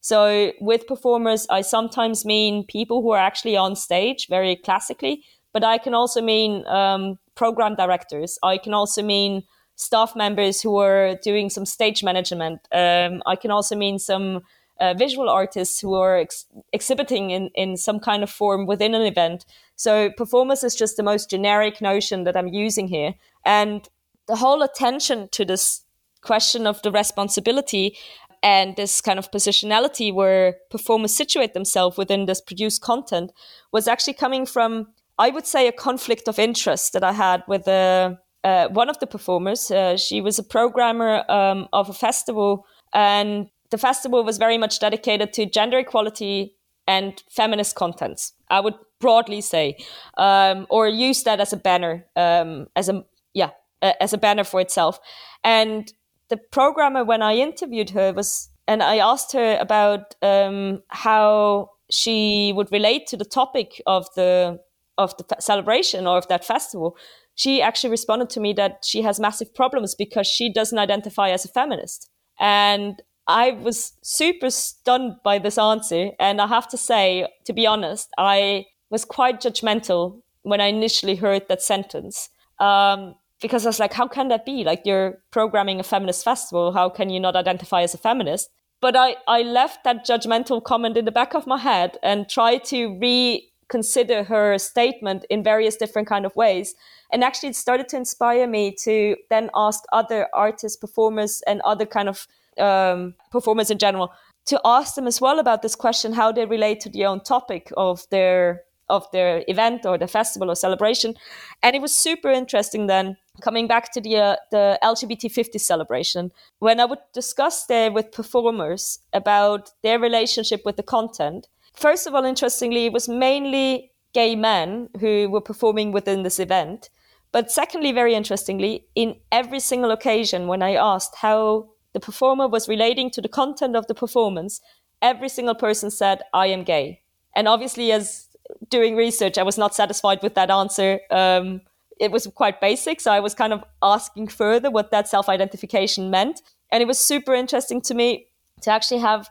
So, 0.00 0.52
with 0.60 0.86
performers, 0.86 1.46
I 1.50 1.62
sometimes 1.62 2.24
mean 2.24 2.64
people 2.64 3.02
who 3.02 3.10
are 3.12 3.18
actually 3.18 3.56
on 3.56 3.74
stage, 3.74 4.28
very 4.28 4.56
classically, 4.56 5.24
but 5.52 5.64
I 5.64 5.78
can 5.78 5.94
also 5.94 6.20
mean 6.20 6.64
um, 6.66 7.18
program 7.34 7.74
directors. 7.74 8.38
I 8.42 8.58
can 8.58 8.74
also 8.74 9.02
mean 9.02 9.42
staff 9.74 10.14
members 10.14 10.60
who 10.60 10.76
are 10.78 11.16
doing 11.22 11.50
some 11.50 11.64
stage 11.64 12.02
management. 12.02 12.60
Um, 12.72 13.22
I 13.26 13.36
can 13.36 13.50
also 13.50 13.76
mean 13.76 13.98
some 13.98 14.42
uh, 14.80 14.94
visual 14.94 15.28
artists 15.28 15.80
who 15.80 15.94
are 15.94 16.18
ex- 16.18 16.46
exhibiting 16.72 17.30
in, 17.30 17.50
in 17.54 17.76
some 17.76 18.00
kind 18.00 18.22
of 18.22 18.30
form 18.30 18.66
within 18.66 18.94
an 18.94 19.02
event. 19.02 19.44
So 19.76 20.10
performance 20.16 20.62
is 20.64 20.74
just 20.74 20.96
the 20.96 21.02
most 21.02 21.30
generic 21.30 21.80
notion 21.80 22.24
that 22.24 22.36
I'm 22.36 22.48
using 22.48 22.88
here. 22.88 23.14
And 23.44 23.88
the 24.26 24.36
whole 24.36 24.62
attention 24.62 25.28
to 25.32 25.44
this 25.44 25.84
question 26.20 26.66
of 26.66 26.82
the 26.82 26.90
responsibility 26.90 27.96
and 28.42 28.76
this 28.76 29.00
kind 29.00 29.18
of 29.18 29.30
positionality 29.30 30.14
where 30.14 30.56
performers 30.70 31.16
situate 31.16 31.54
themselves 31.54 31.96
within 31.96 32.26
this 32.26 32.40
produced 32.40 32.82
content 32.82 33.32
was 33.72 33.88
actually 33.88 34.14
coming 34.14 34.46
from, 34.46 34.88
I 35.18 35.30
would 35.30 35.46
say, 35.46 35.66
a 35.66 35.72
conflict 35.72 36.28
of 36.28 36.38
interest 36.38 36.92
that 36.92 37.02
I 37.02 37.12
had 37.12 37.42
with 37.48 37.66
a 37.66 38.18
uh, 38.44 38.68
one 38.68 38.88
of 38.88 38.98
the 39.00 39.06
performers. 39.06 39.70
Uh, 39.70 39.96
she 39.96 40.20
was 40.20 40.38
a 40.38 40.44
programmer 40.44 41.24
um, 41.28 41.68
of 41.72 41.88
a 41.88 41.92
festival, 41.92 42.64
and 42.94 43.48
the 43.70 43.78
festival 43.78 44.24
was 44.24 44.38
very 44.38 44.58
much 44.58 44.80
dedicated 44.80 45.32
to 45.34 45.46
gender 45.46 45.78
equality 45.78 46.54
and 46.86 47.22
feminist 47.30 47.76
contents. 47.76 48.32
I 48.50 48.60
would 48.60 48.74
broadly 49.00 49.40
say, 49.40 49.76
um, 50.16 50.66
or 50.70 50.88
use 50.88 51.22
that 51.24 51.40
as 51.40 51.52
a 51.52 51.56
banner, 51.56 52.06
um, 52.16 52.66
as 52.76 52.88
a 52.88 53.04
yeah, 53.34 53.50
as 53.82 54.12
a 54.12 54.18
banner 54.18 54.44
for 54.44 54.60
itself. 54.60 54.98
And 55.44 55.92
the 56.28 56.36
programmer, 56.36 57.04
when 57.04 57.22
I 57.22 57.36
interviewed 57.36 57.90
her, 57.90 58.12
was 58.12 58.48
and 58.66 58.82
I 58.82 58.98
asked 58.98 59.32
her 59.32 59.56
about 59.60 60.14
um, 60.22 60.82
how 60.88 61.70
she 61.90 62.52
would 62.54 62.70
relate 62.72 63.06
to 63.08 63.16
the 63.16 63.24
topic 63.24 63.82
of 63.86 64.06
the 64.14 64.60
of 64.96 65.16
the 65.16 65.36
celebration 65.40 66.06
or 66.06 66.18
of 66.18 66.26
that 66.28 66.44
festival 66.44 66.96
she 67.38 67.62
actually 67.62 67.90
responded 67.90 68.28
to 68.30 68.40
me 68.40 68.52
that 68.54 68.84
she 68.84 69.00
has 69.02 69.20
massive 69.20 69.54
problems 69.54 69.94
because 69.94 70.26
she 70.26 70.52
doesn't 70.52 70.78
identify 70.78 71.30
as 71.30 71.44
a 71.44 71.48
feminist. 71.48 72.10
And 72.40 73.00
I 73.28 73.52
was 73.52 73.92
super 74.02 74.50
stunned 74.50 75.16
by 75.22 75.38
this 75.38 75.58
answer. 75.58 76.10
And 76.18 76.40
I 76.40 76.46
have 76.46 76.66
to 76.68 76.76
say, 76.76 77.28
to 77.44 77.52
be 77.52 77.66
honest, 77.66 78.08
I 78.18 78.66
was 78.90 79.04
quite 79.04 79.40
judgmental 79.40 80.22
when 80.42 80.60
I 80.60 80.66
initially 80.66 81.16
heard 81.16 81.46
that 81.48 81.62
sentence. 81.62 82.30
Um, 82.58 83.14
because 83.40 83.64
I 83.64 83.68
was 83.68 83.78
like, 83.78 83.92
how 83.92 84.08
can 84.08 84.28
that 84.28 84.44
be? 84.44 84.64
Like, 84.64 84.82
you're 84.84 85.18
programming 85.30 85.78
a 85.78 85.84
feminist 85.84 86.24
festival. 86.24 86.72
How 86.72 86.88
can 86.88 87.10
you 87.10 87.20
not 87.20 87.36
identify 87.36 87.82
as 87.82 87.94
a 87.94 87.98
feminist? 87.98 88.50
But 88.80 88.96
I, 88.96 89.16
I 89.28 89.42
left 89.42 89.84
that 89.84 90.06
judgmental 90.06 90.64
comment 90.64 90.96
in 90.96 91.04
the 91.04 91.12
back 91.12 91.34
of 91.34 91.46
my 91.46 91.58
head 91.58 91.98
and 92.02 92.28
tried 92.28 92.64
to 92.64 92.98
reconsider 92.98 94.24
her 94.24 94.58
statement 94.58 95.24
in 95.30 95.44
various 95.44 95.76
different 95.76 96.08
kind 96.08 96.24
of 96.24 96.34
ways 96.34 96.74
and 97.10 97.24
actually 97.24 97.50
it 97.50 97.56
started 97.56 97.88
to 97.88 97.96
inspire 97.96 98.46
me 98.46 98.74
to 98.82 99.16
then 99.30 99.50
ask 99.54 99.84
other 99.92 100.28
artists 100.34 100.76
performers 100.76 101.42
and 101.46 101.60
other 101.62 101.86
kind 101.86 102.08
of 102.08 102.26
um, 102.58 103.14
performers 103.30 103.70
in 103.70 103.78
general 103.78 104.12
to 104.46 104.60
ask 104.64 104.94
them 104.94 105.06
as 105.06 105.20
well 105.20 105.38
about 105.38 105.62
this 105.62 105.74
question 105.74 106.12
how 106.12 106.32
they 106.32 106.46
relate 106.46 106.80
to 106.80 106.88
the 106.88 107.04
own 107.04 107.20
topic 107.20 107.70
of 107.76 108.08
their 108.10 108.62
of 108.88 109.06
their 109.12 109.44
event 109.48 109.84
or 109.84 109.98
the 109.98 110.08
festival 110.08 110.50
or 110.50 110.54
celebration. 110.54 111.14
And 111.62 111.76
it 111.76 111.82
was 111.82 111.94
super 111.94 112.30
interesting 112.30 112.86
then 112.86 113.18
coming 113.42 113.66
back 113.66 113.92
to 113.92 114.00
the 114.00 114.16
uh, 114.16 114.36
the 114.50 114.78
lgbt 114.82 115.30
50 115.30 115.58
celebration. 115.58 116.30
When 116.58 116.80
i 116.80 116.84
would 116.84 117.00
discuss 117.12 117.66
there 117.66 117.92
with 117.92 118.12
performers 118.12 119.00
about 119.12 119.72
their 119.82 119.98
relationship 119.98 120.62
with 120.64 120.76
the 120.76 120.82
content 120.82 121.48
first 121.74 122.06
of 122.06 122.14
all 122.14 122.24
interestingly 122.24 122.86
it 122.86 122.92
was 122.92 123.08
mainly 123.08 123.92
gay 124.12 124.34
men 124.34 124.88
who 125.00 125.28
were 125.28 125.40
performing 125.40 125.92
within 125.92 126.22
this 126.22 126.40
event. 126.40 126.90
But 127.30 127.50
secondly, 127.50 127.92
very 127.92 128.14
interestingly, 128.14 128.86
in 128.94 129.16
every 129.30 129.60
single 129.60 129.90
occasion 129.90 130.46
when 130.46 130.62
I 130.62 130.74
asked 130.74 131.16
how 131.16 131.68
the 131.98 132.06
performer 132.06 132.46
was 132.46 132.68
relating 132.68 133.10
to 133.10 133.20
the 133.20 133.28
content 133.28 133.74
of 133.74 133.88
the 133.88 133.94
performance, 133.94 134.60
every 135.02 135.28
single 135.28 135.56
person 135.56 135.90
said, 135.90 136.22
I 136.32 136.46
am 136.46 136.62
gay. 136.62 137.00
And 137.34 137.48
obviously, 137.48 137.90
as 137.90 138.28
doing 138.70 138.94
research, 138.94 139.36
I 139.36 139.42
was 139.42 139.58
not 139.58 139.74
satisfied 139.74 140.22
with 140.22 140.34
that 140.34 140.48
answer. 140.48 141.00
Um, 141.10 141.60
it 141.98 142.12
was 142.12 142.28
quite 142.28 142.60
basic. 142.60 143.00
So 143.00 143.10
I 143.10 143.18
was 143.18 143.34
kind 143.34 143.52
of 143.52 143.64
asking 143.82 144.28
further 144.28 144.70
what 144.70 144.92
that 144.92 145.08
self 145.08 145.28
identification 145.28 146.08
meant. 146.08 146.40
And 146.70 146.80
it 146.82 146.86
was 146.86 147.00
super 147.00 147.34
interesting 147.34 147.80
to 147.82 147.94
me 147.94 148.28
to 148.60 148.70
actually 148.70 149.00
have 149.00 149.28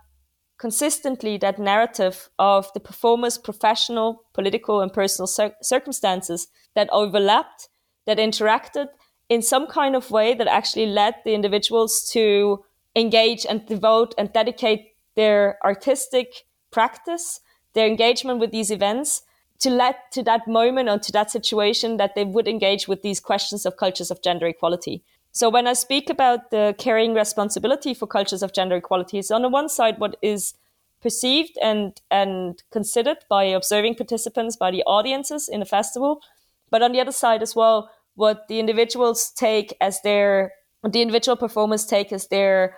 consistently 0.57 1.38
that 1.38 1.59
narrative 1.59 2.30
of 2.38 2.70
the 2.74 2.82
performer's 2.82 3.38
professional, 3.38 4.24
political, 4.34 4.82
and 4.82 4.91
personal 4.91 5.28
cir- 5.28 5.55
circumstances 5.61 6.47
that 6.76 6.89
overlapped 6.91 7.70
that 8.07 8.18
interacted 8.18 8.88
in 9.30 9.41
some 9.41 9.67
kind 9.67 9.95
of 9.95 10.11
way 10.11 10.34
that 10.34 10.47
actually 10.47 10.86
led 10.86 11.15
the 11.25 11.34
individuals 11.34 12.07
to 12.11 12.63
engage 12.95 13.45
and 13.45 13.65
devote 13.65 14.15
and 14.17 14.32
dedicate 14.34 14.93
their 15.15 15.57
artistic 15.63 16.45
practice, 16.71 17.41
their 17.73 17.88
engagement 17.88 18.39
with 18.39 18.51
these 18.51 18.71
events 18.71 19.23
to 19.59 19.69
let 19.69 20.11
to 20.11 20.23
that 20.23 20.47
moment 20.47 20.89
or 20.89 20.99
to 20.99 21.11
that 21.11 21.32
situation 21.32 21.97
that 21.97 22.15
they 22.15 22.23
would 22.23 22.47
engage 22.47 22.88
with 22.88 23.01
these 23.01 23.19
questions 23.19 23.65
of 23.65 23.78
cultures 23.78 24.11
of 24.11 24.21
gender 24.21 24.47
equality. 24.47 25.03
So 25.32 25.49
when 25.49 25.67
I 25.67 25.73
speak 25.73 26.09
about 26.09 26.51
the 26.51 26.75
carrying 26.78 27.13
responsibility 27.13 27.93
for 27.93 28.07
cultures 28.07 28.43
of 28.43 28.53
gender 28.53 28.75
equality, 28.75 29.19
it's 29.19 29.32
on 29.32 29.41
the 29.41 29.49
one 29.49 29.69
side 29.69 29.99
what 29.99 30.15
is 30.21 30.53
perceived 31.01 31.57
and 31.61 31.99
and 32.09 32.63
considered 32.71 33.17
by 33.30 33.43
observing 33.43 33.95
participants, 33.95 34.55
by 34.55 34.71
the 34.71 34.84
audiences 34.84 35.47
in 35.47 35.59
the 35.59 35.65
festival, 35.65 36.21
but 36.69 36.82
on 36.82 36.91
the 36.91 37.01
other 37.01 37.11
side 37.11 37.41
as 37.41 37.55
well, 37.55 37.89
what 38.18 38.47
the 38.47 38.59
individuals 38.59 39.32
take 39.32 39.78
as 39.80 40.01
their 40.01 40.51
the 40.84 41.01
individual 41.01 41.38
performers 41.38 41.86
take 41.86 42.11
as 42.11 42.28
their 42.28 42.76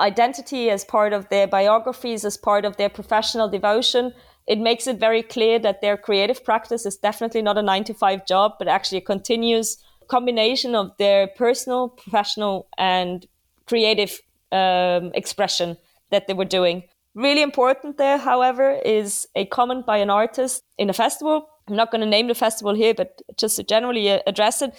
identity 0.00 0.70
as 0.70 0.84
part 0.84 1.12
of 1.12 1.28
their 1.28 1.46
biographies 1.46 2.24
as 2.24 2.36
part 2.36 2.64
of 2.64 2.76
their 2.76 2.88
professional 2.88 3.48
devotion. 3.48 4.12
It 4.46 4.58
makes 4.58 4.86
it 4.86 4.98
very 4.98 5.22
clear 5.22 5.58
that 5.58 5.80
their 5.80 5.96
creative 5.96 6.44
practice 6.44 6.86
is 6.86 6.96
definitely 6.96 7.42
not 7.42 7.58
a 7.58 7.62
9 7.62 7.84
to 7.84 7.94
5 7.94 8.26
job 8.26 8.52
but 8.58 8.68
actually 8.68 8.98
a 8.98 9.12
continuous 9.12 9.76
combination 10.08 10.74
of 10.74 10.96
their 10.98 11.28
personal 11.36 11.90
professional 11.90 12.68
and 12.78 13.26
creative 13.66 14.20
um, 14.52 15.10
expression 15.14 15.76
that 16.10 16.26
they 16.26 16.34
were 16.34 16.46
doing. 16.46 16.84
Really 17.14 17.42
important 17.42 17.98
there 17.98 18.16
however 18.16 18.78
is 18.84 19.26
a 19.34 19.44
comment 19.44 19.84
by 19.84 19.98
an 19.98 20.08
artist 20.08 20.62
in 20.78 20.88
a 20.88 20.94
festival 20.94 21.48
I'm 21.68 21.76
not 21.76 21.90
going 21.90 22.00
to 22.00 22.06
name 22.06 22.28
the 22.28 22.34
festival 22.34 22.74
here, 22.74 22.94
but 22.94 23.20
just 23.36 23.56
to 23.56 23.62
generally 23.62 24.10
uh, 24.10 24.20
address 24.26 24.62
it, 24.62 24.74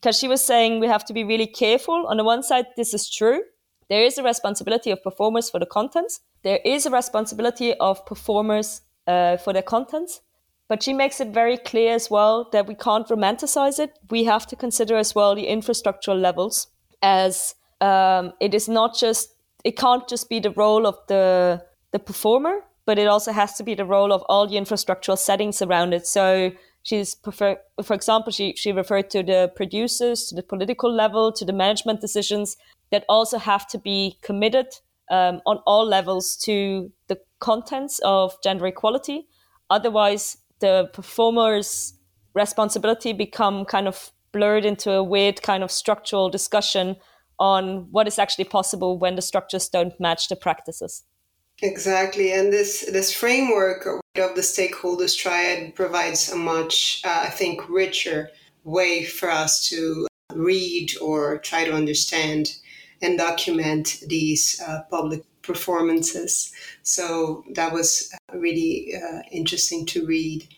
because 0.00 0.18
she 0.18 0.28
was 0.28 0.44
saying 0.44 0.80
we 0.80 0.88
have 0.88 1.04
to 1.06 1.12
be 1.12 1.24
really 1.24 1.46
careful. 1.46 2.06
On 2.08 2.16
the 2.16 2.24
one 2.24 2.42
side, 2.42 2.66
this 2.76 2.92
is 2.94 3.08
true. 3.08 3.42
There 3.88 4.02
is 4.02 4.18
a 4.18 4.22
responsibility 4.22 4.90
of 4.90 5.02
performers 5.02 5.50
for 5.50 5.60
the 5.60 5.66
contents. 5.66 6.20
There 6.42 6.60
is 6.64 6.86
a 6.86 6.90
responsibility 6.90 7.74
of 7.74 8.04
performers 8.06 8.82
uh, 9.06 9.36
for 9.36 9.52
their 9.52 9.62
contents. 9.62 10.20
But 10.68 10.82
she 10.82 10.94
makes 10.94 11.20
it 11.20 11.28
very 11.28 11.58
clear 11.58 11.94
as 11.94 12.10
well 12.10 12.48
that 12.52 12.66
we 12.66 12.74
can't 12.74 13.06
romanticize 13.06 13.78
it. 13.78 13.98
We 14.10 14.24
have 14.24 14.46
to 14.46 14.56
consider 14.56 14.96
as 14.96 15.14
well 15.14 15.34
the 15.34 15.46
infrastructural 15.46 16.18
levels 16.18 16.68
as 17.02 17.54
um, 17.80 18.32
it 18.40 18.54
is 18.54 18.68
not 18.68 18.96
just, 18.96 19.34
it 19.64 19.76
can't 19.76 20.08
just 20.08 20.30
be 20.30 20.40
the 20.40 20.52
role 20.52 20.86
of 20.86 20.96
the, 21.08 21.62
the 21.90 21.98
performer, 21.98 22.60
but 22.86 22.98
it 22.98 23.06
also 23.06 23.32
has 23.32 23.54
to 23.54 23.62
be 23.62 23.74
the 23.74 23.84
role 23.84 24.12
of 24.12 24.22
all 24.28 24.46
the 24.46 24.56
infrastructural 24.56 25.18
settings 25.18 25.62
around 25.62 25.92
it. 25.92 26.06
So 26.06 26.52
she's 26.82 27.14
prefer, 27.14 27.58
for 27.82 27.94
example, 27.94 28.32
she, 28.32 28.54
she 28.56 28.72
referred 28.72 29.10
to 29.10 29.22
the 29.22 29.52
producers, 29.54 30.26
to 30.26 30.34
the 30.34 30.42
political 30.42 30.92
level, 30.92 31.32
to 31.32 31.44
the 31.44 31.52
management 31.52 32.00
decisions 32.00 32.56
that 32.90 33.04
also 33.08 33.38
have 33.38 33.66
to 33.68 33.78
be 33.78 34.18
committed 34.22 34.66
um, 35.10 35.40
on 35.46 35.58
all 35.66 35.86
levels 35.86 36.36
to 36.36 36.90
the 37.08 37.18
contents 37.40 38.00
of 38.04 38.34
gender 38.42 38.66
equality. 38.66 39.26
Otherwise, 39.70 40.38
the 40.60 40.90
performer's 40.92 41.94
responsibility 42.34 43.12
become 43.12 43.64
kind 43.64 43.86
of 43.86 44.12
blurred 44.32 44.64
into 44.64 44.90
a 44.90 45.02
weird 45.02 45.42
kind 45.42 45.62
of 45.62 45.70
structural 45.70 46.30
discussion 46.30 46.96
on 47.38 47.88
what 47.90 48.06
is 48.06 48.18
actually 48.18 48.44
possible 48.44 48.98
when 48.98 49.16
the 49.16 49.22
structures 49.22 49.68
don't 49.68 49.98
match 50.00 50.28
the 50.28 50.36
practices. 50.36 51.02
Exactly, 51.62 52.32
and 52.32 52.52
this 52.52 52.84
this 52.90 53.12
framework 53.12 53.86
of 53.86 54.34
the 54.34 54.42
stakeholders 54.42 55.16
triad 55.16 55.74
provides 55.76 56.28
a 56.28 56.36
much, 56.36 57.00
uh, 57.04 57.22
I 57.26 57.30
think, 57.30 57.68
richer 57.68 58.30
way 58.64 59.04
for 59.04 59.30
us 59.30 59.68
to 59.68 60.08
read 60.34 60.92
or 61.00 61.38
try 61.38 61.64
to 61.64 61.72
understand 61.72 62.56
and 63.00 63.16
document 63.16 64.02
these 64.08 64.60
uh, 64.66 64.80
public 64.90 65.22
performances. 65.42 66.52
So 66.82 67.44
that 67.54 67.72
was 67.72 68.12
really 68.32 68.94
uh, 68.96 69.22
interesting 69.30 69.86
to 69.86 70.04
read. 70.04 70.48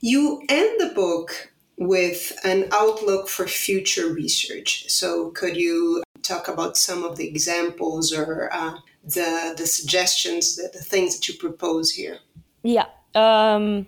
You 0.00 0.42
end 0.50 0.78
the 0.80 0.94
book 0.94 1.52
with 1.78 2.38
an 2.44 2.68
outlook 2.72 3.28
for 3.28 3.46
future 3.46 4.12
research. 4.12 4.90
So 4.90 5.30
could 5.30 5.56
you 5.56 6.02
talk 6.22 6.48
about 6.48 6.76
some 6.76 7.02
of 7.04 7.16
the 7.16 7.28
examples 7.28 8.12
or 8.12 8.50
uh, 8.52 8.74
the 9.06 9.54
the 9.56 9.66
suggestions, 9.66 10.56
the, 10.56 10.70
the 10.72 10.82
things 10.82 11.16
that 11.16 11.28
you 11.28 11.34
propose 11.34 11.90
here? 11.90 12.18
Yeah. 12.62 12.86
Um, 13.14 13.86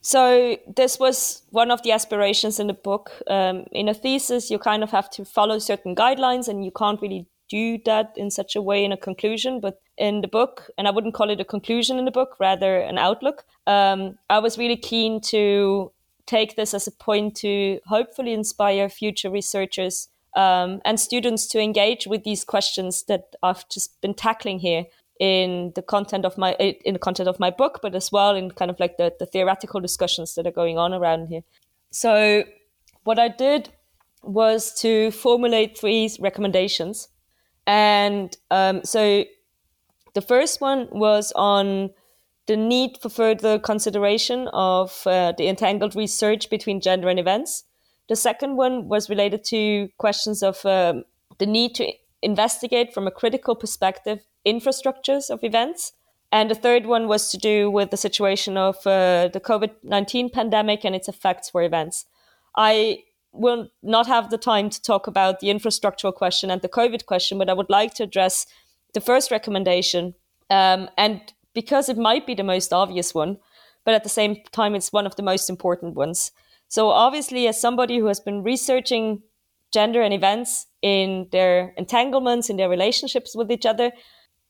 so 0.00 0.56
this 0.76 0.98
was 0.98 1.42
one 1.50 1.70
of 1.70 1.82
the 1.82 1.92
aspirations 1.92 2.58
in 2.58 2.68
the 2.68 2.74
book. 2.74 3.10
Um, 3.26 3.66
in 3.72 3.88
a 3.88 3.94
thesis, 3.94 4.50
you 4.50 4.58
kind 4.58 4.82
of 4.82 4.90
have 4.90 5.10
to 5.10 5.24
follow 5.24 5.58
certain 5.58 5.94
guidelines, 5.94 6.48
and 6.48 6.64
you 6.64 6.70
can't 6.70 7.00
really 7.02 7.26
do 7.48 7.78
that 7.84 8.12
in 8.16 8.30
such 8.30 8.56
a 8.56 8.62
way 8.62 8.84
in 8.84 8.92
a 8.92 8.96
conclusion. 8.96 9.60
But 9.60 9.80
in 9.98 10.22
the 10.22 10.28
book, 10.28 10.70
and 10.78 10.88
I 10.88 10.90
wouldn't 10.90 11.14
call 11.14 11.30
it 11.30 11.40
a 11.40 11.44
conclusion 11.44 11.98
in 11.98 12.06
the 12.06 12.10
book, 12.10 12.36
rather 12.38 12.78
an 12.80 12.96
outlook. 12.96 13.44
Um, 13.66 14.18
I 14.30 14.38
was 14.38 14.56
really 14.56 14.76
keen 14.76 15.20
to 15.22 15.92
take 16.26 16.56
this 16.56 16.72
as 16.74 16.86
a 16.86 16.92
point 16.92 17.34
to 17.36 17.80
hopefully 17.86 18.32
inspire 18.32 18.88
future 18.88 19.30
researchers 19.30 20.08
um, 20.34 20.80
and 20.84 20.98
students 20.98 21.46
to 21.48 21.60
engage 21.60 22.06
with 22.06 22.24
these 22.24 22.44
questions 22.44 23.04
that 23.04 23.34
I've 23.42 23.68
just 23.68 24.00
been 24.00 24.14
tackling 24.14 24.60
here 24.60 24.84
in 25.18 25.72
the 25.74 25.82
content 25.82 26.24
of 26.24 26.38
my 26.38 26.52
in 26.54 26.94
the 26.94 26.98
content 26.98 27.28
of 27.28 27.38
my 27.38 27.50
book, 27.50 27.80
but 27.82 27.94
as 27.94 28.10
well 28.10 28.34
in 28.34 28.50
kind 28.50 28.70
of 28.70 28.80
like 28.80 28.96
the, 28.96 29.12
the 29.18 29.26
theoretical 29.26 29.80
discussions 29.80 30.34
that 30.34 30.46
are 30.46 30.52
going 30.52 30.78
on 30.78 30.94
around 30.94 31.26
here. 31.26 31.42
So 31.90 32.44
what 33.04 33.18
I 33.18 33.28
did 33.28 33.70
was 34.22 34.72
to 34.80 35.10
formulate 35.10 35.78
three 35.78 36.10
recommendations 36.20 37.08
and 37.66 38.36
um, 38.50 38.84
so 38.84 39.24
the 40.14 40.20
first 40.20 40.60
one 40.60 40.88
was 40.90 41.32
on 41.36 41.90
the 42.46 42.56
need 42.56 42.98
for 43.00 43.08
further 43.08 43.58
consideration 43.58 44.48
of 44.48 45.06
uh, 45.06 45.32
the 45.38 45.46
entangled 45.46 45.94
research 45.94 46.50
between 46.50 46.80
gender 46.80 47.08
and 47.08 47.20
events. 47.20 47.64
The 48.10 48.16
second 48.16 48.56
one 48.56 48.88
was 48.88 49.08
related 49.08 49.44
to 49.44 49.88
questions 49.96 50.42
of 50.42 50.66
um, 50.66 51.04
the 51.38 51.46
need 51.46 51.76
to 51.76 51.92
investigate 52.22 52.92
from 52.92 53.06
a 53.06 53.10
critical 53.12 53.54
perspective 53.54 54.26
infrastructures 54.44 55.30
of 55.30 55.44
events. 55.44 55.92
And 56.32 56.50
the 56.50 56.56
third 56.56 56.86
one 56.86 57.06
was 57.06 57.30
to 57.30 57.38
do 57.38 57.70
with 57.70 57.92
the 57.92 57.96
situation 57.96 58.56
of 58.56 58.84
uh, 58.84 59.28
the 59.32 59.40
COVID 59.40 59.70
19 59.84 60.30
pandemic 60.30 60.84
and 60.84 60.96
its 60.96 61.08
effects 61.08 61.50
for 61.50 61.62
events. 61.62 62.04
I 62.56 63.04
will 63.30 63.68
not 63.80 64.08
have 64.08 64.30
the 64.30 64.38
time 64.38 64.70
to 64.70 64.82
talk 64.82 65.06
about 65.06 65.38
the 65.38 65.46
infrastructural 65.46 66.12
question 66.12 66.50
and 66.50 66.62
the 66.62 66.68
COVID 66.68 67.06
question, 67.06 67.38
but 67.38 67.48
I 67.48 67.54
would 67.54 67.70
like 67.70 67.94
to 67.94 68.02
address 68.02 68.44
the 68.92 69.00
first 69.00 69.30
recommendation. 69.30 70.14
Um, 70.50 70.88
and 70.98 71.32
because 71.54 71.88
it 71.88 71.96
might 71.96 72.26
be 72.26 72.34
the 72.34 72.42
most 72.42 72.72
obvious 72.72 73.14
one, 73.14 73.38
but 73.84 73.94
at 73.94 74.02
the 74.02 74.08
same 74.08 74.42
time, 74.50 74.74
it's 74.74 74.92
one 74.92 75.06
of 75.06 75.14
the 75.14 75.22
most 75.22 75.48
important 75.48 75.94
ones. 75.94 76.32
So, 76.70 76.90
obviously, 76.90 77.48
as 77.48 77.60
somebody 77.60 77.98
who 77.98 78.06
has 78.06 78.20
been 78.20 78.44
researching 78.44 79.22
gender 79.72 80.02
and 80.02 80.14
events 80.14 80.68
in 80.82 81.26
their 81.32 81.74
entanglements, 81.76 82.48
in 82.48 82.56
their 82.56 82.68
relationships 82.68 83.34
with 83.34 83.50
each 83.50 83.66
other, 83.66 83.90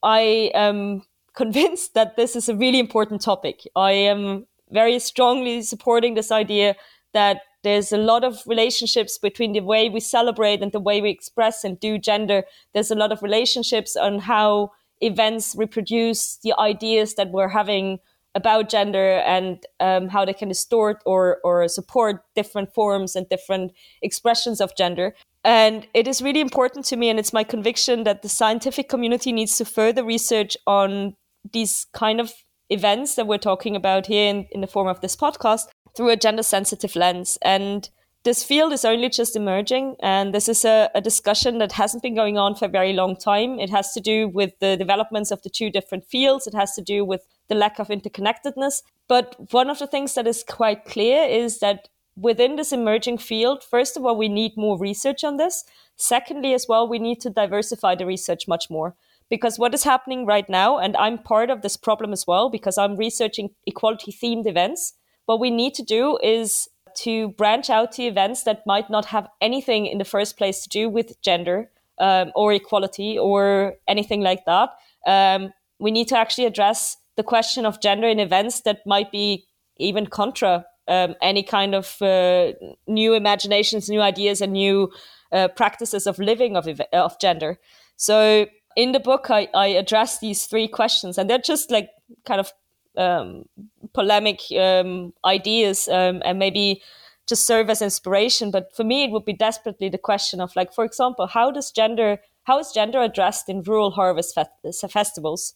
I 0.02 0.50
am 0.54 1.02
convinced 1.34 1.94
that 1.94 2.16
this 2.16 2.36
is 2.36 2.48
a 2.50 2.54
really 2.54 2.78
important 2.78 3.22
topic. 3.22 3.62
I 3.74 3.92
am 3.92 4.46
very 4.70 4.98
strongly 4.98 5.62
supporting 5.62 6.12
this 6.12 6.30
idea 6.30 6.76
that 7.14 7.40
there's 7.62 7.90
a 7.90 7.96
lot 7.96 8.22
of 8.22 8.42
relationships 8.46 9.16
between 9.16 9.54
the 9.54 9.60
way 9.60 9.88
we 9.88 10.00
celebrate 10.00 10.62
and 10.62 10.72
the 10.72 10.80
way 10.80 11.00
we 11.00 11.10
express 11.10 11.64
and 11.64 11.80
do 11.80 11.98
gender. 11.98 12.44
There's 12.74 12.90
a 12.90 12.94
lot 12.94 13.12
of 13.12 13.22
relationships 13.22 13.96
on 13.96 14.18
how 14.18 14.72
events 15.00 15.54
reproduce 15.56 16.36
the 16.36 16.52
ideas 16.58 17.14
that 17.14 17.30
we're 17.30 17.48
having 17.48 17.98
about 18.34 18.68
gender 18.68 19.18
and 19.26 19.64
um, 19.80 20.08
how 20.08 20.24
they 20.24 20.32
can 20.32 20.48
distort 20.48 21.02
or, 21.04 21.38
or 21.42 21.66
support 21.68 22.22
different 22.34 22.72
forms 22.72 23.16
and 23.16 23.28
different 23.28 23.72
expressions 24.02 24.60
of 24.60 24.76
gender. 24.76 25.14
And 25.44 25.86
it 25.94 26.06
is 26.06 26.22
really 26.22 26.40
important 26.40 26.84
to 26.86 26.96
me, 26.96 27.08
and 27.08 27.18
it's 27.18 27.32
my 27.32 27.44
conviction 27.44 28.04
that 28.04 28.22
the 28.22 28.28
scientific 28.28 28.88
community 28.88 29.32
needs 29.32 29.56
to 29.56 29.64
further 29.64 30.04
research 30.04 30.56
on 30.66 31.14
these 31.52 31.86
kind 31.94 32.20
of 32.20 32.32
events 32.68 33.14
that 33.14 33.26
we're 33.26 33.38
talking 33.38 33.74
about 33.74 34.06
here 34.06 34.28
in, 34.28 34.46
in 34.52 34.60
the 34.60 34.66
form 34.66 34.86
of 34.86 35.00
this 35.00 35.16
podcast 35.16 35.66
through 35.96 36.10
a 36.10 36.16
gender 36.16 36.42
sensitive 36.42 36.94
lens. 36.94 37.38
And 37.42 37.88
this 38.22 38.44
field 38.44 38.72
is 38.72 38.84
only 38.84 39.08
just 39.08 39.34
emerging, 39.34 39.96
and 40.00 40.34
this 40.34 40.46
is 40.46 40.64
a, 40.66 40.90
a, 40.94 41.00
discussion 41.00 41.56
that 41.56 41.72
hasn't 41.72 42.02
been 42.02 42.14
going 42.14 42.36
on 42.36 42.54
for 42.54 42.66
a 42.66 42.68
very 42.68 42.92
long 42.92 43.16
time. 43.16 43.58
It 43.58 43.70
has 43.70 43.92
to 43.94 44.00
do 44.00 44.28
with 44.28 44.52
the 44.60 44.76
developments 44.76 45.30
of 45.30 45.40
the 45.42 45.48
two 45.48 45.70
different 45.70 46.04
fields, 46.04 46.46
it 46.46 46.52
has 46.52 46.74
to 46.74 46.82
do 46.82 47.02
with 47.02 47.22
the 47.50 47.54
lack 47.54 47.78
of 47.78 47.88
interconnectedness. 47.88 48.80
But 49.06 49.36
one 49.52 49.68
of 49.68 49.78
the 49.78 49.86
things 49.86 50.14
that 50.14 50.26
is 50.26 50.42
quite 50.42 50.86
clear 50.86 51.24
is 51.24 51.58
that 51.58 51.88
within 52.16 52.56
this 52.56 52.72
emerging 52.72 53.18
field, 53.18 53.62
first 53.62 53.98
of 53.98 54.06
all, 54.06 54.16
we 54.16 54.30
need 54.30 54.52
more 54.56 54.78
research 54.78 55.22
on 55.22 55.36
this. 55.36 55.64
Secondly, 55.96 56.54
as 56.54 56.64
well, 56.66 56.88
we 56.88 56.98
need 56.98 57.20
to 57.20 57.28
diversify 57.28 57.94
the 57.94 58.06
research 58.06 58.48
much 58.48 58.70
more. 58.70 58.96
Because 59.28 59.58
what 59.58 59.74
is 59.74 59.84
happening 59.84 60.24
right 60.24 60.48
now, 60.48 60.78
and 60.78 60.96
I'm 60.96 61.18
part 61.18 61.50
of 61.50 61.60
this 61.60 61.76
problem 61.76 62.14
as 62.14 62.26
well, 62.26 62.48
because 62.48 62.78
I'm 62.78 62.96
researching 62.96 63.50
equality 63.66 64.10
themed 64.10 64.46
events 64.46 64.94
what 65.30 65.38
we 65.38 65.50
need 65.50 65.74
to 65.74 65.84
do 65.84 66.18
is 66.24 66.68
to 66.96 67.28
branch 67.38 67.70
out 67.70 67.92
to 67.92 68.02
events 68.02 68.42
that 68.42 68.66
might 68.66 68.90
not 68.90 69.04
have 69.04 69.28
anything 69.40 69.86
in 69.86 69.98
the 69.98 70.04
first 70.04 70.36
place 70.36 70.64
to 70.64 70.68
do 70.68 70.88
with 70.88 71.22
gender 71.22 71.70
um, 72.00 72.32
or 72.34 72.52
equality 72.52 73.16
or 73.16 73.74
anything 73.86 74.22
like 74.22 74.44
that. 74.46 74.70
Um, 75.06 75.52
we 75.78 75.92
need 75.92 76.08
to 76.08 76.18
actually 76.18 76.46
address 76.46 76.96
the 77.20 77.24
question 77.36 77.66
of 77.66 77.82
gender 77.82 78.08
in 78.08 78.18
events 78.18 78.62
that 78.62 78.78
might 78.86 79.10
be 79.12 79.44
even 79.76 80.06
contra 80.06 80.64
um, 80.88 81.14
any 81.20 81.42
kind 81.42 81.74
of 81.74 82.00
uh, 82.00 82.52
new 82.86 83.12
imaginations, 83.12 83.90
new 83.90 84.00
ideas, 84.00 84.40
and 84.40 84.52
new 84.54 84.90
uh, 85.32 85.48
practices 85.48 86.06
of 86.06 86.18
living 86.18 86.56
of, 86.56 86.66
of 86.92 87.20
gender. 87.20 87.58
So 87.96 88.46
in 88.74 88.92
the 88.92 89.00
book, 89.00 89.30
I, 89.30 89.48
I 89.52 89.66
address 89.66 90.18
these 90.20 90.46
three 90.46 90.66
questions, 90.66 91.18
and 91.18 91.28
they're 91.28 91.38
just 91.38 91.70
like 91.70 91.90
kind 92.24 92.40
of 92.40 92.52
um, 92.96 93.44
polemic 93.92 94.40
um, 94.58 95.12
ideas 95.24 95.88
um, 95.88 96.22
and 96.24 96.38
maybe 96.38 96.82
just 97.28 97.46
serve 97.46 97.68
as 97.68 97.82
inspiration. 97.82 98.50
But 98.50 98.74
for 98.74 98.84
me, 98.84 99.04
it 99.04 99.10
would 99.10 99.26
be 99.26 99.34
desperately 99.34 99.90
the 99.90 99.98
question 99.98 100.40
of 100.40 100.56
like, 100.56 100.72
for 100.72 100.84
example, 100.84 101.26
how 101.26 101.50
does 101.50 101.70
gender 101.70 102.18
how 102.44 102.58
is 102.58 102.72
gender 102.72 103.00
addressed 103.02 103.50
in 103.50 103.62
rural 103.62 103.90
harvest 103.90 104.34
fe- 104.34 104.72
festivals? 104.88 105.54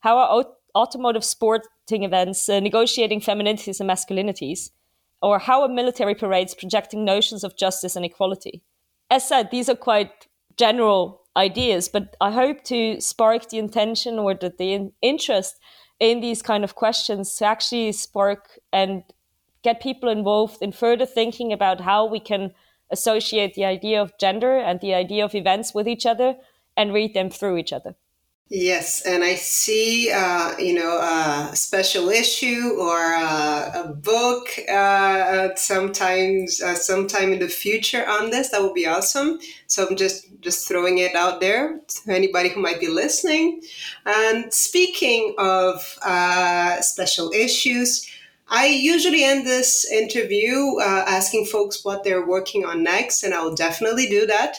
How 0.00 0.18
are 0.18 0.44
automotive 0.76 1.24
sporting 1.24 2.02
events 2.04 2.48
uh, 2.48 2.60
negotiating 2.60 3.20
femininities 3.20 3.80
and 3.80 3.88
masculinities? 3.88 4.70
Or 5.22 5.38
how 5.38 5.62
are 5.62 5.68
military 5.68 6.14
parades 6.14 6.54
projecting 6.54 7.04
notions 7.04 7.42
of 7.42 7.56
justice 7.56 7.96
and 7.96 8.04
equality? 8.04 8.62
As 9.10 9.26
said, 9.26 9.50
these 9.50 9.68
are 9.68 9.76
quite 9.76 10.26
general 10.56 11.22
ideas, 11.36 11.88
but 11.88 12.16
I 12.20 12.30
hope 12.30 12.64
to 12.64 13.00
spark 13.00 13.48
the 13.48 13.58
intention 13.58 14.18
or 14.18 14.34
the, 14.34 14.52
the 14.56 14.90
interest 15.02 15.58
in 15.98 16.20
these 16.20 16.42
kind 16.42 16.64
of 16.64 16.74
questions 16.74 17.34
to 17.36 17.46
actually 17.46 17.92
spark 17.92 18.58
and 18.72 19.02
get 19.62 19.80
people 19.80 20.08
involved 20.08 20.58
in 20.60 20.72
further 20.72 21.06
thinking 21.06 21.52
about 21.52 21.80
how 21.80 22.06
we 22.06 22.20
can 22.20 22.52
associate 22.90 23.54
the 23.54 23.64
idea 23.64 24.00
of 24.00 24.16
gender 24.18 24.56
and 24.56 24.80
the 24.80 24.94
idea 24.94 25.24
of 25.24 25.34
events 25.34 25.74
with 25.74 25.88
each 25.88 26.06
other 26.06 26.36
and 26.76 26.92
read 26.92 27.14
them 27.14 27.30
through 27.30 27.56
each 27.56 27.72
other. 27.72 27.94
Yes, 28.48 29.02
and 29.04 29.24
I 29.24 29.34
see, 29.34 30.08
uh, 30.12 30.56
you 30.56 30.72
know, 30.72 30.98
a 31.00 31.50
special 31.56 32.10
issue 32.10 32.76
or 32.78 32.96
a, 32.96 33.72
a 33.86 33.92
book 33.92 34.46
uh, 34.68 35.48
sometimes, 35.56 36.62
uh, 36.62 36.76
sometime 36.76 37.32
in 37.32 37.40
the 37.40 37.48
future 37.48 38.08
on 38.08 38.30
this. 38.30 38.50
That 38.50 38.62
would 38.62 38.72
be 38.74 38.86
awesome. 38.86 39.40
So 39.66 39.84
I'm 39.88 39.96
just 39.96 40.26
just 40.42 40.68
throwing 40.68 40.98
it 40.98 41.16
out 41.16 41.40
there 41.40 41.80
to 41.88 42.12
anybody 42.14 42.48
who 42.50 42.60
might 42.60 42.78
be 42.78 42.86
listening. 42.86 43.62
And 44.04 44.52
speaking 44.54 45.34
of 45.38 45.98
uh, 46.04 46.80
special 46.82 47.32
issues, 47.32 48.08
I 48.46 48.66
usually 48.68 49.24
end 49.24 49.44
this 49.44 49.84
interview 49.90 50.76
uh, 50.80 51.04
asking 51.08 51.46
folks 51.46 51.84
what 51.84 52.04
they're 52.04 52.24
working 52.24 52.64
on 52.64 52.84
next, 52.84 53.24
and 53.24 53.34
I'll 53.34 53.56
definitely 53.56 54.06
do 54.08 54.24
that. 54.26 54.58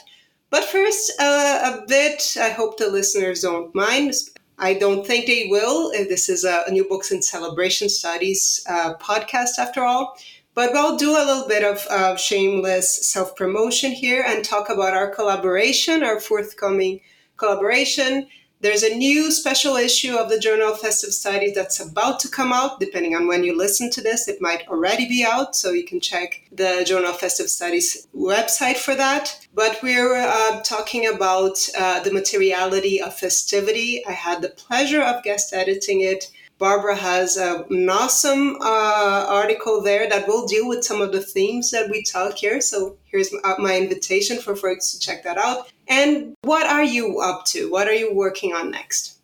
But 0.49 0.63
first, 0.63 1.11
uh, 1.19 1.81
a 1.81 1.85
bit, 1.87 2.37
I 2.39 2.49
hope 2.49 2.77
the 2.77 2.89
listeners 2.89 3.41
don't 3.41 3.73
mind. 3.75 4.13
I 4.57 4.73
don't 4.73 5.05
think 5.05 5.27
they 5.27 5.47
will. 5.49 5.91
This 5.91 6.29
is 6.29 6.43
a 6.43 6.63
New 6.71 6.87
Books 6.87 7.11
and 7.11 7.23
Celebration 7.23 7.89
Studies 7.89 8.65
uh, 8.67 8.95
podcast, 8.95 9.59
after 9.59 9.83
all. 9.83 10.17
But 10.55 10.71
we'll 10.73 10.97
do 10.97 11.11
a 11.11 11.25
little 11.25 11.47
bit 11.47 11.63
of 11.63 11.85
uh, 11.87 12.15
shameless 12.15 13.07
self 13.07 13.35
promotion 13.35 13.91
here 13.91 14.23
and 14.27 14.43
talk 14.43 14.69
about 14.69 14.95
our 14.95 15.09
collaboration, 15.09 16.01
our 16.01 16.19
forthcoming 16.19 17.01
collaboration. 17.35 18.27
There's 18.59 18.81
a 18.81 18.95
new 18.95 19.31
special 19.31 19.75
issue 19.75 20.15
of 20.15 20.29
the 20.29 20.39
Journal 20.39 20.73
of 20.73 20.79
Festive 20.79 21.13
Studies 21.13 21.53
that's 21.53 21.79
about 21.79 22.19
to 22.21 22.27
come 22.27 22.51
out. 22.51 22.79
Depending 22.79 23.15
on 23.15 23.27
when 23.27 23.43
you 23.43 23.55
listen 23.55 23.91
to 23.91 24.01
this, 24.01 24.27
it 24.27 24.41
might 24.41 24.67
already 24.67 25.07
be 25.07 25.23
out, 25.23 25.55
so 25.55 25.71
you 25.71 25.85
can 25.85 25.99
check 25.99 26.41
the 26.51 26.83
Journal 26.83 27.11
of 27.11 27.19
Festive 27.19 27.51
Studies 27.51 28.07
website 28.15 28.77
for 28.77 28.95
that. 28.95 29.47
But 29.53 29.79
we're 29.83 30.15
uh, 30.15 30.61
talking 30.63 31.05
about 31.07 31.59
uh, 31.77 31.99
the 31.99 32.11
materiality 32.11 32.99
of 32.99 33.15
festivity. 33.15 34.03
I 34.07 34.13
had 34.13 34.41
the 34.41 34.49
pleasure 34.49 35.03
of 35.03 35.23
guest 35.23 35.53
editing 35.53 36.01
it 36.01 36.31
Barbara 36.59 36.95
has 36.95 37.37
an 37.37 37.87
awesome 37.89 38.55
uh, 38.61 39.25
article 39.29 39.81
there 39.81 40.09
that 40.09 40.27
will 40.27 40.47
deal 40.47 40.67
with 40.67 40.83
some 40.83 41.01
of 41.01 41.11
the 41.11 41.21
themes 41.21 41.69
that 41.71 41.89
we 41.89 42.03
talk 42.03 42.35
here. 42.35 42.61
So 42.61 42.97
here's 43.05 43.31
my 43.59 43.77
invitation 43.77 44.39
for 44.39 44.55
folks 44.55 44.91
to 44.91 44.99
check 44.99 45.23
that 45.23 45.37
out. 45.37 45.71
And 45.87 46.35
what 46.41 46.65
are 46.67 46.83
you 46.83 47.19
up 47.19 47.45
to? 47.47 47.69
What 47.69 47.87
are 47.87 47.93
you 47.93 48.13
working 48.13 48.53
on 48.53 48.71
next? 48.71 49.19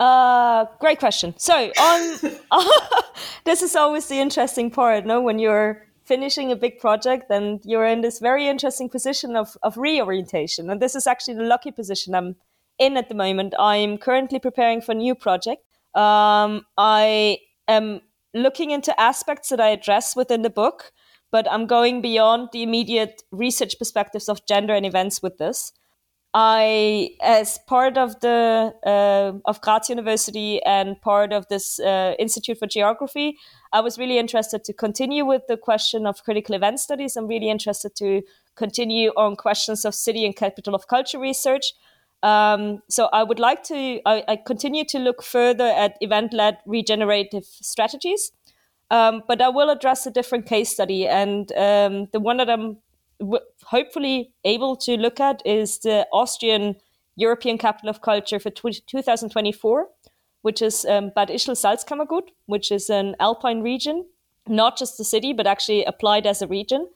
Uh, 0.00 0.66
great 0.80 0.98
question. 0.98 1.34
So 1.38 1.54
on, 1.54 2.18
this 3.44 3.62
is 3.62 3.76
always 3.76 4.08
the 4.08 4.18
interesting 4.18 4.68
part, 4.70 5.06
no? 5.06 5.20
When 5.20 5.38
you're 5.38 5.86
finishing 6.04 6.50
a 6.50 6.56
big 6.56 6.80
project 6.80 7.30
and 7.30 7.60
you're 7.64 7.86
in 7.86 8.00
this 8.00 8.18
very 8.18 8.48
interesting 8.48 8.88
position 8.88 9.36
of, 9.36 9.56
of 9.62 9.76
reorientation. 9.76 10.68
And 10.68 10.82
this 10.82 10.96
is 10.96 11.06
actually 11.06 11.34
the 11.34 11.44
lucky 11.44 11.70
position 11.70 12.14
I'm 12.16 12.34
in 12.78 12.96
at 12.96 13.08
the 13.08 13.14
moment. 13.14 13.54
I'm 13.56 13.98
currently 13.98 14.40
preparing 14.40 14.80
for 14.80 14.92
a 14.92 14.96
new 14.96 15.14
project 15.14 15.62
um, 15.94 16.66
I 16.76 17.38
am 17.68 18.00
looking 18.34 18.70
into 18.70 18.98
aspects 19.00 19.48
that 19.50 19.60
I 19.60 19.68
address 19.68 20.16
within 20.16 20.42
the 20.42 20.50
book, 20.50 20.92
but 21.30 21.50
I'm 21.50 21.66
going 21.66 22.02
beyond 22.02 22.48
the 22.52 22.62
immediate 22.62 23.22
research 23.30 23.78
perspectives 23.78 24.28
of 24.28 24.46
gender 24.46 24.74
and 24.74 24.86
events 24.86 25.22
with 25.22 25.38
this. 25.38 25.72
I, 26.34 27.10
as 27.20 27.58
part 27.66 27.98
of 27.98 28.18
the 28.20 28.72
uh, 28.86 29.32
of 29.44 29.60
Graz 29.60 29.90
University 29.90 30.62
and 30.62 30.98
part 31.02 31.30
of 31.30 31.46
this 31.48 31.78
uh, 31.78 32.14
Institute 32.18 32.58
for 32.58 32.66
Geography, 32.66 33.36
I 33.70 33.80
was 33.80 33.98
really 33.98 34.18
interested 34.18 34.64
to 34.64 34.72
continue 34.72 35.26
with 35.26 35.42
the 35.46 35.58
question 35.58 36.06
of 36.06 36.24
critical 36.24 36.54
event 36.54 36.80
studies. 36.80 37.16
I'm 37.16 37.26
really 37.26 37.50
interested 37.50 37.94
to 37.96 38.22
continue 38.56 39.10
on 39.10 39.36
questions 39.36 39.84
of 39.84 39.94
city 39.94 40.24
and 40.24 40.34
capital 40.34 40.74
of 40.74 40.88
culture 40.88 41.18
research. 41.18 41.74
Um, 42.22 42.82
so 42.88 43.08
I 43.12 43.24
would 43.24 43.40
like 43.40 43.64
to 43.64 44.00
I, 44.06 44.24
I 44.28 44.36
continue 44.36 44.84
to 44.86 44.98
look 44.98 45.22
further 45.22 45.66
at 45.66 45.96
event-led 46.00 46.58
regenerative 46.66 47.44
strategies, 47.44 48.32
um, 48.90 49.22
but 49.26 49.42
I 49.42 49.48
will 49.48 49.70
address 49.70 50.06
a 50.06 50.10
different 50.10 50.46
case 50.46 50.70
study, 50.70 51.08
and 51.08 51.50
um, 51.52 52.06
the 52.12 52.20
one 52.20 52.36
that 52.36 52.48
I'm 52.48 52.78
w- 53.18 53.44
hopefully 53.64 54.32
able 54.44 54.76
to 54.76 54.96
look 54.96 55.18
at 55.18 55.42
is 55.44 55.78
the 55.78 56.06
Austrian 56.12 56.76
European 57.16 57.58
Capital 57.58 57.88
of 57.90 58.02
Culture 58.02 58.38
for 58.38 58.50
2024, 58.50 59.88
which 60.42 60.62
is 60.62 60.84
um, 60.84 61.10
Bad 61.14 61.28
Ischl 61.28 61.56
Salzkammergut, 61.56 62.28
which 62.46 62.70
is 62.70 62.88
an 62.88 63.16
alpine 63.18 63.62
region, 63.62 64.06
not 64.48 64.78
just 64.78 64.96
the 64.96 65.04
city, 65.04 65.32
but 65.32 65.46
actually 65.46 65.84
applied 65.84 66.26
as 66.26 66.42
a 66.42 66.46
region. 66.46 66.88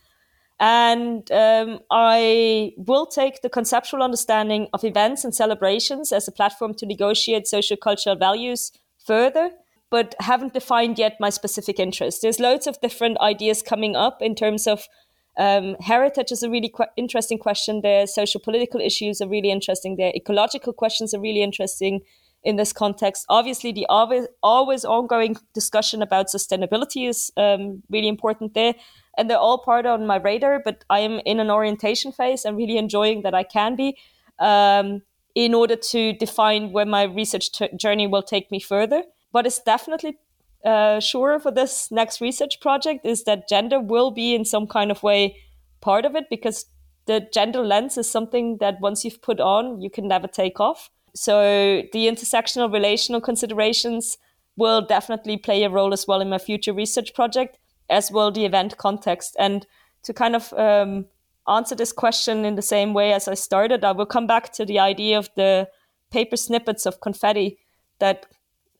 And 0.58 1.30
um, 1.30 1.80
I 1.90 2.72
will 2.78 3.06
take 3.06 3.42
the 3.42 3.50
conceptual 3.50 4.02
understanding 4.02 4.68
of 4.72 4.84
events 4.84 5.24
and 5.24 5.34
celebrations 5.34 6.12
as 6.12 6.26
a 6.26 6.32
platform 6.32 6.72
to 6.74 6.86
negotiate 6.86 7.46
social 7.46 7.76
cultural 7.76 8.16
values 8.16 8.72
further, 9.04 9.50
but 9.90 10.14
haven't 10.20 10.54
defined 10.54 10.98
yet 10.98 11.16
my 11.20 11.30
specific 11.30 11.78
interest. 11.78 12.22
There's 12.22 12.40
loads 12.40 12.66
of 12.66 12.80
different 12.80 13.20
ideas 13.20 13.62
coming 13.62 13.96
up 13.96 14.22
in 14.22 14.34
terms 14.34 14.66
of 14.66 14.88
um, 15.38 15.76
heritage 15.80 16.32
is 16.32 16.42
a 16.42 16.50
really 16.50 16.70
qu- 16.70 16.86
interesting 16.96 17.38
question 17.38 17.82
there. 17.82 18.06
Social 18.06 18.40
political 18.40 18.80
issues 18.80 19.20
are 19.20 19.28
really 19.28 19.50
interesting 19.50 19.96
there. 19.96 20.12
Ecological 20.14 20.72
questions 20.72 21.12
are 21.12 21.20
really 21.20 21.42
interesting 21.42 22.00
in 22.46 22.54
this 22.56 22.72
context. 22.72 23.26
Obviously, 23.28 23.72
the 23.72 23.86
always, 23.88 24.26
always 24.40 24.84
ongoing 24.84 25.36
discussion 25.52 26.00
about 26.00 26.28
sustainability 26.28 27.08
is 27.08 27.32
um, 27.36 27.82
really 27.90 28.06
important 28.06 28.54
there 28.54 28.74
and 29.18 29.28
they're 29.28 29.36
all 29.36 29.58
part 29.58 29.84
on 29.84 30.06
my 30.06 30.16
radar. 30.16 30.62
But 30.64 30.84
I 30.88 31.00
am 31.00 31.20
in 31.26 31.40
an 31.40 31.50
orientation 31.50 32.12
phase. 32.12 32.44
I'm 32.44 32.56
really 32.56 32.78
enjoying 32.78 33.22
that 33.22 33.34
I 33.34 33.42
can 33.42 33.74
be. 33.74 33.98
Um, 34.38 35.02
in 35.34 35.52
order 35.52 35.76
to 35.76 36.14
define 36.14 36.72
where 36.72 36.86
my 36.86 37.02
research 37.02 37.52
t- 37.52 37.68
journey 37.76 38.06
will 38.06 38.22
take 38.22 38.50
me 38.50 38.58
further. 38.58 39.02
What 39.32 39.46
is 39.46 39.58
definitely 39.58 40.16
uh, 40.64 41.00
sure 41.00 41.38
for 41.38 41.50
this 41.50 41.90
next 41.90 42.22
research 42.22 42.58
project 42.60 43.04
is 43.04 43.24
that 43.24 43.48
gender 43.48 43.78
will 43.78 44.10
be 44.10 44.34
in 44.34 44.46
some 44.46 44.66
kind 44.66 44.90
of 44.90 45.02
way 45.02 45.36
part 45.82 46.06
of 46.06 46.16
it 46.16 46.24
because 46.30 46.64
the 47.04 47.28
gender 47.34 47.60
lens 47.60 47.98
is 47.98 48.10
something 48.10 48.56
that 48.60 48.80
once 48.80 49.04
you've 49.04 49.20
put 49.20 49.38
on, 49.38 49.80
you 49.80 49.90
can 49.90 50.08
never 50.08 50.26
take 50.26 50.58
off. 50.58 50.90
So 51.16 51.82
the 51.92 52.06
intersectional 52.06 52.70
relational 52.70 53.22
considerations 53.22 54.18
will 54.56 54.82
definitely 54.82 55.38
play 55.38 55.62
a 55.62 55.70
role 55.70 55.92
as 55.92 56.06
well 56.06 56.20
in 56.20 56.28
my 56.28 56.38
future 56.38 56.72
research 56.72 57.14
project 57.14 57.58
as 57.88 58.10
well 58.10 58.30
the 58.30 58.44
event 58.44 58.76
context. 58.76 59.34
And 59.38 59.66
to 60.02 60.12
kind 60.12 60.36
of 60.36 60.52
um, 60.54 61.06
answer 61.48 61.74
this 61.74 61.92
question 61.92 62.44
in 62.44 62.54
the 62.54 62.62
same 62.62 62.92
way 62.92 63.12
as 63.12 63.28
I 63.28 63.34
started, 63.34 63.84
I 63.84 63.92
will 63.92 64.06
come 64.06 64.26
back 64.26 64.52
to 64.54 64.66
the 64.66 64.78
idea 64.78 65.18
of 65.18 65.30
the 65.36 65.68
paper 66.10 66.36
snippets 66.36 66.84
of 66.84 67.00
confetti 67.00 67.58
that 67.98 68.26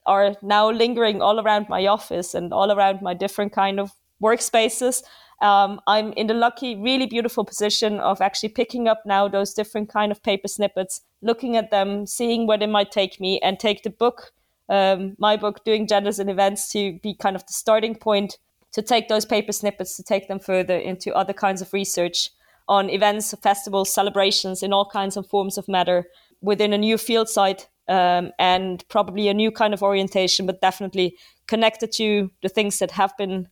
are 0.05 0.35
now 0.41 0.69
lingering 0.69 1.21
all 1.21 1.39
around 1.39 1.67
my 1.69 1.87
office 1.87 2.33
and 2.33 2.53
all 2.53 2.71
around 2.71 3.01
my 3.01 3.13
different 3.13 3.51
kind 3.51 3.79
of 3.79 3.91
workspaces. 4.21 5.03
Um, 5.41 5.79
I'm 5.85 6.13
in 6.13 6.27
the 6.27 6.33
lucky, 6.33 6.75
really 6.75 7.05
beautiful 7.05 7.45
position 7.45 7.99
of 7.99 8.21
actually 8.21 8.49
picking 8.49 8.87
up 8.87 9.03
now 9.05 9.27
those 9.27 9.53
different 9.53 9.89
kind 9.89 10.11
of 10.11 10.23
paper 10.23 10.47
snippets, 10.47 11.01
looking 11.21 11.55
at 11.55 11.69
them, 11.69 12.07
seeing 12.07 12.47
where 12.47 12.57
they 12.57 12.67
might 12.67 12.91
take 12.91 13.19
me, 13.19 13.39
and 13.41 13.59
take 13.59 13.83
the 13.83 13.91
book, 13.91 14.31
um, 14.69 15.15
my 15.19 15.37
book, 15.37 15.63
doing 15.63 15.87
genders 15.87 16.17
and 16.19 16.29
events, 16.29 16.71
to 16.71 16.99
be 17.03 17.13
kind 17.13 17.35
of 17.35 17.45
the 17.45 17.53
starting 17.53 17.95
point 17.95 18.37
to 18.73 18.81
take 18.81 19.07
those 19.07 19.25
paper 19.25 19.51
snippets 19.51 19.95
to 19.97 20.03
take 20.03 20.27
them 20.27 20.39
further 20.39 20.77
into 20.77 21.13
other 21.15 21.33
kinds 21.33 21.61
of 21.61 21.73
research 21.73 22.29
on 22.67 22.89
events, 22.89 23.33
festivals, 23.41 23.93
celebrations 23.93 24.61
in 24.61 24.73
all 24.73 24.89
kinds 24.89 25.17
of 25.17 25.27
forms 25.27 25.57
of 25.57 25.67
matter 25.67 26.05
within 26.41 26.73
a 26.73 26.77
new 26.77 26.97
field 26.97 27.29
site 27.29 27.67
um, 27.87 28.31
and 28.37 28.83
probably 28.89 29.29
a 29.29 29.33
new 29.33 29.51
kind 29.51 29.73
of 29.73 29.81
orientation, 29.81 30.45
but 30.45 30.61
definitely 30.61 31.15
connected 31.47 31.91
to 31.93 32.29
the 32.43 32.49
things 32.49 32.79
that 32.79 32.91
have 32.91 33.15
been 33.17 33.47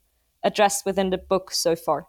addressed 0.46 0.86
within 0.86 1.10
the 1.10 1.18
book 1.18 1.52
so 1.52 1.76
far. 1.76 2.08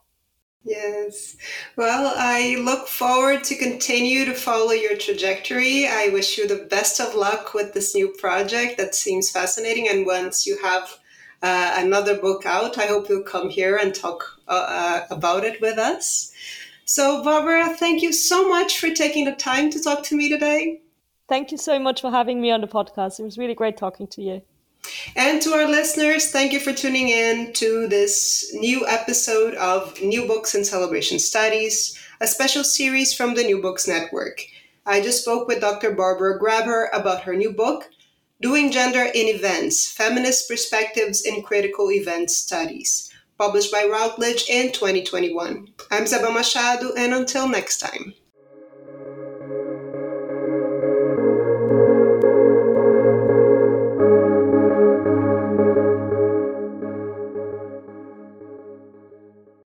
Yes. 0.62 1.36
Well, 1.76 2.12
I 2.16 2.56
look 2.60 2.86
forward 2.88 3.44
to 3.44 3.56
continue 3.56 4.24
to 4.24 4.34
follow 4.34 4.72
your 4.72 4.96
trajectory. 4.96 5.86
I 5.86 6.10
wish 6.12 6.38
you 6.38 6.46
the 6.46 6.66
best 6.70 7.00
of 7.00 7.14
luck 7.14 7.54
with 7.54 7.72
this 7.72 7.94
new 7.94 8.08
project 8.18 8.76
that 8.78 8.94
seems 8.94 9.30
fascinating. 9.30 9.88
And 9.88 10.06
once 10.06 10.46
you 10.46 10.58
have 10.62 10.98
uh, 11.42 11.74
another 11.76 12.16
book 12.18 12.46
out. 12.46 12.78
I 12.78 12.86
hope 12.86 13.08
you'll 13.08 13.22
come 13.22 13.50
here 13.50 13.76
and 13.76 13.94
talk 13.94 14.24
uh, 14.48 14.66
uh, 14.68 15.14
about 15.14 15.44
it 15.44 15.60
with 15.60 15.78
us. 15.78 16.32
So, 16.84 17.22
Barbara, 17.22 17.74
thank 17.76 18.02
you 18.02 18.12
so 18.12 18.48
much 18.48 18.78
for 18.78 18.90
taking 18.90 19.24
the 19.24 19.34
time 19.34 19.70
to 19.70 19.82
talk 19.82 20.04
to 20.04 20.16
me 20.16 20.28
today. 20.28 20.80
Thank 21.28 21.50
you 21.50 21.58
so 21.58 21.78
much 21.78 22.00
for 22.00 22.10
having 22.10 22.40
me 22.40 22.52
on 22.52 22.60
the 22.60 22.68
podcast. 22.68 23.18
It 23.18 23.24
was 23.24 23.38
really 23.38 23.54
great 23.54 23.76
talking 23.76 24.06
to 24.08 24.22
you. 24.22 24.42
And 25.14 25.40
to 25.42 25.52
our 25.54 25.66
listeners, 25.66 26.30
thank 26.30 26.52
you 26.52 26.60
for 26.60 26.72
tuning 26.72 27.08
in 27.08 27.52
to 27.54 27.86
this 27.86 28.52
new 28.54 28.86
episode 28.86 29.54
of 29.54 30.00
New 30.02 30.26
Books 30.26 30.54
and 30.54 30.66
Celebration 30.66 31.18
Studies, 31.18 31.98
a 32.20 32.26
special 32.26 32.64
series 32.64 33.14
from 33.14 33.34
the 33.34 33.44
New 33.44 33.60
Books 33.60 33.88
Network. 33.88 34.42
I 34.84 35.00
just 35.00 35.22
spoke 35.22 35.48
with 35.48 35.60
Dr. 35.60 35.92
Barbara 35.92 36.38
Grabher 36.38 36.88
about 36.92 37.22
her 37.22 37.34
new 37.34 37.52
book, 37.52 37.90
Doing 38.40 38.70
Gender 38.70 39.02
in 39.02 39.34
Events 39.34 39.90
Feminist 39.90 40.48
Perspectives 40.48 41.22
in 41.22 41.42
Critical 41.42 41.90
Event 41.90 42.30
Studies, 42.30 43.10
published 43.38 43.72
by 43.72 43.88
Routledge 43.90 44.48
in 44.48 44.72
2021. 44.72 45.68
I'm 45.90 46.04
Isabel 46.04 46.32
Machado, 46.32 46.92
and 46.96 47.14
until 47.14 47.48
next 47.48 47.78
time. 47.78 48.14